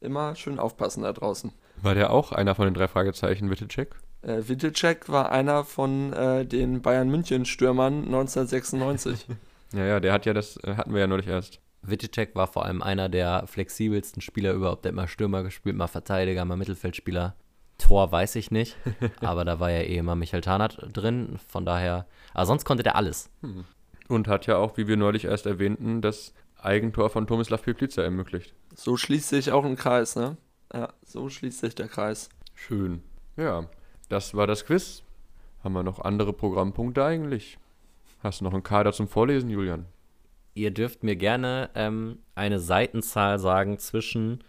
immer 0.00 0.34
schön 0.34 0.58
aufpassen 0.58 1.02
da 1.02 1.12
draußen. 1.12 1.52
War 1.80 1.94
der 1.94 2.10
auch 2.10 2.32
einer 2.32 2.54
von 2.54 2.66
den 2.66 2.74
drei 2.74 2.88
Fragezeichen, 2.88 3.50
Wittitschek? 3.50 3.94
Äh, 4.22 4.42
Wittitschek 4.46 5.08
war 5.08 5.32
einer 5.32 5.64
von 5.64 6.12
äh, 6.12 6.46
den 6.46 6.82
Bayern 6.82 7.08
München 7.08 7.44
Stürmern 7.44 8.04
1996. 8.04 9.26
Ja, 9.72 9.84
ja, 9.84 10.00
der 10.00 10.12
hat 10.12 10.26
ja 10.26 10.34
das, 10.34 10.58
äh, 10.58 10.74
hatten 10.76 10.92
wir 10.92 11.00
ja 11.00 11.06
neulich 11.06 11.26
erst. 11.26 11.60
Wittecek 11.82 12.36
war 12.36 12.46
vor 12.46 12.64
allem 12.64 12.80
einer 12.80 13.08
der 13.08 13.46
flexibelsten 13.46 14.22
Spieler 14.22 14.52
überhaupt. 14.52 14.84
Der 14.84 14.90
hat 14.90 14.96
mal 14.96 15.08
Stürmer 15.08 15.42
gespielt, 15.42 15.76
mal 15.76 15.88
Verteidiger, 15.88 16.44
mal 16.44 16.56
Mittelfeldspieler. 16.56 17.34
Tor 17.82 18.12
weiß 18.12 18.36
ich 18.36 18.50
nicht, 18.50 18.76
aber 19.20 19.44
da 19.44 19.60
war 19.60 19.70
ja 19.70 19.80
eh 19.80 19.96
immer 19.96 20.14
Michael 20.14 20.40
Tarnath 20.40 20.78
drin. 20.92 21.38
Von 21.48 21.66
daher, 21.66 22.06
aber 22.32 22.46
sonst 22.46 22.64
konnte 22.64 22.82
der 22.82 22.96
alles. 22.96 23.28
Hm. 23.40 23.64
Und 24.08 24.28
hat 24.28 24.46
ja 24.46 24.56
auch, 24.56 24.76
wie 24.76 24.86
wir 24.86 24.96
neulich 24.96 25.24
erst 25.24 25.46
erwähnten, 25.46 26.00
das 26.00 26.34
Eigentor 26.58 27.10
von 27.10 27.26
Tomislav 27.26 27.62
Piplica 27.62 28.02
ermöglicht. 28.02 28.54
So 28.74 28.96
schließt 28.96 29.30
sich 29.30 29.50
auch 29.50 29.64
ein 29.64 29.76
Kreis, 29.76 30.16
ne? 30.16 30.36
Ja, 30.72 30.92
so 31.04 31.28
schließt 31.28 31.60
sich 31.60 31.74
der 31.74 31.88
Kreis. 31.88 32.28
Schön. 32.54 33.02
Ja, 33.36 33.66
das 34.08 34.34
war 34.34 34.46
das 34.46 34.64
Quiz. 34.64 35.02
Haben 35.64 35.74
wir 35.74 35.82
noch 35.82 35.98
andere 36.00 36.32
Programmpunkte 36.32 37.04
eigentlich? 37.04 37.58
Hast 38.22 38.40
du 38.40 38.44
noch 38.44 38.52
einen 38.52 38.62
Kader 38.62 38.92
zum 38.92 39.08
Vorlesen, 39.08 39.50
Julian? 39.50 39.86
Ihr 40.54 40.70
dürft 40.70 41.02
mir 41.02 41.16
gerne 41.16 41.70
ähm, 41.74 42.18
eine 42.34 42.60
Seitenzahl 42.60 43.38
sagen 43.38 43.78
zwischen 43.78 44.44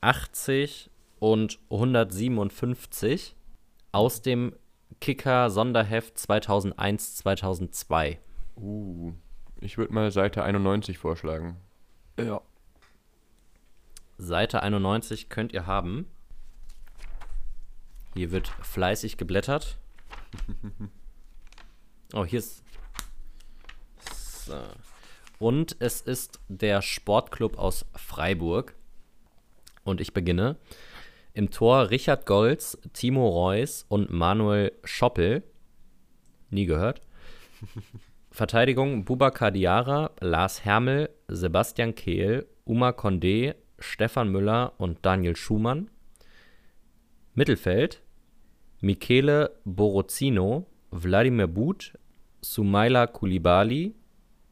80 0.00 0.89
und 1.20 1.60
157 1.70 3.36
aus 3.92 4.22
dem 4.22 4.56
Kicker 5.00 5.50
Sonderheft 5.50 6.16
2001-2002. 6.16 8.18
Uh, 8.56 9.12
ich 9.60 9.78
würde 9.78 9.94
mal 9.94 10.10
Seite 10.10 10.42
91 10.42 10.98
vorschlagen. 10.98 11.56
Ja. 12.18 12.40
Seite 14.18 14.62
91 14.62 15.28
könnt 15.28 15.52
ihr 15.52 15.66
haben. 15.66 16.06
Hier 18.14 18.32
wird 18.32 18.48
fleißig 18.48 19.16
geblättert. 19.16 19.78
Oh, 22.12 22.24
hier 22.24 22.40
ist 22.40 22.64
so. 24.10 24.60
Und 25.38 25.76
es 25.78 26.00
ist 26.00 26.40
der 26.48 26.82
Sportclub 26.82 27.56
aus 27.56 27.86
Freiburg. 27.94 28.74
Und 29.84 30.00
ich 30.00 30.12
beginne. 30.12 30.56
Im 31.32 31.50
Tor 31.50 31.90
Richard 31.90 32.26
Golz, 32.26 32.78
Timo 32.92 33.28
Reus 33.28 33.84
und 33.88 34.10
Manuel 34.10 34.72
Schoppel. 34.84 35.42
Nie 36.50 36.66
gehört. 36.66 37.00
Verteidigung 38.32 39.04
Bubakar 39.04 39.50
Diara, 39.50 40.10
Lars 40.20 40.64
Hermel, 40.64 41.10
Sebastian 41.28 41.94
Kehl, 41.94 42.46
Uma 42.64 42.90
Condé, 42.90 43.54
Stefan 43.78 44.30
Müller 44.30 44.72
und 44.78 44.98
Daniel 45.02 45.36
Schumann. 45.36 45.90
Mittelfeld 47.34 48.02
Michele 48.80 49.52
Borozino, 49.64 50.66
Wladimir 50.90 51.46
But, 51.48 51.92
Sumaila 52.40 53.06
Kulibali, 53.06 53.94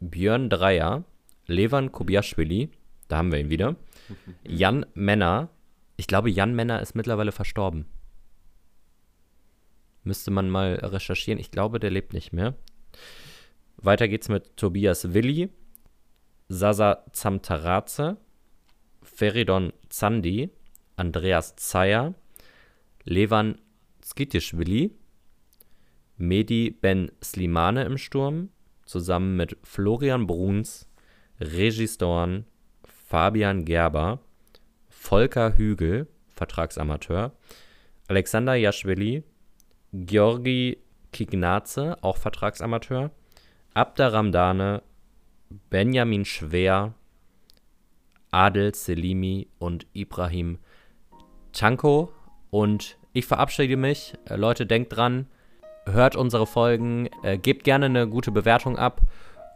Björn 0.01 0.51
Dreier, 0.51 1.05
Levan 1.47 1.91
Kubiaschwili, 1.91 2.71
da 3.09 3.17
haben 3.17 3.33
wir 3.33 3.41
ihn 3.41 3.49
wieder, 3.49 3.77
Jan 4.45 4.85
Menner, 4.95 5.49
ich 5.99 6.07
glaube, 6.07 6.31
Jan 6.31 6.55
Menner 6.55 6.81
ist 6.81 6.95
mittlerweile 6.95 7.33
verstorben. 7.33 7.85
Müsste 10.05 10.31
man 10.31 10.49
mal 10.49 10.75
recherchieren. 10.77 11.41
Ich 11.41 11.51
glaube, 11.51 11.81
der 11.81 11.91
lebt 11.91 12.13
nicht 12.15 12.33
mehr. 12.33 12.55
Weiter 13.77 14.07
geht's 14.07 14.29
mit 14.29 14.57
Tobias 14.57 15.13
Willi, 15.13 15.51
Sasa 16.49 17.05
Zamtaraze, 17.13 18.17
Feridon 19.03 19.73
Zandi, 19.89 20.51
Andreas 20.97 21.57
Zeyer, 21.57 22.15
Levan 23.03 23.59
Skitischwili, 24.05 24.93
Medi 26.17 26.71
Ben 26.71 27.11
Slimane 27.23 27.85
im 27.85 27.99
Sturm, 27.99 28.51
zusammen 28.85 29.37
mit 29.37 29.57
Florian 29.65 30.29
Bruns, 30.29 30.89
Regis 31.41 31.99
Dorn, 31.99 32.47
Fabian 32.85 33.65
Gerber, 33.65 34.21
Volker 35.09 35.57
Hügel, 35.57 36.07
Vertragsamateur, 36.35 37.33
Alexander 38.09 38.57
Jaschwili, 38.57 39.25
Georgi 39.91 40.77
Kignaze, 41.15 41.97
auch 42.03 42.19
Vertragsamateur, 42.19 43.11
Abda 43.73 44.09
Ramdane, 44.09 44.83
Benjamin 45.71 46.27
Schwer, 46.27 46.93
Adel 48.33 48.75
Selimi 48.75 49.49
und 49.59 49.87
Ibrahim 49.95 50.59
Tanko. 51.55 52.13
Und 52.51 52.99
ich 53.15 53.25
verabschiede 53.25 53.79
mich. 53.79 54.13
Äh, 54.27 54.37
Leute, 54.37 54.67
denkt 54.67 54.95
dran, 54.95 55.27
hört 55.87 56.17
unsere 56.17 56.47
Folgen, 56.47 57.09
äh, 57.23 57.39
gebt 57.39 57.65
gerne 57.65 57.87
eine 57.87 58.07
gute 58.09 58.31
Bewertung 58.31 58.77
ab 58.77 59.01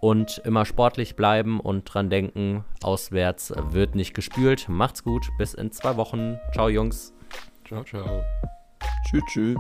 und 0.03 0.43
immer 0.45 0.67
sportlich 0.67 1.15
bleiben 1.15 1.61
und 1.61 1.85
dran 1.85 2.11
denken, 2.11 2.65
auswärts 2.83 3.53
wird 3.71 3.95
nicht 3.95 4.15
gespült. 4.15 4.69
Macht's 4.69 5.05
gut, 5.05 5.29
bis 5.39 5.55
in 5.55 5.71
zwei 5.71 5.97
Wochen. 5.97 6.41
Ciao, 6.53 6.69
Jungs. 6.69 7.15
Ciao, 7.65 7.85
ciao. 7.85 8.25
Tschüss, 9.09 9.23
tschüss. 9.29 9.57